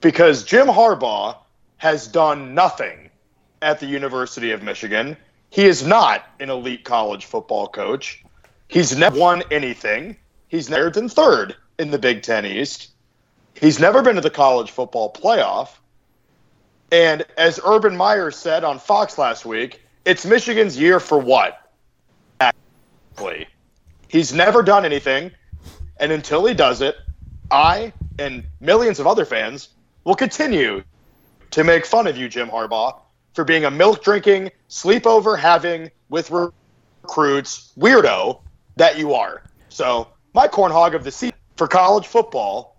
Because 0.00 0.44
Jim 0.44 0.66
Harbaugh 0.66 1.36
has 1.78 2.06
done 2.06 2.54
nothing 2.54 3.10
at 3.62 3.80
the 3.80 3.86
University 3.86 4.52
of 4.52 4.62
Michigan. 4.62 5.16
He 5.50 5.64
is 5.64 5.84
not 5.84 6.26
an 6.40 6.50
elite 6.50 6.84
college 6.84 7.24
football 7.24 7.66
coach. 7.66 8.22
He's 8.68 8.96
never 8.96 9.18
won 9.18 9.42
anything. 9.50 10.16
He's 10.48 10.68
never 10.68 10.90
been 10.90 11.08
third 11.08 11.56
in 11.78 11.90
the 11.90 11.98
Big 11.98 12.22
Ten 12.22 12.44
East. 12.44 12.90
He's 13.54 13.80
never 13.80 14.02
been 14.02 14.16
to 14.16 14.20
the 14.20 14.30
college 14.30 14.70
football 14.70 15.12
playoff. 15.12 15.70
And 16.92 17.24
as 17.36 17.60
Urban 17.64 17.96
Meyer 17.96 18.30
said 18.30 18.64
on 18.64 18.78
Fox 18.78 19.18
last 19.18 19.44
week, 19.44 19.82
it's 20.04 20.24
Michigan's 20.24 20.78
year 20.78 21.00
for 21.00 21.18
what? 21.18 21.72
Exactly. 22.40 23.46
He's 24.08 24.32
never 24.32 24.62
done 24.62 24.84
anything. 24.84 25.32
And 25.98 26.12
until 26.12 26.44
he 26.46 26.54
does 26.54 26.80
it, 26.80 26.96
I 27.50 27.92
and 28.18 28.44
millions 28.60 29.00
of 29.00 29.06
other 29.06 29.24
fans 29.24 29.70
will 30.04 30.14
continue 30.14 30.82
to 31.50 31.64
make 31.64 31.86
fun 31.86 32.06
of 32.06 32.16
you, 32.16 32.28
Jim 32.28 32.48
Harbaugh, 32.48 33.00
for 33.34 33.44
being 33.44 33.64
a 33.64 33.70
milk 33.70 34.02
drinking, 34.02 34.50
sleepover 34.68 35.38
having 35.38 35.90
with 36.08 36.30
recruits 36.30 37.72
weirdo 37.78 38.40
that 38.76 38.98
you 38.98 39.14
are. 39.14 39.42
So, 39.68 40.08
my 40.34 40.48
corn 40.48 40.70
hog 40.70 40.94
of 40.94 41.02
the 41.02 41.10
season 41.10 41.36
for 41.56 41.66
college 41.66 42.06
football 42.06 42.76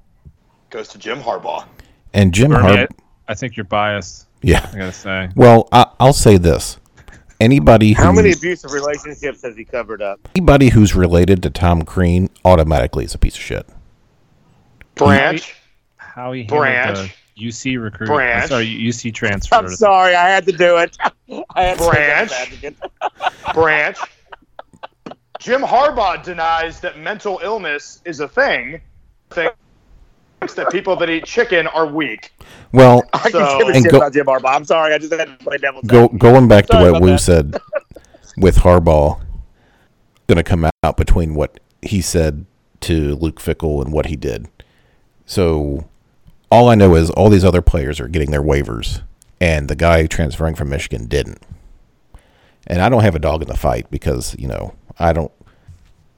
goes 0.70 0.88
to 0.89 0.97
Jim 0.97 1.20
Harbaugh. 1.20 1.66
And 2.14 2.34
Jim 2.34 2.51
Bernie, 2.51 2.68
Harbaugh. 2.68 2.88
I, 3.28 3.32
I 3.32 3.36
think 3.36 3.58
you're 3.58 3.64
biased. 3.66 4.28
Yeah. 4.42 4.70
I 4.74 4.78
gotta 4.78 4.92
say. 4.94 5.30
Well, 5.36 5.68
I, 5.72 5.88
I'll 6.00 6.14
say 6.14 6.38
this: 6.38 6.78
anybody 7.40 7.94
How 7.94 8.12
many 8.12 8.30
who's- 8.30 8.38
abusive 8.40 8.72
relationships 8.72 9.42
has 9.44 9.56
he 9.56 9.66
covered 9.66 10.02
up? 10.02 10.20
anybody 10.36 10.70
who's 10.70 10.96
related 10.96 11.42
to 11.44 11.50
Tom 11.50 11.84
Crean 11.84 12.30
automatically 12.46 13.06
is 13.06 13.14
a 13.16 13.18
piece 13.18 13.36
of 13.36 13.42
shit. 13.42 13.68
Branch. 14.96 15.56
How 15.98 16.32
he 16.32 16.42
handled 16.42 16.60
Branch. 16.60 17.16
the 17.38 17.48
UC 17.48 17.82
recruit. 17.82 18.08
Branch. 18.08 18.44
I'm 18.44 18.50
sorry, 18.50 18.66
UC 18.68 19.14
transfer. 19.14 19.56
I'm 19.56 19.70
sorry, 19.70 20.16
I 20.16 20.30
had 20.30 20.46
to 20.46 20.52
do 20.52 20.78
it. 20.78 20.98
I 21.56 21.64
had 21.64 21.78
Branch. 21.78 22.32
Branch. 22.62 22.76
branch. 23.54 23.98
Jim 25.40 25.62
Harbaugh 25.62 26.24
denies 26.24 26.80
that 26.80 26.98
mental 26.98 27.40
illness 27.44 28.02
is 28.06 28.20
a 28.22 28.28
thing. 28.28 28.82
Thinks 29.30 29.56
that 30.40 30.72
people 30.72 30.96
that 30.98 31.10
eat 31.10 31.26
chicken 31.26 31.68
are 31.68 31.86
weak. 31.88 32.32
Well, 32.72 33.04
I 33.14 33.30
So- 33.30 33.40
can 33.40 33.58
give 33.60 33.68
a 33.70 33.72
And 33.74 33.84
shit 33.84 33.92
go- 33.92 33.98
about 33.98 34.14
Jim 34.14 34.26
Harbaugh. 34.26 34.56
I'm 34.56 34.66
sorry, 34.66 34.94
I 34.94 34.98
just 34.98 35.14
had 35.14 35.26
to 35.40 35.44
play 35.44 35.58
devil's 35.58 35.86
go, 35.86 36.06
advocate. 36.06 36.20
going 36.20 36.48
back 36.48 36.68
to 36.68 36.78
what 36.92 37.02
Woo 37.02 37.10
that. 37.12 37.20
said 37.20 37.58
with 38.38 38.58
Harbaugh, 38.58 39.20
going 40.28 40.38
to 40.38 40.44
come 40.44 40.70
out 40.84 40.98
between 40.98 41.34
what 41.36 41.60
he 41.82 42.02
said 42.02 42.46
to 42.82 43.16
Luke 43.16 43.40
Fickell 43.40 43.82
and 43.84 43.92
what 43.94 44.08
he 44.08 44.16
did. 44.16 44.48
So, 45.26 45.88
all 46.52 46.70
I 46.70 46.76
know 46.76 46.96
is 46.96 47.10
all 47.10 47.30
these 47.30 47.44
other 47.44 47.62
players 47.62 48.00
are 48.00 48.08
getting 48.08 48.32
their 48.32 48.42
waivers, 48.44 49.02
and 49.42 49.68
the 49.68 49.76
guy 49.76 50.06
transferring 50.06 50.56
from 50.56 50.70
Michigan 50.70 51.06
didn't. 51.08 51.42
And 52.68 52.82
I 52.82 52.90
don't 52.90 53.02
have 53.04 53.16
a 53.16 53.20
dog 53.20 53.42
in 53.42 53.48
the 53.48 53.58
fight 53.58 53.90
because 53.90 54.36
you 54.38 54.48
know 54.48 54.76
I 55.00 55.14
don't 55.14 55.32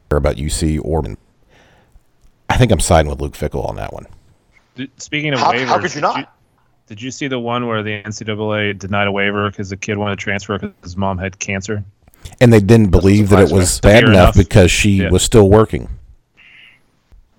care 0.09 0.17
about 0.17 0.35
UC 0.35 0.79
or. 0.83 1.03
I 2.49 2.57
think 2.57 2.71
I'm 2.71 2.79
siding 2.79 3.09
with 3.09 3.21
Luke 3.21 3.33
Fickell 3.33 3.67
on 3.67 3.75
that 3.77 3.93
one. 3.93 4.05
Speaking 4.97 5.33
of 5.33 5.39
How- 5.39 5.51
waivers, 5.53 5.65
how 5.65 5.75
could 5.79 5.83
you 5.93 6.01
did 6.01 6.01
not? 6.01 6.33
did 6.87 7.01
you 7.01 7.11
see 7.11 7.27
the 7.27 7.39
one 7.39 7.67
where 7.67 7.83
the 7.83 8.01
NCAA 8.03 8.77
denied 8.77 9.07
a 9.07 9.11
waiver 9.11 9.49
because 9.49 9.69
the 9.69 9.77
kid 9.77 9.97
wanted 9.97 10.17
to 10.17 10.23
transfer 10.23 10.57
because 10.57 10.73
his 10.83 10.97
mom 10.97 11.17
had 11.17 11.37
cancer? 11.39 11.83
And 12.41 12.51
they 12.51 12.59
didn't 12.59 12.89
believe 12.89 13.29
that 13.29 13.39
it 13.43 13.47
surprise 13.47 13.51
me. 13.51 13.57
was 13.59 13.79
bad 13.81 14.03
enough 14.03 14.13
enough. 14.13 14.35
because 14.35 14.71
she 14.71 14.89
Yeah. 15.03 15.09
was 15.09 15.23
still 15.23 15.49
working. 15.49 15.89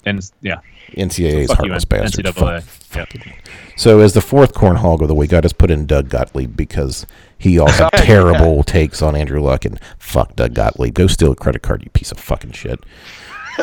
And 0.06 0.18
it's- 0.18 0.32
yeah, 0.40 0.56
NCAA's 0.96 1.48
fuck 1.48 1.58
you, 1.58 1.64
heartless 1.70 1.84
bastards. 1.84 2.28
NCAA. 2.28 2.60
Fuck- 2.62 3.14
Yep. 3.14 3.34
So 3.76 4.00
as 4.00 4.14
the 4.14 4.20
fourth 4.20 4.52
corn 4.54 4.76
hog 4.76 5.00
of 5.02 5.08
the 5.08 5.14
week, 5.14 5.32
I 5.32 5.40
just 5.40 5.58
put 5.58 5.70
in 5.70 5.86
Doug 5.86 6.08
Gottlieb 6.08 6.56
because 6.56 7.06
he 7.38 7.58
also 7.58 7.84
had 7.92 8.02
terrible 8.02 8.62
takes 8.62 9.00
on 9.00 9.14
Andrew 9.16 9.40
Luck 9.40 9.64
and 9.64 9.78
fuck 9.98 10.34
Doug 10.36 10.54
Gottlieb. 10.54 10.94
Go 10.94 11.06
steal 11.06 11.32
a 11.32 11.36
credit 11.36 11.62
card, 11.62 11.82
you 11.84 11.90
piece 11.90 12.10
of 12.12 12.18
fucking 12.18 12.52
shit. 12.52 12.80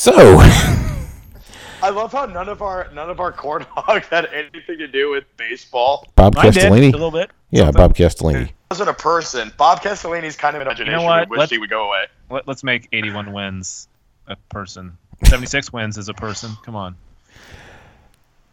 so 0.00 0.12
I 1.82 1.90
love 1.90 2.12
how 2.12 2.24
none 2.24 2.48
of 2.48 2.62
our 2.62 2.88
none 2.94 3.10
of 3.10 3.20
our 3.20 3.32
corn 3.32 3.62
hogs 3.70 4.06
had 4.06 4.26
anything 4.32 4.78
to 4.78 4.88
do 4.88 5.10
with 5.10 5.24
baseball. 5.36 6.06
Bob 6.16 6.34
Mine 6.36 6.52
did, 6.52 6.64
a 6.64 6.70
little 6.70 7.10
bit. 7.10 7.30
yeah, 7.50 7.64
Something. 7.64 7.76
Bob 7.82 7.94
Castellini. 7.94 8.52
wasn't 8.70 8.88
a 8.88 8.94
person. 8.94 9.52
Bob 9.58 9.82
Castellini's 9.82 10.36
kind 10.36 10.56
of 10.56 10.62
an 10.62 10.68
imagination. 10.68 11.02
what? 11.04 11.28
We 11.28 11.32
wish 11.34 11.38
Let's- 11.40 11.52
he 11.52 11.58
would 11.58 11.68
go 11.68 11.88
away. 11.88 12.04
Let, 12.30 12.48
let's 12.48 12.64
make 12.64 12.88
81 12.92 13.32
wins 13.34 13.88
a 14.26 14.36
person. 14.48 14.96
76 15.24 15.70
wins 15.74 15.98
is 15.98 16.08
a 16.08 16.14
person. 16.14 16.52
Come 16.64 16.76
on. 16.76 16.96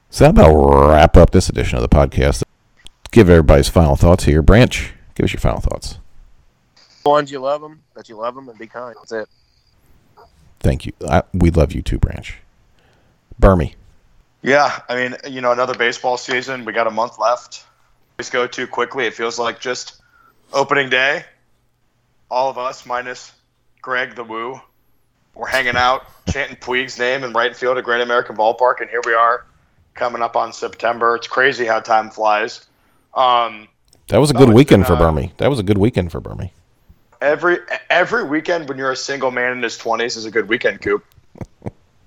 So 0.10 0.26
that 0.26 0.32
about 0.32 0.54
wrap 0.89 1.16
up 1.16 1.30
this 1.32 1.48
edition 1.48 1.78
of 1.78 1.82
the 1.82 1.89
podcast. 1.89 2.43
Give 3.12 3.30
everybody's 3.30 3.70
final 3.70 3.95
thoughts 3.95 4.26
here. 4.26 4.41
Branch, 4.41 4.91
give 5.16 5.24
us 5.24 5.32
your 5.34 5.39
final 5.39 5.62
thoughts. 5.62 6.00
Ones 7.06 7.32
you 7.32 7.39
love 7.39 7.62
them, 7.62 7.84
that 7.95 8.10
you 8.10 8.18
love 8.18 8.36
them, 8.36 8.50
and 8.50 8.58
be 8.60 8.68
kind. 8.68 8.95
That's 9.00 9.12
it. 9.14 9.30
Thank 10.60 10.86
you. 10.86 10.93
I, 11.08 11.24
we 11.34 11.49
love 11.51 11.72
you 11.72 11.82
too, 11.82 11.97
Branch. 11.97 12.38
Bermie. 13.39 13.76
Yeah, 14.41 14.80
I 14.88 14.95
mean, 14.95 15.16
you 15.30 15.41
know, 15.41 15.51
another 15.51 15.76
baseball 15.76 16.18
season. 16.18 16.66
We 16.66 16.74
got 16.74 16.88
a 16.88 16.91
month 16.91 17.20
left. 17.20 17.66
Just 18.18 18.32
go 18.32 18.47
too 18.47 18.68
quickly. 18.68 19.05
It 19.05 19.14
feels 19.14 19.38
like 19.38 19.60
just 19.60 20.01
opening 20.53 20.89
day. 20.89 21.26
All 22.30 22.49
of 22.49 22.58
us, 22.58 22.86
minus 22.86 23.32
Greg 23.82 24.16
the 24.16 24.24
Woo, 24.24 24.60
we're 25.34 25.47
hanging 25.47 25.76
out, 25.76 26.05
chanting 26.30 26.58
Puig's 26.58 26.97
name 26.99 27.24
in 27.24 27.32
right 27.32 27.55
field 27.55 27.78
at 27.78 27.84
Great 27.84 28.01
American 28.01 28.36
Ballpark, 28.36 28.82
and 28.82 28.89
here 28.89 29.01
we 29.05 29.14
are, 29.14 29.45
coming 29.93 30.22
up 30.22 30.36
on 30.36 30.51
September. 30.51 31.16
It's 31.16 31.28
crazy 31.28 31.66
how 31.66 31.80
time 31.80 32.10
flies. 32.10 32.66
Um, 33.14 33.68
That 34.10 34.18
was 34.18 34.32
a 34.32 34.34
good 34.34 34.49
it's 34.49 34.55
weekend 34.55 34.84
been, 34.84 34.97
for 34.97 35.03
uh, 35.03 35.12
Bermie. 35.12 35.32
That 35.38 35.49
was 35.49 35.60
a 35.60 35.64
good 35.64 35.78
weekend 35.78 36.12
for 36.12 36.20
Bermie. 36.20 36.51
Every 37.22 37.59
every 37.89 38.24
weekend 38.24 38.70
when 38.70 38.78
you're 38.78 38.91
a 38.91 38.95
single 38.95 39.32
man 39.32 39.53
in 39.53 39.63
his 39.63 39.78
20s 39.78 40.18
is 40.18 40.26
a 40.26 40.32
good 40.32 40.47
weekend, 40.49 40.82
Coop. 40.82 41.03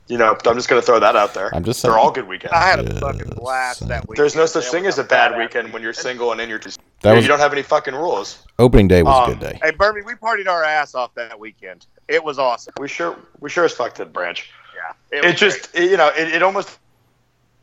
You 0.07 0.19
know, 0.19 0.37
I'm 0.45 0.57
just 0.57 0.69
going 0.69 0.81
to 0.83 0.85
throw 0.85 0.99
that 0.99 1.15
out 1.15 1.35
there. 1.35 1.55
I'm 1.55 1.63
just 1.63 1.81
saying, 1.81 1.93
They're 1.93 1.99
all 1.99 2.11
good 2.11 2.27
weekends. 2.27 2.53
I 2.53 2.63
had 2.63 2.81
a 2.81 2.99
fucking 2.99 3.29
blast 3.37 3.87
that 3.87 4.09
week. 4.09 4.17
There's 4.17 4.35
no 4.35 4.45
such 4.47 4.65
thing 4.67 4.87
as 4.87 4.99
a 4.99 5.05
bad 5.05 5.39
weekend 5.39 5.73
when 5.73 5.83
you're 5.83 5.93
single 5.93 6.33
and 6.33 6.41
in 6.41 6.49
your. 6.49 6.59
That 7.03 7.15
was 7.15 7.23
you 7.25 7.29
don't 7.29 7.39
have 7.39 7.53
any 7.53 7.63
fucking 7.63 7.95
rules. 7.95 8.45
opening 8.59 8.89
day 8.89 9.05
was 9.05 9.15
Um, 9.17 9.31
a 9.31 9.35
good 9.35 9.41
day. 9.53 9.61
Hey, 9.63 9.71
Bermie, 9.71 10.03
we 10.05 10.15
partied 10.15 10.49
our 10.49 10.65
ass 10.65 10.97
off 10.97 11.15
that 11.15 11.39
weekend. 11.39 11.87
It 12.09 12.25
was 12.25 12.41
awesome. 12.41 12.75
We 12.81 12.89
sure 12.89 13.17
we 13.39 13.51
sure 13.51 13.65
as 13.65 13.73
fuck 13.73 13.95
did, 13.95 14.13
Branch. 14.13 14.51
Yeah, 14.75 15.19
It, 15.19 15.25
was 15.25 15.35
just 15.37 15.69
it- 15.77 15.91
you 15.91 15.97
know 15.97 16.09
it, 16.09 16.29
it 16.35 16.43
almost 16.43 16.77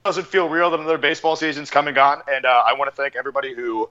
doesn't 0.06 0.26
feel 0.28 0.48
real 0.48 0.70
that 0.72 0.80
another 0.80 0.98
baseball 0.98 1.36
season's 1.36 1.70
come 1.70 1.88
and 1.88 1.96
gone. 1.96 2.22
And 2.32 2.46
uh, 2.46 2.64
I 2.66 2.74
want 2.74 2.90
to 2.90 2.96
thank 2.96 3.18
everybody 3.18 3.54
who 3.54 3.90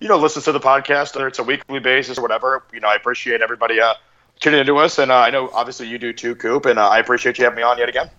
you 0.00 0.08
know 0.08 0.18
listens 0.18 0.46
to 0.46 0.52
the 0.52 0.60
podcast, 0.60 1.14
whether 1.14 1.28
it's 1.28 1.38
a 1.38 1.44
weekly 1.44 1.78
basis 1.78 2.18
or 2.18 2.22
whatever. 2.22 2.64
You 2.72 2.80
know, 2.80 2.88
I 2.88 2.94
appreciate 2.94 3.42
everybody 3.42 3.80
uh, 3.80 3.94
tuning 4.40 4.60
into 4.60 4.76
us, 4.78 4.98
and 4.98 5.10
uh, 5.10 5.16
I 5.16 5.30
know 5.30 5.50
obviously 5.52 5.86
you 5.88 5.98
do 5.98 6.12
too, 6.12 6.34
Coop. 6.34 6.66
And 6.66 6.78
uh, 6.78 6.88
I 6.88 6.98
appreciate 6.98 7.38
you 7.38 7.44
having 7.44 7.58
me 7.58 7.62
on 7.62 7.78
yet 7.78 7.88
again. 7.88 8.10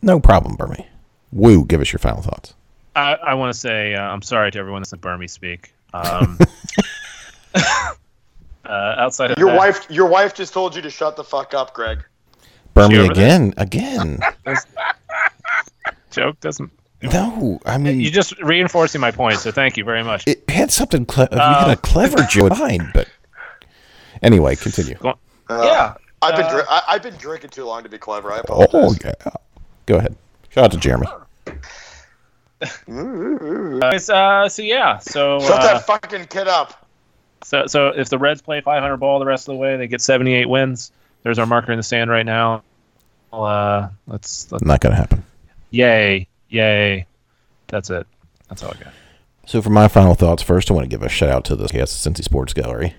No 0.00 0.18
problem, 0.18 0.56
Bermie. 0.56 0.86
Woo, 1.30 1.64
give 1.64 1.80
us 1.80 1.92
your 1.92 2.00
final 2.00 2.22
thoughts. 2.22 2.54
I, 2.96 3.14
I 3.14 3.34
want 3.34 3.52
to 3.54 3.58
say 3.58 3.94
uh, 3.94 4.02
I'm 4.02 4.22
sorry 4.22 4.50
to 4.50 4.58
everyone 4.58 4.82
that's 4.82 4.92
in 4.92 4.98
Bermie 4.98 5.30
speak. 5.30 5.72
Um, 5.94 6.38
uh, 7.54 7.94
outside 8.66 9.30
of 9.30 9.38
Your 9.38 9.50
that, 9.50 9.58
wife, 9.58 9.90
your 9.90 10.08
wife 10.08 10.34
just 10.34 10.52
told 10.52 10.74
you 10.74 10.82
to 10.82 10.90
shut 10.90 11.16
the 11.16 11.24
fuck 11.24 11.54
up, 11.54 11.74
Greg. 11.74 12.04
Bermie 12.74 12.98
over 12.98 13.14
there? 13.14 13.26
again, 13.26 13.54
again. 13.56 14.20
joke 16.10 16.40
doesn't. 16.40 16.70
No, 17.02 17.60
I 17.66 17.78
mean 17.78 18.00
you're 18.00 18.10
just 18.12 18.38
reinforcing 18.40 19.00
my 19.00 19.10
point, 19.10 19.38
so 19.38 19.50
thank 19.50 19.76
you 19.76 19.84
very 19.84 20.02
much. 20.04 20.24
it 20.26 20.48
had 20.48 20.70
something. 20.70 21.04
Cle- 21.06 21.28
you 21.32 21.38
had 21.38 21.68
Uh, 21.68 21.72
a 21.72 21.76
clever 21.76 22.22
joke 22.30 22.50
behind, 22.50 22.90
but 22.94 23.08
anyway, 24.22 24.56
continue. 24.56 24.96
Uh, 25.04 25.14
yeah, 25.50 25.94
I've 26.22 26.36
been 26.36 26.46
uh, 26.46 26.50
dri- 26.50 26.62
I, 26.68 26.82
I've 26.88 27.02
been 27.02 27.16
drinking 27.16 27.50
too 27.50 27.64
long 27.64 27.82
to 27.82 27.88
be 27.88 27.98
clever. 27.98 28.32
I 28.32 28.42
Oh 28.48 28.94
yeah, 29.04 29.12
go 29.86 29.96
ahead. 29.96 30.16
Shout 30.50 30.64
out 30.64 30.72
to 30.72 30.78
Jeremy. 30.78 31.06
It's, 32.86 34.08
uh, 34.08 34.48
so 34.48 34.62
yeah, 34.62 34.98
so 34.98 35.40
Shut 35.40 35.60
uh, 35.60 35.62
that 35.74 35.86
fucking 35.86 36.26
kid 36.26 36.46
up. 36.48 36.86
so 37.42 37.66
so 37.66 37.88
if 37.88 38.08
the 38.08 38.18
Reds 38.18 38.40
play 38.40 38.60
500 38.60 38.96
ball 38.98 39.18
the 39.18 39.26
rest 39.26 39.48
of 39.48 39.54
the 39.54 39.58
way, 39.58 39.76
they 39.76 39.88
get 39.88 40.00
78 40.00 40.48
wins. 40.48 40.92
There's 41.24 41.38
our 41.38 41.46
marker 41.46 41.72
in 41.72 41.76
the 41.78 41.82
sand 41.82 42.10
right 42.10 42.24
now. 42.26 42.62
Well, 43.32 43.44
uh, 43.44 43.88
let's, 44.06 44.50
let's 44.52 44.64
Not 44.64 44.80
gonna 44.80 44.94
happen. 44.94 45.24
yay, 45.70 46.28
yay. 46.52 47.06
That's 47.68 47.90
it. 47.90 48.06
That's 48.48 48.62
all 48.62 48.72
I 48.78 48.84
got. 48.84 48.92
So 49.46 49.60
for 49.60 49.70
my 49.70 49.88
final 49.88 50.14
thoughts, 50.14 50.42
first 50.42 50.70
I 50.70 50.74
want 50.74 50.84
to 50.84 50.88
give 50.88 51.02
a 51.02 51.08
shout 51.08 51.30
out 51.30 51.44
to 51.46 51.56
the 51.56 51.68
yes, 51.74 51.92
Cincy 51.92 52.22
Sports 52.22 52.52
Gallery. 52.52 52.94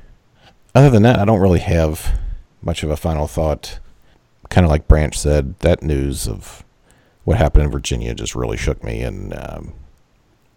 Other 0.75 0.89
than 0.89 1.03
that, 1.03 1.19
I 1.19 1.25
don't 1.25 1.39
really 1.39 1.59
have 1.59 2.19
much 2.61 2.83
of 2.83 2.89
a 2.89 2.97
final 2.97 3.27
thought. 3.27 3.79
Kind 4.49 4.65
of 4.65 4.71
like 4.71 4.87
Branch 4.87 5.17
said, 5.17 5.57
that 5.59 5.83
news 5.83 6.27
of 6.27 6.65
what 7.23 7.37
happened 7.37 7.65
in 7.65 7.71
Virginia 7.71 8.13
just 8.13 8.35
really 8.35 8.57
shook 8.57 8.83
me, 8.83 9.01
and 9.01 9.33
um, 9.33 9.73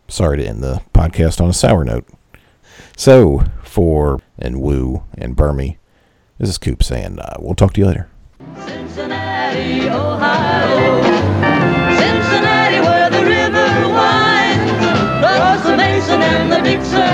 sorry 0.09 0.39
to 0.39 0.47
end 0.47 0.63
the 0.63 0.83
podcast 0.93 1.41
on 1.41 1.49
a 1.49 1.55
sour 1.55 1.85
note. 1.85 2.07
So 2.97 3.45
for 3.63 4.21
and 4.39 4.61
Woo 4.61 5.05
and 5.17 5.37
Bermie, 5.37 5.77
this 6.39 6.49
is 6.49 6.59
Coop 6.59 6.83
saying 6.83 7.19
uh, 7.21 7.37
we'll 7.39 7.55
talk 7.55 7.75
to 7.75 7.81
you 7.81 7.87
later. 7.87 8.09
Cincinnati, 8.67 9.89
Ohio. 9.89 10.86
Addicts 16.67 17.06